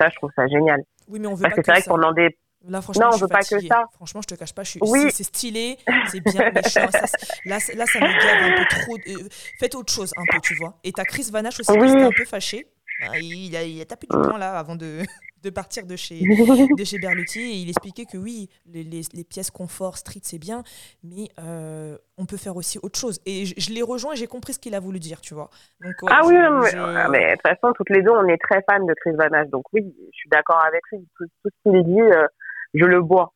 Ça, 0.00 0.08
je 0.08 0.16
trouve 0.16 0.30
ça 0.34 0.46
génial. 0.46 0.82
Oui, 1.08 1.18
mais 1.18 1.26
on 1.26 1.34
veut 1.34 1.42
Parce 1.42 1.54
que 1.54 1.62
c'est 1.64 1.72
vrai 1.72 1.82
que 1.82 1.88
pendant 1.88 2.12
des 2.12 2.36
Là, 2.68 2.82
franchement, 2.82 3.06
non, 3.06 3.14
on 3.14 3.16
veut 3.16 3.26
pas 3.26 3.40
que 3.40 3.58
ça. 3.58 3.86
Franchement, 3.94 4.20
je 4.20 4.26
te 4.26 4.34
cache 4.34 4.54
pas, 4.54 4.64
je 4.64 4.72
suis... 4.72 4.80
oui. 4.82 5.10
c'est 5.10 5.24
stylé, 5.24 5.78
c'est 6.08 6.20
bien 6.20 6.50
méchant. 6.50 6.90
Ça, 6.90 7.06
là, 7.46 7.58
là, 7.74 7.86
ça 7.86 8.00
me 8.00 8.22
gave 8.22 8.52
un 8.52 8.56
peu 8.58 8.64
trop. 8.68 8.96
Euh, 8.96 9.28
faites 9.58 9.74
autre 9.74 9.90
chose 9.90 10.12
un 10.18 10.24
peu, 10.30 10.38
tu 10.42 10.54
vois. 10.56 10.74
Et 10.84 10.92
ta 10.92 11.04
Chris 11.04 11.30
Vanache 11.32 11.58
aussi, 11.60 11.72
oui. 11.72 11.88
un 11.90 12.10
peu 12.14 12.26
fâché. 12.26 12.66
Bah, 13.00 13.18
il, 13.18 13.56
a, 13.56 13.62
il 13.62 13.80
a 13.80 13.86
tapé 13.86 14.06
du 14.10 14.18
poing 14.18 14.36
là 14.36 14.58
avant 14.58 14.76
de, 14.76 15.02
de 15.42 15.50
partir 15.50 15.86
de 15.86 15.96
chez, 15.96 16.20
de 16.78 16.84
chez 16.84 16.98
Berluti 16.98 17.40
et 17.40 17.56
il 17.56 17.68
expliquait 17.68 18.04
que 18.04 18.18
oui, 18.18 18.48
les, 18.66 18.84
les, 18.84 19.24
pièces 19.24 19.50
confort, 19.50 19.96
street, 19.96 20.20
c'est 20.22 20.38
bien, 20.38 20.62
mais 21.02 21.28
euh, 21.38 21.96
on 22.18 22.26
peut 22.26 22.36
faire 22.36 22.56
aussi 22.56 22.78
autre 22.82 22.98
chose. 22.98 23.20
Et 23.26 23.44
je, 23.46 23.72
l'ai 23.72 23.82
rejoint 23.82 24.12
et 24.12 24.16
j'ai 24.16 24.26
compris 24.26 24.54
ce 24.54 24.58
qu'il 24.58 24.74
a 24.74 24.80
voulu 24.80 24.98
dire, 24.98 25.20
tu 25.20 25.34
vois. 25.34 25.50
Donc, 25.80 25.94
ah 26.08 26.20
oui, 26.24 26.34
ah, 26.36 27.08
mais, 27.10 27.26
de 27.26 27.32
toute 27.32 27.42
façon, 27.42 27.72
toutes 27.74 27.90
les 27.90 28.02
deux, 28.02 28.10
on 28.10 28.26
est 28.26 28.38
très 28.38 28.62
fans 28.68 28.84
de 28.84 28.94
Chris 28.94 29.12
Van 29.12 29.44
Donc 29.46 29.64
oui, 29.72 29.94
je 30.12 30.16
suis 30.16 30.30
d'accord 30.30 30.62
avec 30.66 30.82
lui. 30.92 31.06
Tout, 31.18 31.26
ce 31.44 31.70
qu'il 31.70 31.82
dit, 31.84 32.00
euh, 32.00 32.26
je 32.74 32.84
le 32.84 33.02
bois. 33.02 33.32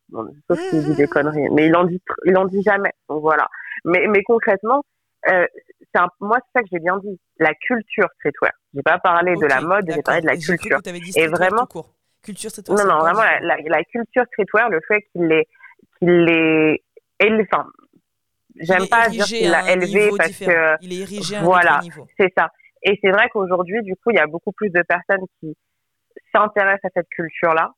sauf 0.48 0.70
qu'il 0.70 0.84
dit 0.84 0.94
des 0.94 1.06
conneries. 1.06 1.48
Mais 1.50 1.66
il 1.66 1.76
en 1.76 1.84
dit, 1.84 2.00
il 2.26 2.36
en 2.36 2.44
dit 2.44 2.62
jamais. 2.62 2.92
Donc 3.08 3.22
voilà. 3.22 3.48
Mais, 3.84 4.06
mais 4.08 4.22
concrètement, 4.22 4.82
euh, 5.30 5.46
un, 5.94 6.08
moi, 6.20 6.38
c'est 6.40 6.58
ça 6.58 6.62
que 6.62 6.68
j'ai 6.72 6.80
bien 6.80 6.98
dit. 6.98 7.18
La 7.38 7.54
culture 7.54 8.08
streetwear. 8.16 8.52
J'ai 8.74 8.82
pas 8.82 8.98
parlé 8.98 9.34
de 9.36 9.46
la 9.46 9.60
mode, 9.60 9.84
j'ai 9.88 10.02
parlé 10.02 10.20
de 10.20 10.26
la 10.26 10.36
culture. 10.36 10.80
et 11.16 11.26
vraiment, 11.28 11.66
culture 12.22 12.50
streetwear. 12.50 12.78
Non, 12.78 12.94
non, 12.94 13.00
vraiment 13.00 13.22
la, 13.22 13.56
la, 13.56 13.84
culture 13.84 14.24
streetwear, 14.26 14.70
le 14.70 14.80
fait 14.86 15.02
qu'il 15.12 15.30
est, 15.32 15.46
qu'il 15.98 16.28
est, 16.28 16.82
enfin, 17.20 17.66
j'aime 18.56 18.88
pas 18.88 19.08
dire 19.08 19.24
qu'il 19.24 19.50
l'a 19.50 19.72
élevé 19.72 20.10
parce 20.16 20.38
que 20.38 20.82
il 20.82 20.92
est 20.92 21.02
érigé 21.02 21.36
à 21.36 21.42
voilà, 21.42 21.80
c'est 22.18 22.32
ça. 22.36 22.50
Et 22.82 22.98
c'est 23.02 23.10
vrai 23.10 23.28
qu'aujourd'hui, 23.30 23.82
du 23.82 23.94
coup, 23.96 24.10
il 24.10 24.16
y 24.16 24.20
a 24.20 24.26
beaucoup 24.26 24.52
plus 24.52 24.70
de 24.70 24.82
personnes 24.82 25.24
qui 25.40 25.56
s'intéressent 26.34 26.84
à 26.84 26.90
cette 26.94 27.08
culture-là. 27.08 27.72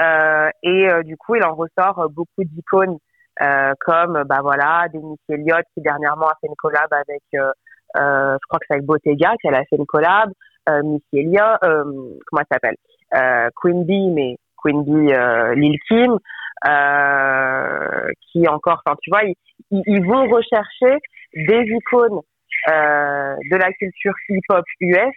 Euh, 0.00 0.50
et 0.62 0.88
euh, 0.88 1.02
du 1.02 1.16
coup, 1.16 1.36
il 1.36 1.44
en 1.44 1.54
ressort 1.54 2.10
beaucoup 2.10 2.44
d'icônes 2.44 2.96
euh, 2.96 3.13
comme, 3.38 4.24
bah 4.24 4.40
voilà, 4.42 4.86
Denis 4.92 5.18
Elliott 5.28 5.64
qui 5.74 5.82
dernièrement 5.82 6.28
a 6.28 6.34
fait 6.40 6.46
une 6.46 6.56
collab 6.56 6.92
avec, 6.92 7.22
euh, 7.34 7.52
euh, 7.96 8.36
je 8.40 8.46
crois 8.48 8.58
que 8.58 8.66
c'est 8.68 8.74
avec 8.74 8.86
Bottega 8.86 9.34
qu'elle 9.42 9.54
a 9.54 9.64
fait 9.64 9.76
une 9.76 9.86
collab, 9.86 10.30
euh, 10.68 10.82
Missy 10.82 11.04
Elliott, 11.12 11.58
comment 11.60 12.40
elle 12.40 12.46
s'appelle, 12.50 12.76
Queen 13.56 13.84
Bee, 13.84 14.10
mais 14.10 14.36
Queen 14.56 14.84
Bee, 14.84 15.12
Lil 15.56 15.78
Kim, 15.88 16.18
qui 18.32 18.48
encore, 18.48 18.82
enfin 18.86 18.96
tu 19.02 19.10
vois, 19.10 19.24
ils, 19.24 19.34
ils 19.70 20.04
vont 20.06 20.26
rechercher 20.28 20.98
des 21.34 21.64
icônes 21.66 22.20
euh, 22.68 23.36
de 23.50 23.56
la 23.56 23.70
culture 23.72 24.14
hip-hop 24.30 24.64
US 24.80 25.14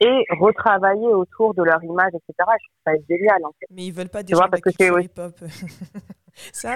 et 0.00 0.24
retravailler 0.40 1.08
autour 1.08 1.52
de 1.54 1.62
leur 1.62 1.82
image, 1.84 2.12
etc. 2.14 2.32
Je 2.38 2.42
trouve 2.42 2.58
ça 2.86 2.92
génial. 3.08 3.44
En 3.44 3.50
fait. 3.58 3.66
Mais 3.70 3.84
ils 3.84 3.92
veulent 3.92 4.08
pas 4.08 4.22
déjà 4.22 4.36
vois, 4.36 4.48
parce 4.48 4.62
que 4.62 4.70
c'est 4.70 4.88
hip-hop. 4.88 5.34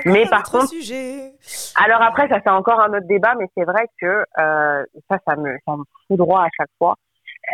mais 0.06 0.26
par 0.28 0.42
contre, 0.44 0.68
sujet. 0.68 1.32
alors 1.76 2.02
après, 2.02 2.28
ça 2.28 2.40
c'est 2.42 2.50
encore 2.50 2.80
un 2.80 2.92
autre 2.92 3.06
débat, 3.06 3.34
mais 3.38 3.46
c'est 3.56 3.64
vrai 3.64 3.86
que 4.00 4.24
euh, 4.38 4.84
ça, 5.08 5.18
ça 5.26 5.36
me, 5.36 5.56
ça 5.66 5.76
me 5.76 5.84
fout 6.06 6.18
droit 6.18 6.42
à 6.42 6.48
chaque 6.56 6.70
fois. 6.78 6.94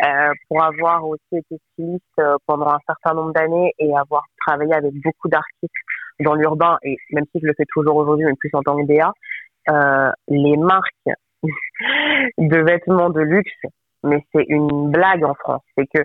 Euh, 0.05 0.31
pour 0.47 0.61
avoir 0.61 1.05
aussi 1.05 1.21
été 1.31 1.57
styliste 1.71 2.03
euh, 2.19 2.35
pendant 2.45 2.67
un 2.67 2.79
certain 2.85 3.15
nombre 3.15 3.31
d'années 3.31 3.73
et 3.79 3.97
avoir 3.97 4.23
travaillé 4.45 4.73
avec 4.73 4.93
beaucoup 5.01 5.29
d'artistes 5.29 5.73
dans 6.19 6.35
l'urbain, 6.35 6.77
et 6.83 6.97
même 7.11 7.23
si 7.31 7.39
je 7.41 7.47
le 7.47 7.53
fais 7.55 7.63
toujours 7.73 7.95
aujourd'hui, 7.95 8.25
mais 8.25 8.33
plus 8.37 8.51
en 8.53 8.61
tant 8.61 8.75
que 8.75 8.85
DA, 8.85 9.13
les 10.27 10.57
marques 10.57 11.09
de 12.37 12.57
vêtements 12.57 13.09
de 13.09 13.21
luxe, 13.21 13.51
mais 14.03 14.23
c'est 14.33 14.45
une 14.49 14.91
blague 14.91 15.23
en 15.23 15.33
France. 15.35 15.61
C'est 15.77 15.87
que 15.87 16.03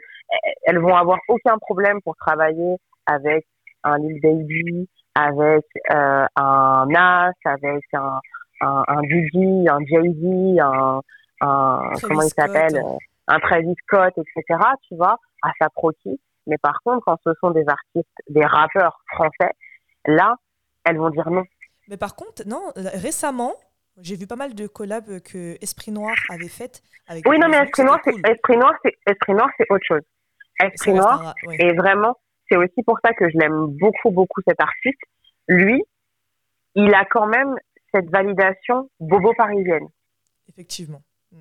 elles 0.62 0.78
vont 0.78 0.94
avoir 0.94 1.18
aucun 1.28 1.58
problème 1.58 2.00
pour 2.02 2.16
travailler 2.16 2.76
avec 3.06 3.44
un 3.84 3.98
Lil 3.98 4.20
Baby, 4.20 4.88
avec 5.14 5.64
euh, 5.92 6.26
un 6.36 6.86
Nas, 6.88 7.32
avec 7.44 7.84
un 7.92 8.20
un, 8.62 8.84
un 8.88 8.98
un 8.98 9.02
Jay-Z, 9.02 10.60
un, 10.60 11.00
un 11.40 11.92
comment 12.00 12.22
il 12.22 12.30
s'appelle, 12.30 12.80
un 13.28 13.40
Travis 13.40 13.74
Scott, 13.86 14.14
etc. 14.16 14.60
Tu 14.88 14.96
vois, 14.96 15.18
à 15.42 15.50
sa 15.60 15.68
proquille. 15.68 16.18
Mais 16.46 16.58
par 16.58 16.80
contre, 16.84 17.04
quand 17.04 17.18
ce 17.24 17.30
sont 17.40 17.50
des 17.50 17.64
artistes, 17.68 18.08
des 18.28 18.44
rappeurs 18.44 19.00
français, 19.12 19.52
là, 20.06 20.36
elles 20.84 20.96
vont 20.96 21.10
dire 21.10 21.28
non. 21.30 21.44
Mais 21.88 21.96
par 21.96 22.16
contre, 22.16 22.42
non, 22.46 22.72
récemment, 22.76 23.54
j'ai 24.00 24.16
vu 24.16 24.26
pas 24.26 24.36
mal 24.36 24.54
de 24.54 24.66
collabs 24.66 25.20
que 25.20 25.56
Esprit 25.62 25.92
Noir 25.92 26.14
avait 26.30 26.48
faites. 26.48 26.82
Avec 27.08 27.28
oui, 27.28 27.38
non, 27.38 27.48
mais 27.48 27.58
Esprit 27.58 27.84
Noir, 27.84 28.00
c'est 28.04 28.14
Esprit 28.28 28.56
Noir, 28.56 28.74
c'est 28.84 28.96
Esprit 29.06 29.34
Noir, 29.34 29.48
c'est 29.56 29.70
autre 29.70 29.84
chose. 29.86 30.02
Esprit 30.60 30.94
Noir, 30.94 31.34
et 31.58 31.72
vraiment, 31.74 32.16
c'est 32.52 32.58
aussi 32.58 32.82
pour 32.84 32.98
ça 33.02 33.12
que 33.14 33.28
je 33.30 33.38
l'aime 33.38 33.66
beaucoup, 33.78 34.10
beaucoup 34.10 34.40
cet 34.46 34.60
artiste. 34.60 35.00
Lui, 35.48 35.82
il 36.74 36.94
a 36.94 37.04
quand 37.06 37.26
même 37.26 37.56
cette 37.94 38.10
validation 38.10 38.90
bobo 39.00 39.32
parisienne. 39.34 39.88
Effectivement. 40.48 41.00
Mm. 41.30 41.38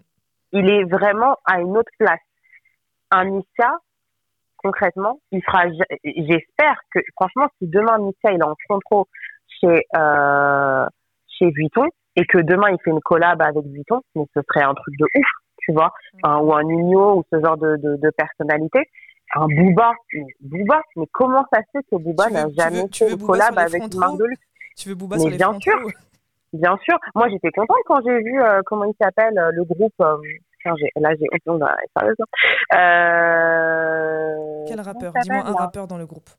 Il 0.53 0.69
est 0.69 0.83
vraiment 0.85 1.35
à 1.45 1.59
une 1.59 1.77
autre 1.77 1.91
place. 1.97 2.19
Un 3.11 3.25
Nisha, 3.25 3.77
concrètement, 4.57 5.19
il 5.31 5.43
fera. 5.43 5.65
J'espère 6.03 6.79
que, 6.93 6.99
franchement, 7.15 7.47
si 7.59 7.67
demain 7.67 7.99
Nisha 7.99 8.31
il 8.31 8.39
est 8.39 8.43
en 8.43 8.55
contrôle 8.69 9.05
chez 9.59 9.83
euh, 9.97 10.85
chez 11.27 11.49
Vuitton, 11.51 11.87
et 12.15 12.25
que 12.25 12.37
demain 12.37 12.69
il 12.69 12.77
fait 12.83 12.91
une 12.91 13.01
collab 13.01 13.41
avec 13.41 13.65
Vuitton, 13.65 14.01
mais 14.15 14.23
ce 14.33 14.41
serait 14.47 14.63
un 14.63 14.73
truc 14.73 14.95
de 14.97 15.05
ouf, 15.15 15.27
tu 15.59 15.73
vois, 15.73 15.91
ou 16.23 16.53
un 16.53 16.63
Nino 16.63 17.17
ou 17.17 17.23
ce 17.31 17.39
genre 17.43 17.57
de, 17.57 17.75
de, 17.77 17.97
de 17.97 18.09
personnalité. 18.11 18.89
Un 19.33 19.47
Booba, 19.47 19.93
Booba, 20.41 20.81
mais 20.95 21.05
comment 21.11 21.45
ça 21.53 21.61
se 21.61 21.65
fait 21.71 21.83
que 21.89 21.95
Booba 21.95 22.29
n'a 22.29 22.47
jamais 22.49 22.83
fait 22.93 23.11
une 23.11 23.17
collab 23.17 23.57
avec 23.57 23.81
une 23.81 23.99
marque 23.99 24.17
de 24.17 24.25
luxe 24.25 24.41
Tu 24.77 24.89
veux 24.89 24.95
Booba 24.95 25.15
mais 25.15 25.21
sur 25.21 25.29
les 25.29 25.37
bien 25.37 25.57
sûr, 25.59 25.79
bien 26.53 26.77
sûr. 26.83 26.97
Moi 27.15 27.29
j'étais 27.29 27.51
contente 27.51 27.77
quand 27.85 28.01
j'ai 28.05 28.19
vu 28.21 28.41
euh, 28.41 28.61
comment 28.65 28.83
il 28.85 28.95
s'appelle 28.99 29.37
euh, 29.37 29.51
le 29.53 29.63
groupe. 29.63 29.93
Euh, 30.01 30.17
là 30.65 30.75
j'ai 30.75 30.89
de 30.95 31.59
sérieusement. 31.97 32.25
Euh, 32.75 34.65
Quel 34.67 34.81
rappeur? 34.81 35.13
Dis-moi 35.21 35.43
un 35.45 35.53
rappeur 35.53 35.87
dans 35.87 35.97
le 35.97 36.05
groupe. 36.05 36.29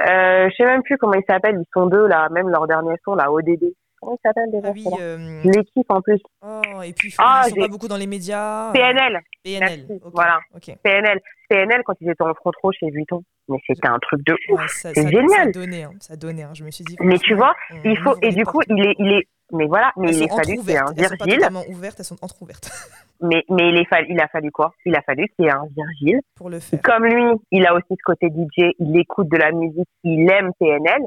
Euh, 0.00 0.48
je 0.50 0.54
sais 0.56 0.64
même 0.64 0.82
plus 0.82 0.98
comment 0.98 1.14
ils 1.14 1.24
s'appellent. 1.28 1.60
Ils 1.60 1.70
sont 1.72 1.86
deux 1.86 2.08
là, 2.08 2.28
même 2.30 2.48
leur 2.48 2.66
dernier 2.66 2.96
son 3.04 3.14
là, 3.14 3.30
ODD 3.30 3.72
comment 4.04 4.18
ça 4.22 4.30
s'appelle 4.30 4.50
déjà 4.50 4.68
ah 4.68 5.00
euh, 5.00 5.40
L'équipe 5.44 5.90
en 5.90 6.00
plus. 6.00 6.20
Oh, 6.42 6.82
et 6.84 6.92
puis 6.92 7.08
ils 7.08 7.14
ah, 7.18 7.44
sont 7.48 7.56
pas 7.56 7.68
beaucoup 7.68 7.88
dans 7.88 7.96
les 7.96 8.06
médias. 8.06 8.72
PNL. 8.72 9.20
PNL. 9.42 9.86
Voilà. 10.12 10.38
PNL. 10.82 11.20
PNL 11.54 11.82
quand 11.84 11.94
ils 12.00 12.10
étaient 12.10 12.22
en 12.22 12.34
front 12.34 12.52
row 12.62 12.72
chez 12.72 12.90
Vuitton. 12.90 13.22
Mais 13.48 13.58
c'était 13.66 13.88
un 13.88 13.98
truc 13.98 14.24
de 14.26 14.34
ouf. 14.50 14.60
c'est 14.68 14.94
génial. 14.94 15.46
Ça 15.46 15.50
donnait, 15.52 15.82
hein, 15.84 15.92
ça 16.00 16.16
donnait. 16.16 16.42
Hein. 16.42 16.52
Je 16.54 16.64
me 16.64 16.70
suis 16.70 16.84
dit. 16.84 16.96
Mais 17.00 17.18
tu 17.18 17.34
vois, 17.34 17.54
il 17.84 17.98
faut 17.98 18.14
et 18.22 18.30
du 18.30 18.44
coup 18.44 18.60
il 18.68 18.86
est 18.86 18.94
il 18.98 19.12
est 19.12 19.28
mais 19.52 19.66
voilà, 19.66 19.92
mais 19.96 20.08
il 20.08 20.22
est 20.22 20.28
fallu 20.28 20.56
qu'il 20.56 20.70
y 20.70 20.72
ait 20.72 20.78
un 20.78 20.92
Virgile. 20.92 21.18
Elles 21.20 21.42
sont 21.42 21.52
pas 21.52 21.68
ouvertes, 21.68 21.96
elles 21.98 22.04
sont 22.06 22.24
entre-ouvertes. 22.24 22.70
mais 23.20 23.44
mais 23.50 23.68
il, 23.68 23.76
est 23.78 23.84
fallu, 23.84 24.06
il 24.08 24.20
a 24.20 24.26
fallu 24.28 24.50
quoi? 24.50 24.72
Il 24.86 24.96
a 24.96 25.02
fallu 25.02 25.28
qu'il 25.28 25.44
y 25.44 25.48
ait 25.48 25.52
un 25.52 25.66
Virgile. 25.76 26.20
Pour 26.34 26.48
le 26.48 26.60
faire. 26.60 26.80
Comme 26.82 27.04
lui, 27.04 27.24
il 27.50 27.66
a 27.66 27.74
aussi 27.74 27.90
ce 27.90 28.02
côté 28.04 28.28
DJ, 28.28 28.72
il 28.78 28.98
écoute 28.98 29.28
de 29.28 29.36
la 29.36 29.52
musique, 29.52 29.88
il 30.02 30.28
aime 30.30 30.50
PNL. 30.58 31.02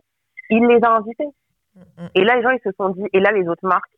Il 0.49 0.65
les 0.67 0.79
a 0.83 0.91
invités. 0.91 1.27
Et 2.15 2.23
là, 2.23 2.35
les 2.35 2.41
gens, 2.41 2.51
ils 2.51 2.61
se 2.63 2.71
sont 2.77 2.89
dit, 2.89 3.03
et 3.11 3.19
là, 3.19 3.31
les 3.31 3.47
autres 3.47 3.67
marques, 3.67 3.91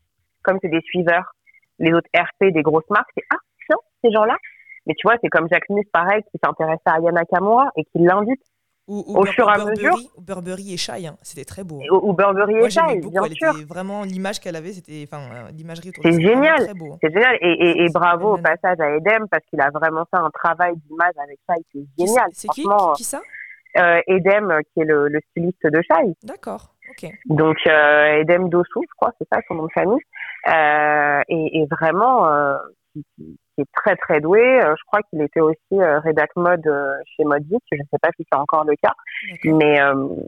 comme 0.44 0.58
c'est 0.62 0.70
des 0.70 0.82
suiveurs, 0.82 1.32
les 1.78 1.92
autres 1.94 2.10
RP 2.16 2.52
des 2.52 2.62
grosses 2.62 2.90
marques, 2.90 3.10
c'est, 3.16 3.24
ah, 3.32 3.38
tiens, 3.68 3.78
ces 4.04 4.12
gens-là. 4.12 4.36
Mais 4.89 4.95
tu 4.97 5.08
vois, 5.08 5.17
c'est 5.21 5.30
comme 5.30 5.47
Jack 5.52 5.65
Smith, 5.67 5.88
pareil, 5.93 6.23
qui 6.32 6.39
s'intéresse 6.43 6.80
à 6.86 6.95
Ayana 6.95 7.23
Kamura 7.25 7.69
et 7.78 7.84
qui 7.84 7.99
l'invite. 7.99 8.41
au 8.88 9.23
fur 9.28 9.47
et 9.47 9.54
à 9.54 9.63
mesure. 9.65 9.95
Ou 10.17 10.21
Burberry 10.21 10.73
et 10.73 10.78
Shai, 10.78 11.06
hein. 11.06 11.15
c'était 11.21 11.45
très 11.45 11.63
beau. 11.63 11.80
Hein. 11.80 11.99
Ou, 12.02 12.12
Burberry 12.13 12.56
et 12.56 12.69
Shai, 12.71 12.99
bien 13.02 13.23
elle 13.23 13.34
sûr. 13.34 13.52
Était 13.56 13.65
vraiment 13.65 14.04
l'image 14.04 14.39
qu'elle 14.39 14.56
avait, 14.56 14.71
c'était, 14.71 15.06
enfin, 15.08 15.21
euh, 15.32 15.52
l'imagerie. 15.52 15.91
C'est 16.02 16.19
génial. 16.19 16.67
Hein. 16.67 16.97
C'est 17.04 17.13
génial. 17.13 17.38
Et, 17.41 17.84
et, 17.86 17.89
bravo 17.93 18.34
au 18.34 18.38
passage 18.39 18.80
à 18.80 18.89
Edem 18.95 19.28
parce 19.30 19.43
qu'il 19.47 19.62
a 19.62 19.69
vraiment 19.69 20.06
fait 20.12 20.19
un 20.19 20.32
travail 20.32 20.73
d'image 20.88 21.13
avec 21.23 21.38
Shai, 21.47 21.63
c'est 21.71 22.04
génial. 22.04 22.30
C'est 22.34 22.47
qui, 22.49 22.63
qui 22.97 23.04
ça? 23.04 23.21
euh, 23.78 24.02
Edem, 24.08 24.60
qui 24.73 24.82
est 24.82 24.86
le, 24.86 25.08
le 25.08 25.19
styliste 25.30 25.67
de 25.67 25.82
Shai. 25.84 26.15
D'accord. 26.23 26.73
Donc 27.28 27.58
euh, 27.67 28.21
Edem 28.21 28.49
Dossou, 28.49 28.82
je 28.82 28.95
crois, 28.97 29.13
c'est 29.19 29.28
ça 29.32 29.39
son 29.47 29.54
nom 29.54 29.67
de 29.67 29.71
famille, 29.71 30.02
euh, 30.47 31.21
et, 31.30 31.62
et, 31.62 31.67
vraiment 31.69 32.28
qui, 32.93 33.06
qui, 33.60 33.62
est 33.62 33.72
très 33.74 33.95
très 33.95 34.19
doué. 34.22 34.41
Euh, 34.41 34.76
je 34.78 34.84
crois 34.86 35.02
qu'il 35.10 35.22
était 35.22 35.41
aussi 35.41 35.58
euh, 35.74 36.00
rédac 36.00 36.30
mode 36.36 36.65
euh, 36.67 36.93
chez 37.15 37.24
Modic, 37.24 37.62
je 37.72 37.78
ne 37.78 37.84
sais 37.91 37.98
pas 38.02 38.10
si 38.15 38.26
c'est 38.32 38.38
encore 38.38 38.65
le 38.65 38.76
cas, 38.82 38.93
mais 39.45 39.80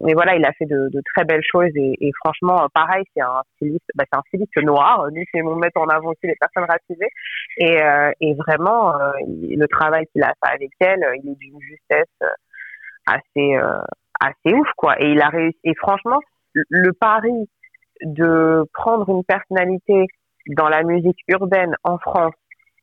mais 0.02 0.14
voilà, 0.14 0.36
il 0.36 0.46
a 0.46 0.52
fait 0.54 0.66
de, 0.66 0.90
de 0.90 1.02
très 1.14 1.26
belles 1.26 1.44
choses 1.50 1.72
et, 1.76 1.96
et 2.00 2.12
franchement, 2.24 2.68
pareil, 2.74 3.04
c'est 3.16 3.22
un 3.22 3.42
styliste, 3.56 3.86
bah, 3.96 4.04
c'est 4.12 4.18
un 4.18 4.24
styliste 4.28 4.58
noir. 4.64 5.08
Lui, 5.12 5.26
c'est 5.34 5.42
mon 5.42 5.56
mettre 5.56 5.80
en 5.80 5.88
avant 5.88 6.10
aussi 6.10 6.28
les 6.28 6.36
personnes 6.40 6.70
racisées 6.70 7.12
et 7.58 7.80
et 8.22 8.34
vraiment 8.36 8.94
le 9.28 9.66
travail 9.68 10.06
qu'il 10.12 10.24
a 10.24 10.34
fait 10.44 10.54
avec 10.54 10.72
elle, 10.80 11.06
il 11.24 11.32
est 11.32 11.36
d'une 11.36 11.60
justesse 11.62 12.30
assez 13.08 13.58
assez 14.20 14.56
ouf 14.56 14.68
quoi. 14.78 15.02
Et 15.02 15.12
il 15.12 15.22
a 15.22 15.30
réussi. 15.30 15.60
Et 15.64 15.76
franchement 15.76 16.20
le 16.54 16.92
pari 16.94 17.50
de 18.04 18.64
prendre 18.74 19.10
une 19.10 19.24
personnalité 19.24 20.08
dans 20.48 20.70
la 20.70 20.84
musique 20.84 21.20
urbaine 21.28 21.76
en 21.84 21.98
France 21.98 22.34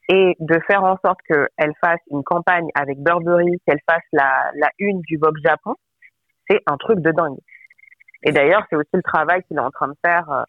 et 0.08 0.36
de 0.40 0.58
faire 0.66 0.84
en 0.84 0.96
sorte 1.04 1.20
qu'elle 1.26 1.72
fasse 1.80 2.00
une 2.10 2.22
campagne 2.24 2.68
avec 2.74 2.98
Burberry, 2.98 3.60
qu'elle 3.66 3.80
fasse 3.88 4.04
la, 4.12 4.50
la 4.54 4.70
une 4.78 5.00
du 5.02 5.18
Vogue 5.18 5.38
Japon, 5.44 5.74
c'est 6.48 6.62
un 6.66 6.76
truc 6.76 7.00
de 7.00 7.10
dingue. 7.12 7.38
Et 8.24 8.32
d'ailleurs, 8.32 8.64
c'est 8.68 8.76
aussi 8.76 8.88
le 8.94 9.02
travail 9.02 9.42
qu'il 9.44 9.58
est 9.58 9.60
en 9.60 9.70
train 9.70 9.88
de 9.88 9.96
faire 10.04 10.30
euh, 10.30 10.42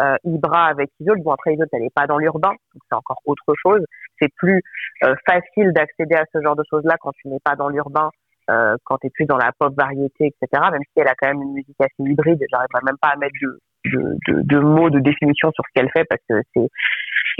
euh 0.00 0.16
Ibra 0.24 0.66
avec 0.66 0.90
Isol. 1.00 1.22
Bon, 1.22 1.32
après 1.32 1.54
Isol, 1.54 1.66
elle 1.72 1.82
n'est 1.82 1.90
pas 1.90 2.06
dans 2.06 2.18
l'urbain, 2.18 2.50
donc 2.50 2.82
c'est 2.88 2.96
encore 2.96 3.20
autre 3.24 3.54
chose. 3.60 3.82
C'est 4.20 4.32
plus 4.36 4.62
euh, 5.04 5.14
facile 5.26 5.72
d'accéder 5.72 6.14
à 6.14 6.24
ce 6.32 6.40
genre 6.42 6.56
de 6.56 6.64
choses-là 6.70 6.96
quand 7.00 7.12
tu 7.12 7.28
n'es 7.28 7.40
pas 7.42 7.56
dans 7.56 7.68
l'urbain 7.68 8.10
euh, 8.50 8.76
quand 8.84 8.98
tu 8.98 9.08
es 9.08 9.10
plus 9.10 9.26
dans 9.26 9.38
la 9.38 9.50
pop 9.58 9.74
variété, 9.76 10.26
etc. 10.26 10.62
Même 10.70 10.82
si 10.84 11.00
elle 11.00 11.08
a 11.08 11.14
quand 11.18 11.28
même 11.28 11.42
une 11.42 11.54
musique 11.54 11.76
assez 11.80 11.94
hybride, 11.98 12.38
j'arriverai 12.50 12.80
même 12.84 12.98
pas 13.00 13.08
à 13.08 13.16
mettre 13.16 13.34
de, 13.42 13.58
de, 13.86 14.16
de, 14.28 14.42
de, 14.42 14.58
mots, 14.60 14.90
de 14.90 15.00
définition 15.00 15.50
sur 15.50 15.64
ce 15.66 15.72
qu'elle 15.74 15.90
fait 15.90 16.04
parce 16.04 16.22
que 16.28 16.40
c'est 16.54 16.68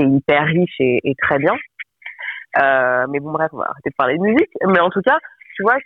hyper 0.03 0.45
riche 0.45 0.77
et, 0.81 1.01
et 1.05 1.15
très 1.15 1.39
bien. 1.39 1.55
Euh, 2.59 3.07
mais 3.09 3.21
bon, 3.21 3.33
bref, 3.33 3.51
on 3.53 3.59
va 3.59 3.65
arrêter 3.65 3.91
de 3.91 3.95
parler 3.97 4.17
de 4.17 4.23
musique. 4.23 4.51
Mais 4.67 4.81
en 4.81 4.91
tout 4.91 5.03
cas, 5.03 5.19
tu 5.57 5.63
vois, 5.63 5.77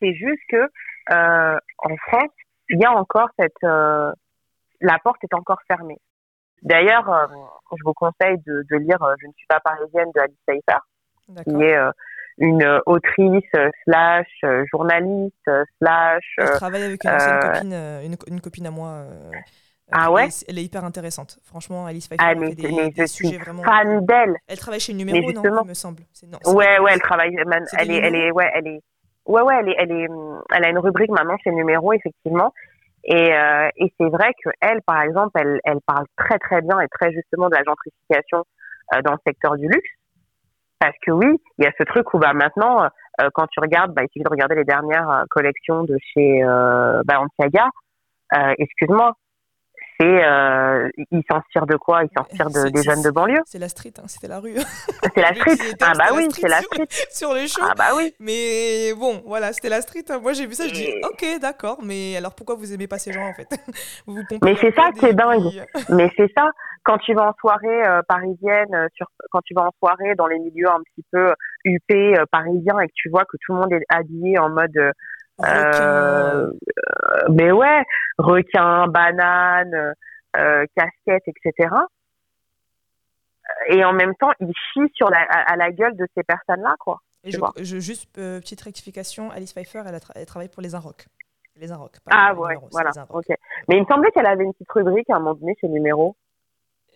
c'est 0.00 0.14
juste 0.14 0.42
que 0.48 0.68
euh, 1.12 1.58
en 1.78 1.96
France, 2.08 2.32
il 2.68 2.80
y 2.80 2.84
a 2.84 2.92
encore 2.92 3.28
cette... 3.38 3.52
Euh, 3.64 4.12
la 4.80 4.98
porte 5.02 5.22
est 5.24 5.34
encore 5.34 5.60
fermée. 5.66 5.98
D'ailleurs, 6.62 7.28
je 7.70 7.82
vous 7.84 7.92
conseille 7.92 8.38
de, 8.46 8.64
de 8.70 8.76
lire 8.76 8.98
Je 9.20 9.26
ne 9.26 9.32
suis 9.32 9.46
pas 9.46 9.60
parisienne 9.60 10.08
de 10.14 10.20
Alice 10.20 10.36
Seifer, 10.46 10.78
qui 11.44 11.64
est 11.64 11.78
une 12.38 12.80
autrice 12.86 13.50
slash 13.84 14.28
journaliste 14.70 15.50
slash. 15.78 16.24
Je 16.38 16.56
travaille 16.56 16.84
avec 16.84 17.04
une 17.04 17.10
ancienne 17.10 17.40
copine, 17.40 17.72
une, 17.72 18.16
une, 18.34 18.40
copine 18.40 18.66
à 18.66 18.70
moi 18.70 19.04
Ah 19.92 20.10
ouais 20.12 20.28
Elle 20.48 20.58
est 20.58 20.62
hyper 20.64 20.84
intéressante. 20.84 21.38
Franchement, 21.44 21.86
Alice 21.86 22.06
Pfeiffer 22.08 22.22
Ah, 22.24 22.34
mais, 22.34 22.50
fait 22.50 22.54
des, 22.54 22.72
mais 22.72 22.90
des 22.90 23.02
je 23.02 23.06
suis 23.06 23.36
vraiment. 23.36 23.62
fan 23.62 24.04
d'elle. 24.06 24.36
Elle 24.48 24.58
travaille 24.58 24.80
chez 24.80 24.94
Numéro, 24.94 25.18
non 25.18 25.26
justement- 25.42 25.62
Il 25.64 25.68
me 25.68 25.74
semble. 25.74 26.02
Non, 26.28 26.38
Ouais, 26.54 26.78
ouais, 26.78 26.92
elle 26.94 27.00
travaille. 27.00 27.34
man- 27.46 27.64
Elle 27.78 27.90
est, 27.90 27.96
elle 27.96 28.14
est, 28.14 28.30
ouais, 28.30 28.50
elle 28.54 28.66
est, 28.66 28.80
ouais, 29.26 29.42
ouais, 29.42 29.54
elle 29.60 29.68
est, 29.68 29.74
elle 29.78 29.92
est, 29.92 30.08
hum, 30.08 30.42
elle 30.54 30.64
a 30.64 30.68
une 30.70 30.78
rubrique 30.78 31.10
maintenant 31.10 31.36
chez 31.42 31.50
Numéro, 31.50 31.92
effectivement. 31.92 32.52
Et, 33.04 33.32
euh, 33.34 33.68
et 33.76 33.92
c'est 33.98 34.08
vrai 34.10 34.32
que 34.44 34.50
elle, 34.60 34.82
par 34.82 35.00
exemple, 35.02 35.30
elle, 35.40 35.58
elle 35.64 35.80
parle 35.86 36.04
très 36.18 36.38
très 36.38 36.60
bien 36.60 36.78
et 36.80 36.88
très 36.88 37.12
justement 37.12 37.48
de 37.48 37.54
la 37.56 37.62
gentrification 37.64 38.44
euh, 38.94 39.02
dans 39.02 39.12
le 39.12 39.18
secteur 39.26 39.56
du 39.56 39.66
luxe. 39.68 39.88
Parce 40.78 40.96
que 41.06 41.10
oui, 41.10 41.26
il 41.58 41.64
y 41.64 41.66
a 41.68 41.72
ce 41.78 41.82
truc 41.84 42.12
où 42.14 42.18
bah 42.18 42.32
maintenant, 42.34 42.84
euh, 42.84 43.28
quand 43.34 43.46
tu 43.48 43.60
regardes, 43.60 43.92
bah, 43.92 44.02
il 44.02 44.08
suffit 44.08 44.22
de 44.24 44.28
regarder 44.30 44.54
les 44.54 44.64
dernières 44.64 45.08
euh, 45.10 45.22
collections 45.30 45.84
de 45.84 45.96
chez 46.14 46.42
euh, 46.42 47.02
Balenciaga. 47.04 47.68
Euh, 48.34 48.54
Excuse-moi, 48.58 49.12
c'est, 50.00 50.24
euh, 50.24 50.88
ils 51.10 51.22
s'en 51.30 51.40
tirent 51.52 51.66
de 51.66 51.76
quoi? 51.76 52.02
Ils 52.04 52.10
s'en 52.16 52.24
tirent 52.24 52.48
de, 52.50 52.70
des 52.70 52.82
jeunes 52.82 53.02
de 53.02 53.10
banlieue. 53.10 53.40
C'est 53.44 53.58
la 53.58 53.68
street, 53.68 53.92
hein, 53.98 54.04
c'était 54.06 54.28
la 54.28 54.40
rue. 54.40 54.54
C'est 55.14 55.20
la 55.20 55.34
street. 55.34 55.52
Ah 55.58 55.64
c'était 55.64 55.76
bah 55.98 56.04
la 56.08 56.14
oui, 56.14 56.28
c'est 56.32 56.48
la 56.48 56.60
sur- 56.60 56.68
street. 56.72 56.86
sur 57.10 57.34
les 57.34 57.46
shows. 57.48 57.62
Ah 57.62 57.74
bah 57.76 57.90
oui. 57.96 58.14
Mais 58.18 58.94
bon, 58.98 59.22
voilà, 59.26 59.52
c'était 59.52 59.68
la 59.68 59.82
street. 59.82 60.04
hein. 60.08 60.18
Moi, 60.22 60.32
j'ai 60.32 60.46
vu 60.46 60.54
ça, 60.54 60.66
je 60.68 60.72
dis, 60.74 60.84
Et- 60.84 61.00
ok, 61.04 61.40
d'accord, 61.40 61.80
mais 61.82 62.16
alors 62.16 62.34
pourquoi 62.34 62.54
vous 62.54 62.72
aimez 62.72 62.88
pas 62.88 62.98
ces 62.98 63.12
gens 63.12 63.26
en 63.26 63.34
fait? 63.34 63.48
Vous 64.06 64.14
vous 64.14 64.22
Mais 64.42 64.56
c'est 64.60 64.74
ça 64.74 64.90
qui 64.98 65.04
est 65.06 65.12
dingue. 65.12 65.42
euh, 65.76 65.80
Mais 65.96 66.10
c'est 66.16 66.30
ça, 66.36 66.50
quand 66.84 66.96
tu 66.98 67.12
vas 67.14 67.28
en 67.28 67.34
soirée 67.38 67.86
euh, 67.86 68.00
parisienne, 68.08 68.74
euh, 68.74 68.88
sur, 68.94 69.06
quand 69.30 69.40
tu 69.44 69.52
vas 69.54 69.62
en 69.62 69.70
soirée 69.78 70.14
dans 70.16 70.26
les 70.26 70.38
milieux 70.38 70.68
un 70.70 70.80
petit 70.82 71.04
peu 71.12 71.32
huppés 71.64 72.18
euh, 72.18 72.24
parisiens 72.32 72.80
et 72.80 72.86
que 72.88 72.92
tu 72.94 73.10
vois 73.10 73.24
que 73.24 73.36
tout 73.44 73.52
le 73.52 73.58
monde 73.60 73.72
est 73.72 73.84
habillé 73.90 74.38
en 74.38 74.48
mode, 74.48 74.78
euh, 75.44 76.46
euh, 76.50 77.22
mais 77.30 77.50
ouais, 77.52 77.82
requin, 78.18 78.86
banane, 78.88 79.94
euh, 80.36 80.64
casquette, 80.76 81.22
etc. 81.26 81.68
Et 83.68 83.84
en 83.84 83.92
même 83.92 84.14
temps, 84.16 84.30
ils 84.40 84.52
chient 84.72 84.90
sur 84.94 85.10
la, 85.10 85.18
à, 85.28 85.52
à 85.52 85.56
la 85.56 85.70
gueule 85.72 85.96
de 85.96 86.06
ces 86.16 86.22
personnes-là, 86.22 86.76
quoi. 86.78 86.98
Et 87.24 87.30
je, 87.32 87.38
je- 87.58 87.78
juste 87.80 88.08
euh, 88.18 88.40
petite 88.40 88.60
rectification, 88.62 89.30
Alice 89.30 89.52
Pfeiffer, 89.52 89.82
elle, 89.86 89.94
a 89.94 89.98
tra- 89.98 90.12
elle 90.14 90.24
travaille 90.26 90.48
pour 90.48 90.62
les 90.62 90.74
Inrocks. 90.74 91.06
Les 91.56 91.70
Inrocks. 91.72 91.96
Ah 92.10 92.30
les 92.32 92.38
ouais, 92.38 92.48
Numéros, 92.54 92.68
voilà, 92.72 92.90
les 92.94 92.98
Inrocks. 92.98 93.28
ok. 93.30 93.36
Mais 93.68 93.76
il 93.76 93.82
me 93.82 93.86
semblait 93.86 94.10
qu'elle 94.12 94.26
avait 94.26 94.44
une 94.44 94.52
petite 94.52 94.70
rubrique 94.72 95.10
à 95.10 95.16
un 95.16 95.18
moment 95.18 95.34
donné 95.34 95.54
chez 95.60 95.68
Numéro. 95.68 96.16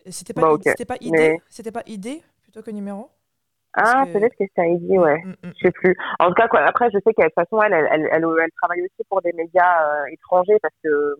C'était 0.08 0.32
pas, 0.32 0.42
Bah, 0.42 0.56
c'était 0.64 0.84
pas 0.86 0.96
idée, 1.00 1.10
Mais- 1.18 1.40
c'était 1.48 1.72
pas 1.72 1.82
idée 1.86 2.22
plutôt 2.42 2.62
que 2.62 2.70
numéro. 2.70 3.10
Ah, 3.76 4.04
que- 4.06 4.12
peut-être 4.12 4.36
que 4.38 4.44
ça 4.56 4.62
a 4.62 4.74
dit, 4.76 4.98
ouais. 4.98 5.20
Mm, 5.24 5.30
mm. 5.30 5.52
je 5.56 5.66
sais 5.66 5.72
plus. 5.72 5.96
En 6.20 6.28
tout 6.28 6.34
cas, 6.34 6.48
quoi, 6.48 6.60
après, 6.60 6.88
je 6.92 6.98
sais 7.04 7.12
qu'elle, 7.14 7.26
de 7.26 7.32
toute 7.36 7.48
façon, 7.48 7.62
elle, 7.62 7.72
elle, 7.74 8.08
elle, 8.12 8.24
elle, 8.42 8.50
travaille 8.60 8.82
aussi 8.82 9.04
pour 9.08 9.20
des 9.22 9.32
médias 9.32 9.82
euh, 9.82 10.04
étrangers 10.12 10.58
parce 10.62 10.74
que 10.82 10.88
euh, 10.88 11.16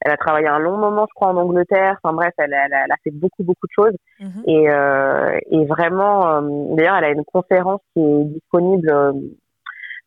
elle 0.00 0.12
a 0.12 0.16
travaillé 0.16 0.46
un 0.46 0.58
long 0.58 0.76
moment, 0.76 1.06
je 1.08 1.14
crois, 1.14 1.28
en 1.28 1.36
Angleterre. 1.36 1.98
Enfin 2.02 2.14
bref, 2.14 2.32
elle, 2.38 2.52
elle, 2.52 2.72
elle 2.72 2.92
a 2.92 2.96
fait 3.02 3.10
beaucoup, 3.12 3.42
beaucoup 3.44 3.66
de 3.66 3.72
choses. 3.84 3.96
Mhm. 4.20 4.42
Et, 4.46 4.68
euh, 4.70 5.38
et 5.50 5.64
vraiment, 5.64 6.28
euh, 6.36 6.74
d'ailleurs, 6.76 6.96
elle 6.96 7.04
a 7.04 7.10
une 7.10 7.24
conférence 7.24 7.80
qui 7.94 8.00
est 8.00 8.24
disponible 8.24 8.90
euh, 8.90 9.12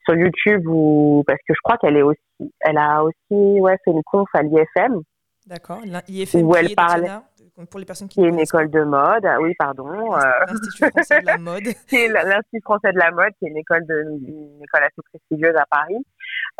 sur 0.05 0.15
YouTube 0.15 0.63
ou 0.67 1.23
parce 1.25 1.39
que 1.39 1.53
je 1.53 1.59
crois 1.63 1.77
qu'elle 1.77 1.97
est 1.97 2.01
aussi, 2.03 2.19
elle 2.61 2.77
a 2.77 3.03
aussi, 3.03 3.15
ouais, 3.61 3.77
fait 3.83 3.91
une 3.91 4.03
conf 4.03 4.27
à 4.33 4.43
l'IFM 4.43 5.01
D'accord. 5.47 5.79
L'I- 5.83 6.21
IFM 6.21 6.43
Où 6.47 6.55
elle 6.55 6.75
Tatiana, 6.75 7.23
pour 7.67 7.79
les 7.79 7.85
personnes 7.85 8.07
qui 8.07 8.19
qui 8.19 8.25
est 8.25 8.29
une 8.29 8.39
école 8.39 8.69
de 8.69 8.83
mode. 8.83 9.25
Ah 9.25 9.39
Oui, 9.39 9.53
pardon. 9.57 9.87
euh, 10.15 10.19
l'Institut 10.47 10.89
français 10.91 11.21
de 11.21 11.25
la 11.25 11.37
mode. 11.49 11.63
c'est 11.87 12.07
l'Institut 12.07 12.61
français 12.63 12.91
de 12.93 12.99
la 12.99 13.11
mode, 13.11 13.33
qui 13.39 13.45
est 13.45 13.49
une 13.49 13.57
école 13.57 13.85
de 13.85 14.03
une 14.27 14.63
école 14.63 14.83
assez 14.83 15.01
prestigieuse 15.11 15.55
à 15.55 15.65
Paris. 15.69 15.97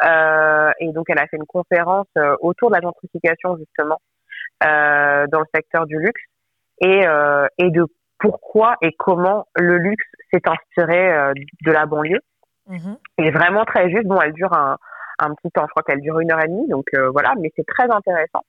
Euh, 0.03 0.71
et 0.79 0.91
donc 0.93 1.05
elle 1.09 1.19
a 1.19 1.27
fait 1.27 1.37
une 1.37 1.45
conférence 1.45 2.07
euh, 2.17 2.35
autour 2.41 2.69
de 2.69 2.75
la 2.75 2.81
gentrification 2.81 3.57
justement 3.57 3.97
euh, 4.65 5.27
dans 5.27 5.39
le 5.39 5.45
secteur 5.53 5.85
du 5.85 5.97
luxe 5.99 6.21
et 6.81 7.05
euh, 7.07 7.47
et 7.57 7.69
de 7.71 7.85
pourquoi 8.19 8.75
et 8.81 8.91
comment 8.97 9.47
le 9.55 9.77
luxe 9.77 10.05
s'est 10.33 10.41
inspiré 10.45 11.33
de 11.65 11.71
la 11.71 11.85
banlieue. 11.85 12.19
Mhm. 12.67 12.97
Et 13.19 13.31
vraiment 13.31 13.65
très 13.65 13.89
juste. 13.89 14.05
Bon, 14.05 14.19
elle 14.21 14.33
dure 14.33 14.53
un 14.53 14.77
un 15.21 15.33
petit 15.35 15.51
temps, 15.51 15.63
je 15.65 15.71
crois 15.71 15.83
qu'elle 15.83 15.99
dure 16.01 16.19
une 16.21 16.31
heure 16.31 16.41
et 16.43 16.47
demie, 16.47 16.67
donc 16.69 16.85
voilà, 17.11 17.33
mais 17.39 17.51
c'est 17.57 17.65
très 17.65 17.89
intéressant. 17.91 18.41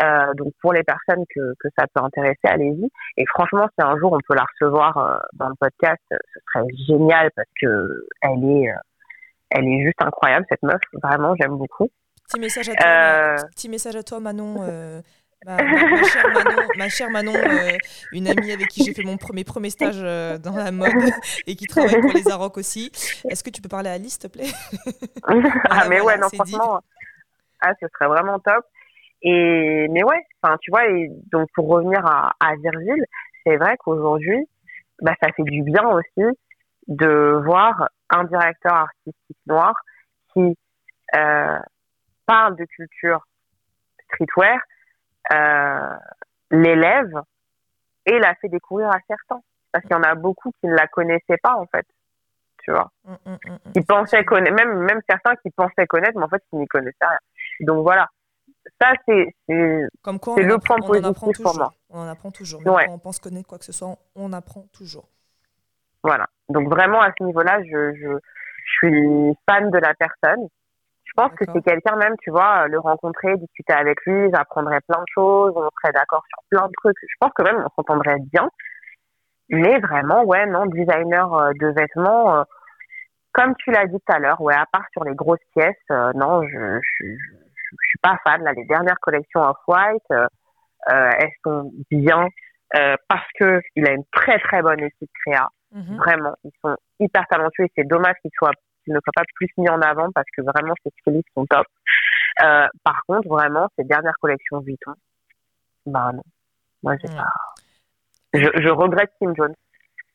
Euh, 0.00 0.32
donc 0.34 0.52
pour 0.60 0.72
les 0.72 0.82
personnes 0.84 1.24
que, 1.34 1.54
que 1.58 1.68
ça 1.78 1.86
peut 1.92 2.02
intéresser, 2.02 2.38
allez-y. 2.44 2.88
Et 3.16 3.24
franchement, 3.26 3.66
si 3.78 3.84
un 3.84 3.96
jour 3.98 4.12
on 4.12 4.18
peut 4.28 4.36
la 4.36 4.44
recevoir 4.44 4.96
euh, 4.96 5.18
dans 5.34 5.48
le 5.48 5.54
podcast, 5.60 6.00
euh, 6.12 6.16
ce 6.34 6.40
serait 6.52 6.66
génial 6.86 7.30
parce 7.34 7.48
que 7.60 8.06
elle 8.22 8.44
est, 8.44 8.72
elle 9.50 9.66
est 9.66 9.84
juste 9.84 10.00
incroyable 10.00 10.46
cette 10.48 10.62
meuf. 10.62 10.80
Vraiment, 11.02 11.34
j'aime 11.40 11.56
beaucoup. 11.56 11.88
Petit 12.28 12.40
message 12.40 12.68
à 12.68 12.74
toi, 12.74 12.86
Euh, 12.86 13.36
petit 13.54 13.68
message 13.68 13.96
à 13.96 14.02
toi 14.02 14.20
Manon. 14.20 14.56
euh, 14.60 15.00
ma, 15.46 15.56
chère 15.56 16.28
Manon, 16.34 16.62
ma 16.76 16.88
chère 16.88 17.10
Manon, 17.10 17.32
euh, 17.34 17.76
une 18.12 18.28
amie 18.28 18.50
avec 18.52 18.66
qui 18.68 18.84
j'ai 18.84 18.92
fait 18.92 19.04
mon 19.04 19.16
premier, 19.16 19.44
premier 19.44 19.70
stage 19.70 20.00
euh, 20.02 20.36
dans 20.36 20.56
la 20.56 20.72
mode 20.72 20.90
et 21.46 21.54
qui 21.54 21.66
travaille 21.66 22.00
pour 22.00 22.12
les 22.12 22.28
Arocs 22.28 22.58
aussi. 22.58 22.90
Est-ce 23.30 23.44
que 23.44 23.50
tu 23.50 23.62
peux 23.62 23.68
parler 23.68 23.88
à 23.88 23.92
Alice, 23.94 24.18
s'il 24.20 24.28
te 24.30 24.36
plaît? 24.36 24.50
Ah 25.70 25.86
mais 25.88 26.00
voilà, 26.00 26.16
ouais, 26.16 26.18
non 26.18 26.28
franchement, 26.28 26.80
ah 27.60 27.72
ce 27.80 27.86
serait 27.94 28.08
vraiment 28.08 28.38
top. 28.40 28.64
Et 29.22 29.88
mais 29.90 30.04
ouais, 30.04 30.24
enfin 30.42 30.56
tu 30.60 30.70
vois, 30.70 30.86
et 30.88 31.10
donc 31.32 31.48
pour 31.54 31.68
revenir 31.68 32.04
à, 32.06 32.32
à 32.40 32.54
Virgile, 32.56 33.04
c'est 33.44 33.56
vrai 33.56 33.76
qu'aujourd'hui, 33.78 34.48
bah 35.00 35.14
ça 35.20 35.32
fait 35.32 35.42
du 35.42 35.62
bien 35.62 35.86
aussi 35.88 36.38
de 36.86 37.42
voir 37.44 37.88
un 38.10 38.24
directeur 38.24 38.72
artistique 38.72 39.36
noir 39.46 39.74
qui 40.32 40.56
euh, 41.16 41.58
parle 42.26 42.56
de 42.56 42.64
culture 42.64 43.26
streetwear, 44.04 44.58
euh, 45.32 45.96
l'élève 46.50 47.12
et 48.06 48.18
la 48.18 48.34
fait 48.36 48.48
découvrir 48.48 48.88
à 48.88 48.98
certains. 49.06 49.40
Parce 49.72 49.84
qu'il 49.84 49.92
y 49.92 49.98
en 49.98 50.02
a 50.02 50.14
beaucoup 50.14 50.50
qui 50.60 50.66
ne 50.66 50.74
la 50.74 50.86
connaissaient 50.86 51.36
pas 51.42 51.54
en 51.56 51.66
fait, 51.66 51.86
tu 52.64 52.72
vois 52.72 52.90
mm, 53.04 53.12
mm, 53.26 53.32
mm. 53.32 53.72
qui 53.72 53.82
pensaient 53.82 54.24
connaître, 54.24 54.56
même, 54.56 54.78
même 54.78 55.00
certains 55.08 55.36
qui 55.36 55.50
pensaient 55.50 55.86
connaître, 55.86 56.16
mais 56.16 56.24
en 56.24 56.28
fait, 56.28 56.42
qui 56.48 56.56
n'y 56.56 56.66
connaissaient 56.66 56.96
rien. 57.00 57.18
Donc 57.60 57.82
voilà. 57.82 58.08
Ça, 58.80 58.92
c'est, 59.06 59.34
le 59.48 59.88
apprend, 60.04 60.76
point 60.76 61.02
apprend 61.02 61.32
pour 61.32 61.56
moi. 61.56 61.72
On 61.90 62.00
en 62.00 62.08
apprend 62.08 62.30
toujours. 62.30 62.60
Même 62.62 62.74
Ouais. 62.74 62.86
quand 62.86 62.92
on 62.92 62.98
pense 62.98 63.18
connaître 63.18 63.48
quoi 63.48 63.58
que 63.58 63.64
ce 63.64 63.72
soit, 63.72 63.96
on 64.14 64.32
apprend 64.32 64.64
toujours. 64.72 65.08
voilà. 66.02 66.26
Donc 66.48 66.68
vraiment, 66.68 67.00
à 67.00 67.10
ce 67.18 67.24
niveau-là, 67.24 67.60
je, 67.64 67.94
je, 67.94 68.08
je 68.18 68.72
suis 68.78 69.34
fan 69.48 69.70
de 69.70 69.78
la 69.78 69.94
personne. 69.94 70.48
Je 71.04 71.12
pense 71.16 71.32
que 71.32 71.44
c'est 71.52 71.62
quelqu'un 71.62 71.96
même, 71.96 72.14
tu 72.22 72.30
vois, 72.30 72.68
le 72.68 72.78
rencontrer, 72.78 73.36
discuter 73.38 73.72
avec 73.72 74.04
lui, 74.06 74.30
j'apprendrais 74.32 74.80
plein 74.86 75.00
de 75.00 75.06
choses, 75.12 75.52
on 75.56 75.68
serait 75.80 75.92
d'accord 75.92 76.22
sur 76.28 76.38
plein 76.50 76.66
de 76.68 76.72
trucs. 76.82 76.96
Je 77.02 77.14
pense 77.18 77.32
que 77.34 77.42
même 77.42 77.64
on 77.64 77.68
s'entendrait 77.74 78.18
bien. 78.32 78.48
Mais 79.48 79.80
vraiment, 79.80 80.22
ouais, 80.24 80.46
non, 80.46 80.66
designer 80.66 81.32
euh, 81.34 81.50
de 81.58 81.68
vêtements, 81.68 82.36
euh, 82.36 82.42
comme 83.32 83.54
tu 83.56 83.70
l'as 83.70 83.86
dit 83.86 83.96
tout 84.06 84.12
à 84.12 84.18
l'heure, 84.18 84.40
ouais, 84.42 84.54
à 84.54 84.66
part 84.70 84.84
sur 84.92 85.02
les 85.04 85.14
grosses 85.14 85.40
pièces, 85.56 85.74
euh, 85.90 86.12
non, 86.14 86.46
je, 86.46 86.78
je, 87.00 87.06
je, 87.70 87.76
je 87.80 87.88
suis 87.88 87.98
pas 88.00 88.16
fan. 88.24 88.42
Là, 88.42 88.52
les 88.52 88.64
dernières 88.64 88.98
collections 89.00 89.40
Off-White, 89.40 90.02
euh, 90.12 90.26
euh, 90.90 91.10
elles 91.18 91.32
sont 91.44 91.72
bien 91.90 92.28
euh, 92.76 92.96
parce 93.08 93.26
que 93.38 93.60
il 93.76 93.86
a 93.88 93.92
une 93.92 94.04
très 94.12 94.38
très 94.38 94.62
bonne 94.62 94.80
équipe 94.80 95.10
créa. 95.24 95.48
Mhm. 95.72 95.96
Vraiment, 95.96 96.34
ils 96.44 96.52
sont 96.64 96.76
hyper 96.98 97.26
talentueux 97.28 97.64
et 97.64 97.72
c'est 97.76 97.86
dommage 97.86 98.14
qu'ils 98.22 98.30
soient 98.36 98.52
qu'ils 98.84 98.94
ne 98.94 99.00
soient 99.00 99.12
pas 99.14 99.24
plus 99.34 99.48
mis 99.58 99.68
en 99.68 99.80
avant 99.82 100.10
parce 100.12 100.26
que 100.36 100.42
vraiment 100.42 100.74
ces 100.84 100.90
stylistes 101.00 101.28
sont 101.34 101.46
top. 101.46 101.66
Euh, 102.42 102.66
par 102.84 103.02
contre, 103.06 103.28
vraiment, 103.28 103.68
ces 103.76 103.84
dernières 103.84 104.16
collections 104.20 104.60
Vuitton, 104.60 104.94
bah 105.86 106.10
non, 106.14 106.22
moi 106.82 106.94
j'ai 107.02 107.08
Ouais. 107.08 107.16
pas. 107.16 107.28
Je, 108.34 108.62
je 108.62 108.68
regrette 108.68 109.10
Kim 109.18 109.34
Jones. 109.36 109.54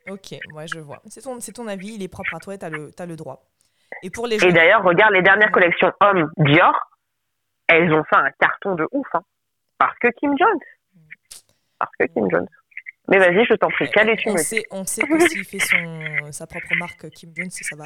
Ok, 0.09 0.35
ouais, 0.53 0.67
je 0.67 0.79
vois. 0.79 1.01
C'est 1.07 1.21
ton, 1.53 1.67
avis, 1.67 1.95
il 1.95 2.03
est 2.03 2.07
propre 2.07 2.35
à 2.35 2.39
toi, 2.39 2.57
tu 2.57 2.65
as 2.65 2.69
le, 2.69 3.15
droit. 3.15 3.43
Et 4.03 4.09
pour 4.09 4.27
les 4.27 4.37
gens. 4.37 4.47
Et 4.47 4.53
d'ailleurs, 4.53 4.83
regarde 4.83 5.13
les 5.13 5.21
dernières 5.21 5.51
collections 5.51 5.91
hommes 6.01 6.29
Dior, 6.37 6.75
elles 7.77 7.93
ont 7.93 8.03
fait 8.03 8.15
un 8.15 8.31
carton 8.39 8.75
de 8.75 8.87
ouf, 8.91 9.07
hein, 9.13 9.21
parce 9.77 9.97
que 9.99 10.07
Kim 10.19 10.33
Jones. 10.37 10.59
Parce 11.79 11.91
que 11.99 12.05
Kim 12.05 12.29
Jones. 12.31 12.47
Mais 13.09 13.17
vas-y, 13.19 13.43
je 13.45 13.53
t'en 13.55 13.67
prie, 13.67 13.89
quel 13.93 14.07
es-tu, 14.07 14.29
on 14.29 14.31
monsieur 14.31 14.59
sait, 14.59 14.65
on 14.71 14.85
sait 14.85 15.01
que 15.01 15.19
s'il 15.27 15.43
fait 15.43 15.59
son, 15.59 16.31
sa 16.31 16.47
propre 16.47 16.73
marque 16.79 17.09
Kim 17.09 17.33
Jones, 17.35 17.49
ça 17.51 17.75
va, 17.75 17.83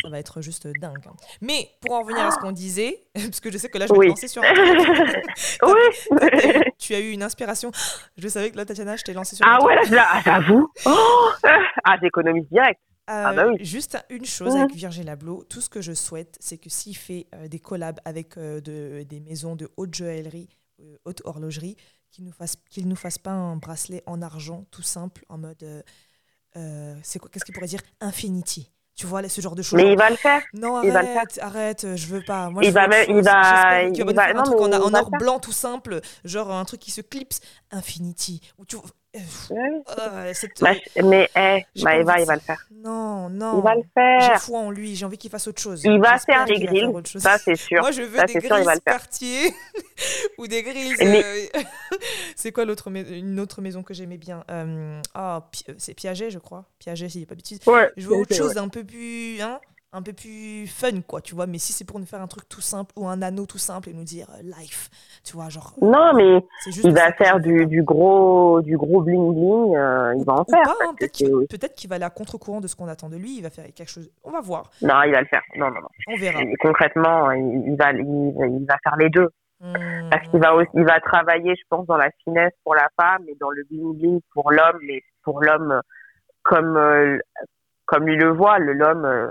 ça 0.00 0.08
va 0.08 0.20
être 0.20 0.40
juste 0.42 0.68
dingue. 0.80 0.94
hein. 1.08 1.16
Mais 1.42 1.66
pour 1.80 1.96
en 1.96 2.02
revenir 2.02 2.24
à 2.24 2.30
ce 2.30 2.38
qu'on 2.38 2.52
disait, 2.52 3.00
parce 3.14 3.40
que 3.40 3.50
je 3.50 3.58
sais 3.58 3.68
que 3.68 3.78
là, 3.78 3.86
je 3.88 3.92
vais 3.92 3.98
Oui. 3.98 4.06
te 4.06 4.10
lancer 4.10 4.28
sur 4.28 4.44
un. 4.44 4.46
Oui 5.66 6.70
tu 6.78 6.94
as 6.94 7.00
eu 7.00 7.10
une 7.10 7.22
inspiration. 7.24 7.72
Je 8.16 8.28
savais 8.28 8.50
que 8.52 8.56
là, 8.56 8.64
Tatiana, 8.64 8.96
je 8.96 9.02
t'ai 9.02 9.12
lancé 9.12 9.34
sur 9.36 9.46
un 9.46 9.58
Ah 9.60 9.64
ouais, 9.64 9.74
là, 9.90 10.06
j'avoue. 10.24 10.70
Oh 10.86 11.28
ah, 11.84 11.96
j'économise 12.00 12.46
direct. 12.50 12.80
Euh, 13.10 13.24
Ah 13.26 13.32
bah 13.34 13.46
oui. 13.48 13.56
Juste 13.64 13.98
une 14.08 14.24
chose 14.24 14.54
avec 14.56 14.74
Virgil 14.74 15.08
Abloh, 15.08 15.42
tout 15.48 15.60
ce 15.60 15.68
que 15.68 15.80
je 15.82 15.92
souhaite, 15.92 16.36
c'est 16.40 16.58
que 16.58 16.70
s'il 16.70 16.96
fait 16.96 17.26
euh, 17.34 17.48
des 17.48 17.58
collabs 17.58 17.98
avec 18.04 18.36
euh, 18.38 18.60
de- 18.60 19.02
des 19.08 19.20
maisons 19.20 19.56
de 19.56 19.68
haute 19.76 19.94
joaillerie, 19.94 20.48
euh, 20.80 20.96
haute 21.04 21.20
horlogerie, 21.24 21.76
qu'il 22.10 22.24
nous 22.24 22.32
fasse 22.32 22.56
qu'il 22.70 22.86
nous 22.88 22.96
fasse 22.96 23.18
pas 23.18 23.30
un 23.32 23.56
bracelet 23.56 24.02
en 24.06 24.22
argent 24.22 24.64
tout 24.70 24.82
simple 24.82 25.24
en 25.28 25.38
mode 25.38 25.62
euh, 25.62 25.82
euh, 26.56 26.94
c'est 27.02 27.18
quoi 27.18 27.28
qu'est-ce 27.32 27.44
qu'il 27.44 27.54
pourrait 27.54 27.66
dire? 27.66 27.82
Infinity. 28.00 28.70
Tu 28.96 29.06
vois, 29.06 29.26
ce 29.28 29.40
genre 29.40 29.54
de 29.54 29.62
choses. 29.62 29.80
Mais 29.80 29.92
il 29.92 29.96
va 29.96 30.10
le 30.10 30.16
faire. 30.16 30.42
Non, 30.52 30.82
il 30.82 30.90
arrête, 30.90 30.92
va 30.92 31.22
le 31.22 31.28
faire. 31.30 31.44
arrête, 31.46 31.96
je 31.96 32.06
veux 32.08 32.22
pas. 32.22 32.50
Moi, 32.50 32.62
Il 32.64 32.68
je 32.68 32.72
va 32.74 32.86
même- 32.86 33.06
il 33.08 33.22
va- 33.22 33.82
il 33.84 34.04
va 34.04 34.24
faire 34.26 34.36
un 34.36 34.38
non, 34.38 34.42
truc 34.42 34.60
en, 34.60 34.66
il 34.88 34.94
or 34.96 35.10
blanc 35.12 35.38
tout 35.38 35.52
simple, 35.52 36.00
genre 36.24 36.50
un 36.52 36.64
truc 36.66 36.80
qui 36.80 36.90
se 36.90 37.00
clipse, 37.00 37.40
Infinity. 37.70 38.40
Ou 38.58 38.64
tu... 38.66 38.76
euh, 38.76 38.80
Ouais. 38.80 38.86
Euh, 39.16 40.32
cette- 40.34 40.60
Bah, 40.60 40.70
mais 41.02 41.28
eh, 41.36 41.64
j'ai 41.74 41.84
Maëva, 41.84 42.12
envie 42.12 42.20
de 42.20 42.24
il 42.24 42.26
va 42.26 42.34
le 42.34 42.40
faire. 42.40 42.66
Non, 42.72 43.28
non. 43.28 43.58
Il 43.58 43.62
va 43.64 43.74
le 43.74 43.82
J'ai 43.82 44.26
faire. 44.26 44.40
foi 44.42 44.58
en 44.60 44.70
lui, 44.70 44.94
j'ai 44.94 45.04
envie 45.04 45.18
qu'il 45.18 45.30
fasse 45.30 45.48
autre 45.48 45.60
chose. 45.60 45.82
Il 45.84 46.00
va 46.00 46.18
faire 46.18 46.44
va 46.46 46.58
grilles. 46.58 46.88
Ça, 47.16 47.36
c'est 47.38 47.56
sûr. 47.56 47.80
Moi, 47.80 47.90
je 47.90 48.02
veux 48.02 48.18
Ça, 48.18 48.24
des 48.26 48.34
grilles 48.34 48.48
quartier 48.84 49.52
ou 50.38 50.46
des 50.46 50.62
grilles. 50.62 50.94
Mais- 51.00 51.24
euh, 51.56 51.60
c'est 52.36 52.52
quoi 52.52 52.64
l'autre 52.64 52.90
mais- 52.90 53.02
une 53.02 53.40
autre 53.40 53.60
maison 53.60 53.82
que 53.82 53.94
j'aimais 53.94 54.18
bien 54.18 54.44
Euh, 54.50 55.00
Ah, 55.14 55.48
Pi- 55.50 55.64
euh, 55.68 55.74
c'est 55.78 55.94
Piaget, 55.94 56.30
je 56.30 56.38
crois. 56.38 56.64
Piaget, 56.78 57.08
s'il 57.08 57.20
n'y 57.20 57.24
a 57.24 57.28
pas 57.28 57.34
de 57.34 57.40
bêtises. 57.40 57.60
Ouais. 57.66 57.90
Je 57.96 58.06
veux 58.06 58.14
autre 58.16 58.34
chose 58.34 58.54
d'un 58.54 58.68
peu 58.68 58.84
plus, 58.84 59.40
hein, 59.40 59.60
un 59.92 60.02
peu 60.02 60.12
plus 60.12 60.66
fun, 60.66 61.00
quoi. 61.06 61.20
Tu 61.20 61.34
vois. 61.34 61.46
Mais 61.46 61.58
si 61.58 61.72
c'est 61.72 61.84
pour 61.84 61.98
nous 61.98 62.06
faire 62.06 62.20
un 62.22 62.26
truc 62.28 62.48
tout 62.48 62.60
simple 62.60 62.92
ou 62.96 63.08
un 63.08 63.22
anneau 63.22 63.46
tout 63.46 63.58
simple 63.58 63.88
et 63.88 63.92
nous 63.92 64.04
dire 64.04 64.28
euh, 64.38 64.42
life, 64.42 64.88
tu 65.24 65.34
vois, 65.34 65.48
genre. 65.48 65.74
Non, 65.82 66.12
mais 66.14 66.44
juste 66.66 66.84
il 66.84 66.94
va 66.94 67.12
faire 67.12 67.40
du, 67.40 67.82
gros, 67.82 68.60
du 68.62 68.76
gros 68.76 69.02
bling 69.02 69.32
bling. 69.34 69.76
euh, 69.76 70.14
il 70.16 70.24
va 70.24 70.34
en 70.34 70.42
Ou 70.42 70.50
faire. 70.50 70.68
hein, 70.68 70.94
peut-être 70.98 71.74
qu'il 71.74 71.88
va 71.88 71.96
aller 71.96 72.04
à 72.04 72.10
contre-courant 72.10 72.60
de 72.60 72.66
ce 72.68 72.76
qu'on 72.76 72.88
attend 72.88 73.08
de 73.08 73.16
lui. 73.16 73.36
Il 73.38 73.42
va 73.42 73.50
faire 73.50 73.64
quelque 73.74 73.90
chose. 73.90 74.10
On 74.22 74.30
va 74.30 74.40
voir. 74.40 74.70
Non, 74.82 75.02
il 75.02 75.12
va 75.12 75.20
le 75.20 75.26
faire. 75.26 75.42
Non, 75.56 75.66
non, 75.70 75.80
non. 75.80 75.88
On 76.08 76.16
verra. 76.18 76.40
Et 76.42 76.54
concrètement, 76.60 77.30
il, 77.32 77.64
il 77.68 77.76
va, 77.76 77.92
il, 77.92 78.60
il 78.60 78.66
va 78.66 78.76
faire 78.84 78.96
les 78.96 79.10
deux. 79.10 79.28
Hmm. 79.62 80.08
Parce 80.10 80.26
qu'il 80.28 80.40
va 80.40 80.54
aussi, 80.54 80.70
il 80.74 80.84
va 80.84 81.00
travailler, 81.00 81.54
je 81.54 81.62
pense, 81.68 81.86
dans 81.86 81.98
la 81.98 82.10
finesse 82.24 82.52
pour 82.64 82.74
la 82.74 82.88
femme 82.98 83.24
et 83.28 83.36
dans 83.40 83.50
le 83.50 83.62
bling 83.64 83.94
bling 83.98 84.20
pour 84.32 84.50
l'homme, 84.52 84.78
mais 84.86 85.02
pour 85.22 85.42
l'homme 85.42 85.82
comme, 86.42 86.76
euh, 86.78 87.18
comme 87.84 88.06
lui 88.06 88.16
le 88.16 88.30
voit, 88.30 88.58
l'homme 88.58 89.04
euh, 89.04 89.30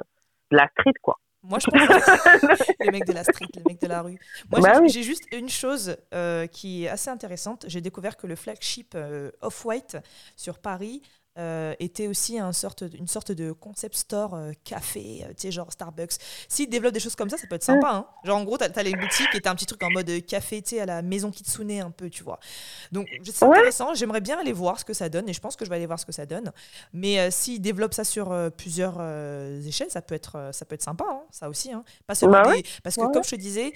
de 0.51 0.57
la 0.57 0.67
street, 0.69 0.93
quoi. 1.01 1.15
Moi, 1.41 1.57
je 1.59 1.67
pense 1.67 1.81
que 1.87 2.73
les 2.83 2.91
mecs 2.91 3.05
de 3.05 3.13
la 3.13 3.23
street, 3.23 3.47
les 3.55 3.63
mecs 3.63 3.79
de 3.81 3.87
la 3.87 4.01
rue. 4.01 4.19
Moi, 4.51 4.59
Bah 4.59 4.73
j'ai 4.73 4.79
oui. 4.81 4.89
j'ai 4.89 5.03
juste 5.03 5.23
une 5.31 5.47
chose 5.49 5.95
euh, 6.13 6.47
qui 6.47 6.83
est 6.83 6.89
assez 6.89 7.09
intéressante. 7.09 7.63
J'ai 7.69 7.79
découvert 7.79 8.17
que 8.17 8.27
le 8.27 8.35
flagship 8.35 8.93
euh, 8.95 9.31
Off-White 9.41 9.97
sur 10.35 10.59
Paris 10.59 11.01
euh, 11.37 11.73
était 11.79 12.07
aussi 12.07 12.37
un 12.39 12.51
sorte, 12.51 12.83
une 12.97 13.07
sorte 13.07 13.31
de 13.31 13.51
concept 13.51 13.95
store 13.95 14.33
euh, 14.35 14.51
café, 14.63 15.21
euh, 15.23 15.27
tu 15.29 15.43
sais, 15.43 15.51
genre 15.51 15.71
Starbucks. 15.71 16.13
S'ils 16.47 16.69
développent 16.69 16.93
des 16.93 16.99
choses 16.99 17.15
comme 17.15 17.29
ça, 17.29 17.37
ça 17.37 17.47
peut 17.47 17.55
être 17.55 17.63
sympa. 17.63 17.91
hein. 17.93 18.07
Genre, 18.25 18.37
en 18.37 18.43
gros, 18.43 18.57
t'as 18.57 18.67
as 18.75 18.83
les 18.83 18.95
boutiques 18.95 19.33
et 19.35 19.39
t'as 19.41 19.51
un 19.51 19.55
petit 19.55 19.65
truc 19.65 19.81
en 19.83 19.89
mode 19.91 20.09
café, 20.25 20.61
tu 20.61 20.71
sais, 20.71 20.79
à 20.81 20.85
la 20.85 21.01
maison 21.01 21.31
Kitsune 21.31 21.71
un 21.79 21.91
peu, 21.91 22.09
tu 22.09 22.23
vois. 22.23 22.39
Donc, 22.91 23.07
c'est 23.23 23.43
Ouais. 23.45 23.51
intéressant. 23.57 23.93
J'aimerais 23.93 24.21
bien 24.21 24.39
aller 24.39 24.51
voir 24.53 24.79
ce 24.79 24.85
que 24.85 24.93
ça 24.93 25.07
donne 25.09 25.29
et 25.29 25.33
je 25.33 25.39
pense 25.39 25.55
que 25.55 25.63
je 25.65 25.69
vais 25.69 25.75
aller 25.77 25.85
voir 25.85 25.99
ce 25.99 26.05
que 26.05 26.11
ça 26.11 26.25
donne. 26.25 26.51
Mais 26.93 27.19
euh, 27.19 27.31
s'ils 27.31 27.61
développent 27.61 27.93
ça 27.93 28.03
sur 28.03 28.35
plusieurs 28.57 28.99
échelles, 29.65 29.91
ça 29.91 30.01
peut 30.01 30.15
être, 30.15 30.49
ça 30.51 30.65
peut 30.65 30.75
être 30.75 30.83
sympa, 30.83 31.05
hein, 31.09 31.21
ça 31.31 31.47
aussi. 31.49 31.71
hein. 31.71 31.83
Pas 32.07 32.15
seulement 32.15 32.41
Bah 32.41 32.55
des- 32.55 32.63
Parce 32.83 32.95
que 32.95 33.01
Ouais, 33.01 33.11
comme 33.13 33.23
je 33.23 33.29
te 33.31 33.35
disais, 33.35 33.71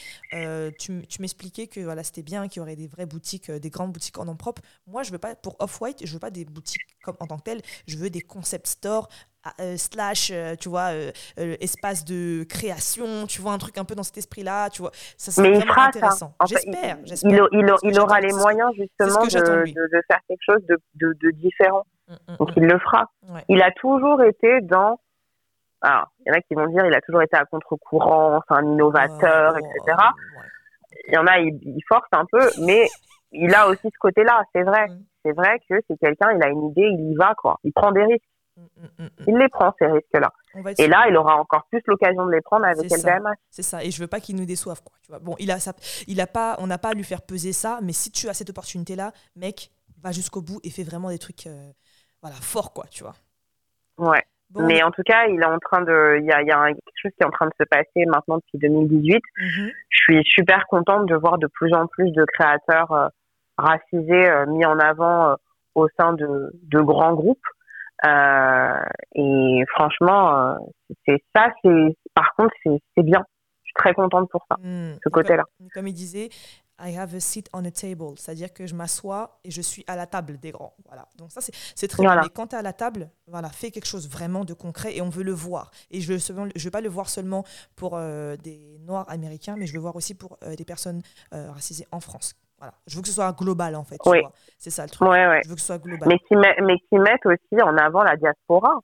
tu, 0.79 1.03
m'expliquais 1.19 1.67
que 1.67 1.79
voilà, 1.79 2.03
c'était 2.03 2.23
bien, 2.23 2.47
qu'il 2.47 2.59
y 2.59 2.61
aurait 2.61 2.75
des 2.75 2.87
vraies 2.87 3.05
boutiques, 3.05 3.51
des 3.51 3.69
grandes 3.69 3.91
boutiques 3.93 4.17
en 4.17 4.25
nom 4.25 4.35
propre. 4.35 4.61
Moi, 4.87 5.03
je 5.03 5.11
veux 5.11 5.17
pas, 5.17 5.35
pour 5.35 5.55
Off-White, 5.59 6.05
je 6.05 6.13
veux 6.13 6.19
pas 6.19 6.31
des 6.31 6.45
boutiques 6.45 6.81
comme 7.03 7.15
en 7.19 7.27
tant 7.27 7.37
que. 7.43 7.61
Je 7.87 7.97
veux 7.97 8.09
des 8.09 8.21
concept 8.21 8.67
stores. 8.67 9.07
ah, 9.45 9.51
euh, 9.59 9.75
slash 9.77 10.31
euh, 10.31 10.55
tu 10.55 10.69
vois 10.69 10.91
euh, 10.93 11.11
espace 11.59 12.05
de 12.05 12.45
création 12.45 13.27
tu 13.27 13.41
vois 13.41 13.51
un 13.51 13.57
truc 13.57 13.77
un 13.77 13.83
peu 13.83 13.93
dans 13.93 14.03
cet 14.03 14.17
esprit 14.17 14.41
là 14.41 14.69
tu 14.69 14.81
vois 14.81 14.91
ça 15.17 15.31
c'est 15.33 15.41
Mais 15.41 15.57
il 15.57 15.65
fera 15.65 15.87
intéressant 15.87 16.33
ça. 16.39 16.47
Fait, 16.47 16.55
j'espère 16.55 16.97
il, 17.01 17.07
j'espère 17.07 17.47
il, 17.83 17.99
aura 17.99 18.21
les 18.21 18.31
moyens 18.31 18.71
justement 18.73 19.25
de 19.25 20.01
faire 20.07 20.21
quelque 20.29 20.45
chose 20.45 20.63
de, 20.95 21.31
différent. 21.31 21.85
Mm, 22.07 22.13
mm, 22.13 22.37
Donc 22.37 22.49
il 22.55 22.63
le 22.63 22.79
fera. 22.79 23.09
mm. 23.23 23.33
Ouais. 23.35 23.43
Il 23.49 23.61
a 23.61 23.71
toujours 23.71 24.21
été 24.23 24.61
dans. 24.61 24.99
Alors, 25.81 26.07
il 26.25 26.29
y 26.29 26.31
en 26.31 26.37
a 26.37 26.41
qui 26.41 26.53
vont 26.55 26.67
dire 26.67 26.85
il 26.85 26.93
a 26.93 27.01
toujours 27.01 27.21
été 27.21 27.35
à 27.35 27.43
contre-courant, 27.45 28.41
c'est 28.47 28.55
un 28.55 28.63
innovateur, 28.63 29.55
Ouais, 29.55 29.59
etc. 29.59 29.97
ouais. 30.37 30.43
Il 31.09 31.13
y 31.13 31.17
en 31.17 31.27
a, 31.27 31.39
il, 31.39 31.81
force 31.89 32.07
un 32.13 32.25
peu, 32.31 32.49
mais 32.61 32.87
il 33.33 33.53
a 33.53 33.67
aussi 33.67 33.83
ce 33.83 33.99
côté-là, 33.99 34.43
c'est 34.53 34.63
vrai. 34.63 34.87
Mm. 34.87 35.03
C'est 35.23 35.31
vrai 35.31 35.59
que 35.69 35.75
c'est 35.87 35.97
quelqu'un, 35.97 36.33
il 36.33 36.43
a 36.43 36.49
une 36.49 36.69
idée, 36.69 36.87
il 36.87 37.11
y 37.11 37.15
va, 37.15 37.33
quoi. 37.35 37.59
Il 37.63 37.71
prend 37.73 37.91
des 37.91 38.03
risques. 38.03 38.23
Mm, 38.55 38.61
mm, 38.61 39.03
mm. 39.05 39.09
Il 39.27 39.37
les 39.37 39.49
prend, 39.49 39.73
ces 39.79 39.87
risques-là. 39.87 40.31
Et 40.77 40.87
là, 40.87 41.05
il 41.09 41.17
aura 41.17 41.37
encore 41.37 41.65
plus 41.69 41.81
l'occasion 41.87 42.25
de 42.25 42.31
les 42.31 42.41
prendre 42.41 42.65
avec. 42.65 42.91
LVMH. 42.91 43.35
C'est 43.49 43.63
ça, 43.63 43.83
et 43.83 43.89
je 43.89 43.99
veux 43.99 44.07
pas 44.07 44.19
qu'il 44.19 44.35
nous 44.35 44.45
déçoive, 44.45 44.81
quoi. 44.83 44.95
Tu 45.01 45.09
vois. 45.09 45.19
Bon, 45.19 45.35
il 45.39 45.49
a 45.51 45.59
ça, 45.59 45.73
il 46.07 46.21
a 46.21 46.27
pas, 46.27 46.55
on 46.59 46.67
n'a 46.67 46.77
pas 46.77 46.89
à 46.89 46.93
lui 46.93 47.03
faire 47.03 47.21
peser 47.21 47.53
ça, 47.53 47.79
mais 47.81 47.93
si 47.93 48.11
tu 48.11 48.29
as 48.29 48.33
cette 48.33 48.49
opportunité-là, 48.49 49.11
mec, 49.35 49.71
va 50.03 50.11
jusqu'au 50.11 50.41
bout 50.41 50.59
et 50.63 50.69
fais 50.69 50.83
vraiment 50.83 51.09
des 51.09 51.19
trucs, 51.19 51.47
euh, 51.47 51.71
voilà, 52.21 52.35
forts, 52.35 52.73
quoi, 52.73 52.85
tu 52.91 53.03
vois. 53.03 53.15
Ouais. 53.97 54.23
Bon, 54.51 54.65
Mais 54.67 54.83
en 54.83 54.91
tout 54.91 55.01
cas, 55.03 55.25
il 55.25 55.41
est 55.41 55.45
en 55.45 55.57
train 55.57 55.81
de, 55.81 56.19
il 56.19 56.25
y 56.25 56.31
a, 56.31 56.41
il 56.43 56.47
y 56.47 56.51
a 56.51 56.67
quelque 56.67 57.01
chose 57.01 57.11
qui 57.17 57.23
est 57.23 57.25
en 57.25 57.31
train 57.31 57.47
de 57.47 57.53
se 57.59 57.63
passer 57.63 58.05
maintenant 58.05 58.37
depuis 58.37 58.59
2018. 58.59 59.15
mhm, 59.15 59.71
Je 59.89 59.97
suis 59.97 60.23
super 60.25 60.67
contente 60.67 61.07
de 61.07 61.15
voir 61.15 61.39
de 61.39 61.47
plus 61.47 61.73
en 61.73 61.87
plus 61.87 62.11
de 62.11 62.23
créateurs 62.25 62.91
euh, 62.91 63.07
racisés 63.57 64.29
euh, 64.29 64.45
mis 64.47 64.65
en 64.65 64.77
avant 64.79 65.29
euh, 65.31 65.35
au 65.75 65.87
sein 65.99 66.13
de, 66.13 66.51
de 66.63 66.81
grands 66.81 67.13
groupes. 67.13 67.45
Euh, 68.05 68.83
et 69.15 69.63
franchement, 69.75 70.57
c'est 71.07 71.23
ça, 71.35 71.47
c'est 71.63 71.97
par 72.13 72.33
contre, 72.35 72.53
c'est 72.65 73.03
bien. 73.03 73.23
Je 73.61 73.67
suis 73.67 73.73
très 73.75 73.93
contente 73.93 74.29
pour 74.29 74.45
ça, 74.49 74.57
mm. 74.61 74.95
ce 75.03 75.09
côté-là. 75.09 75.43
Comme, 75.57 75.69
comme 75.73 75.87
il 75.87 75.93
disait, 75.93 76.29
I 76.79 76.97
have 76.97 77.13
a 77.15 77.19
seat 77.19 77.49
on 77.53 77.63
a 77.63 77.71
table, 77.71 78.17
c'est-à-dire 78.17 78.51
que 78.51 78.65
je 78.65 78.75
m'assois 78.75 79.39
et 79.43 79.51
je 79.51 79.61
suis 79.61 79.85
à 79.87 79.95
la 79.95 80.05
table 80.05 80.37
des 80.39 80.51
grands. 80.51 80.73
Voilà. 80.87 81.07
Donc 81.17 81.31
ça, 81.31 81.39
c'est 81.39 81.53
c'est 81.75 81.87
très 81.87 82.03
Voilà. 82.03 82.21
bien. 82.21 82.29
Mais 82.29 82.33
quand 82.33 82.47
tu 82.47 82.55
es 82.55 82.59
à 82.59 82.61
la 82.61 82.73
table, 82.73 83.09
voilà, 83.27 83.49
fais 83.49 83.71
quelque 83.71 83.85
chose 83.85 84.09
vraiment 84.09 84.43
de 84.43 84.53
concret 84.53 84.95
et 84.95 85.01
on 85.01 85.09
veut 85.09 85.23
le 85.23 85.31
voir. 85.31 85.71
Et 85.91 86.01
je 86.01 86.17
seulement- 86.17 86.47
je 86.55 86.63
veux 86.63 86.71
pas 86.71 86.81
le 86.81 86.89
voir 86.89 87.09
seulement 87.09 87.45
pour 87.75 87.95
euh, 87.95 88.35
des 88.37 88.79
Noirs 88.79 89.05
américains, 89.09 89.55
mais 89.57 89.65
je 89.67 89.73
veux 89.73 89.79
voir 89.79 89.95
aussi 89.95 90.13
pour 90.15 90.37
euh, 90.43 90.55
des 90.55 90.65
personnes 90.65 91.01
euh, 91.33 91.51
racisées 91.51 91.87
en 91.91 91.99
France. 92.01 92.35
Voilà. 92.63 92.73
Je 92.87 92.95
veux 92.95 93.01
que 93.01 93.09
ce 93.09 93.13
soit 93.15 93.33
global, 93.33 93.75
en 93.75 93.83
fait. 93.83 93.97
Oui. 94.05 94.19
C'est 94.57 94.69
ça 94.69 94.83
le 94.83 94.89
truc. 94.89 95.05
Ouais, 95.09 95.27
ouais. 95.27 95.41
Je 95.43 95.49
veux 95.49 95.55
que 95.55 95.59
ce 95.61 95.67
soit 95.67 95.79
global. 95.79 96.07
Mais 96.07 96.17
qui, 96.19 96.35
met- 96.37 96.55
mais 96.61 96.77
qui 96.87 96.97
mettent 96.97 97.25
aussi 97.25 97.61
en 97.61 97.75
avant 97.77 98.03
la 98.03 98.15
diaspora, 98.15 98.79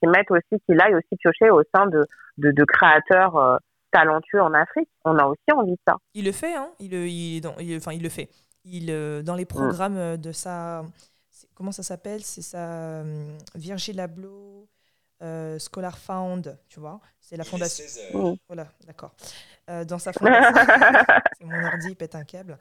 qui 0.00 0.08
mettent 0.08 0.30
aussi, 0.30 0.62
qu'il 0.64 0.80
aille 0.80 0.94
aussi 0.94 1.14
piocher 1.18 1.50
au 1.50 1.62
sein 1.74 1.86
de, 1.88 2.06
de, 2.38 2.50
de 2.52 2.64
créateurs 2.64 3.36
euh, 3.36 3.58
talentueux 3.92 4.40
en 4.40 4.54
Afrique. 4.54 4.88
On 5.04 5.18
a 5.18 5.26
aussi 5.26 5.52
envie 5.54 5.72
de 5.72 5.80
ça. 5.86 5.96
Il 6.14 6.24
le 6.24 6.32
fait, 6.32 6.54
hein 6.54 6.70
il, 6.78 6.90
le- 6.90 7.06
il, 7.06 7.42
dans- 7.42 7.54
il- 7.58 7.76
enfin, 7.76 7.92
il 7.92 8.02
le 8.02 8.08
fait. 8.08 8.30
Il, 8.64 8.90
euh, 8.90 9.22
dans 9.22 9.34
les 9.34 9.44
Mm. 9.44 9.48
programmes 9.48 9.96
euh, 9.98 10.16
de 10.16 10.32
sa. 10.32 10.82
Comment 11.54 11.72
ça 11.72 11.82
s'appelle? 11.82 12.22
C'est 12.24 12.40
sa 12.42 12.58
euh, 13.02 13.36
Virgil 13.54 14.00
Abloh 14.00 14.66
euh, 15.22 15.58
Scholar 15.58 15.98
Fund, 15.98 16.56
tu 16.68 16.80
vois 16.80 16.98
C'est 17.20 17.36
la 17.36 17.44
fondation. 17.44 17.84
Mm. 18.14 18.36
Voilà, 18.46 18.68
d'accord. 18.86 19.12
Euh, 19.68 19.84
dans 19.84 19.98
sa 19.98 20.12
fondation. 20.12 20.52
Mon 21.42 21.64
ordi, 21.64 21.88
il 21.90 21.96
pète 21.96 22.14
un 22.14 22.24
câble. 22.24 22.58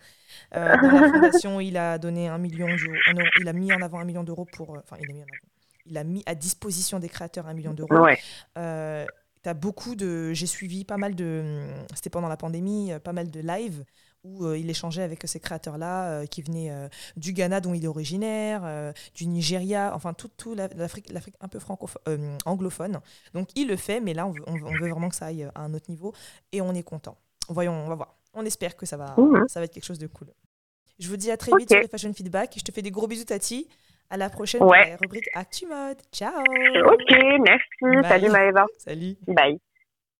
Euh, 0.55 0.75
dans 0.77 0.91
la 0.91 1.07
fondation, 1.09 1.59
il 1.59 1.77
a 1.77 1.97
donné 1.97 2.27
un 2.27 2.37
million 2.37 2.67
d'euros. 2.67 3.29
Il 3.39 3.47
a 3.47 3.53
mis 3.53 3.71
en 3.73 3.81
avant 3.81 3.99
un 3.99 4.05
million 4.05 4.23
d'euros 4.23 4.45
pour. 4.45 4.75
euh, 4.75 4.79
Enfin, 4.83 4.97
il 5.01 5.09
a 5.09 5.13
mis 5.13 5.21
en 5.21 5.23
avant. 5.23 5.47
Il 5.85 5.97
a 5.97 6.03
mis 6.03 6.23
à 6.25 6.35
disposition 6.35 6.99
des 6.99 7.09
créateurs 7.09 7.47
un 7.47 7.53
million 7.53 7.73
d'euros. 7.73 7.97
ouais. 7.99 8.19
Euh, 8.57 9.05
tu 9.43 9.49
as 9.49 9.53
beaucoup 9.53 9.95
de. 9.95 10.33
J'ai 10.33 10.47
suivi 10.47 10.83
pas 10.83 10.97
mal 10.97 11.15
de. 11.15 11.65
C'était 11.95 12.09
pendant 12.09 12.27
la 12.27 12.37
pandémie, 12.37 12.91
pas 13.03 13.13
mal 13.13 13.31
de 13.31 13.39
lives 13.39 13.85
où 14.27 14.45
euh, 14.45 14.57
il 14.57 14.69
échangeait 14.69 15.01
avec 15.03 15.21
ces 15.25 15.39
créateurs-là 15.39 16.09
euh, 16.09 16.25
qui 16.25 16.41
venaient 16.41 16.71
euh, 16.71 16.87
du 17.15 17.33
Ghana, 17.33 17.61
dont 17.61 17.73
il 17.73 17.83
est 17.83 17.87
originaire, 17.87 18.93
du 19.15 19.25
Nigeria, 19.27 19.91
enfin, 19.95 20.13
tout, 20.13 20.29
tout 20.37 20.53
la- 20.55 20.67
l'Afrique, 20.75 21.11
l'Afrique 21.11 21.35
un 21.41 21.47
peu 21.47 21.59
francophone, 21.59 22.37
anglophone. 22.45 22.99
Donc, 23.33 23.49
il 23.55 23.67
le 23.67 23.75
fait, 23.77 23.99
mais 23.99 24.13
là, 24.13 24.25
on 24.27 24.31
veut, 24.31 24.43
on 24.47 24.53
veut- 24.53 24.65
on 24.65 24.71
veut 24.71 24.89
vraiment 24.89 25.09
que 25.09 25.15
ça 25.15 25.27
aille 25.27 25.43
à 25.55 25.61
un 25.61 25.73
autre 25.73 25.89
niveau 25.89 26.13
et 26.51 26.61
on 26.61 26.73
est 26.73 26.83
content. 26.83 27.17
Voyons, 27.49 27.73
on 27.73 27.87
va 27.87 27.95
voir. 27.95 28.15
On 28.33 28.45
espère 28.45 28.75
que 28.75 28.85
ça 28.85 28.97
va, 28.97 29.15
ça 29.47 29.59
va 29.59 29.65
être 29.65 29.73
quelque 29.73 29.85
chose 29.85 29.99
de 29.99 30.07
cool. 30.07 30.27
Je 30.99 31.07
vous 31.09 31.17
dis 31.17 31.31
à 31.31 31.37
très 31.37 31.51
vite 31.57 31.69
sur 31.71 31.79
les 31.79 31.87
Fashion 31.87 32.13
Feedback. 32.13 32.53
Je 32.57 32.63
te 32.63 32.71
fais 32.71 32.81
des 32.81 32.91
gros 32.91 33.07
bisous, 33.07 33.25
Tati. 33.25 33.67
À 34.09 34.15
la 34.17 34.29
prochaine 34.29 34.63
Ouais. 34.63 34.81
pour 34.83 34.89
la 34.91 34.97
rubrique 34.97 35.29
Actu 35.33 35.65
Mode. 35.67 35.97
Ciao 36.13 36.39
Ok, 36.39 37.11
merci. 37.43 37.67
Bye. 37.81 38.03
Salut 38.03 38.29
Maëva. 38.29 38.65
Salut 38.77 39.15
Bye. 39.27 39.59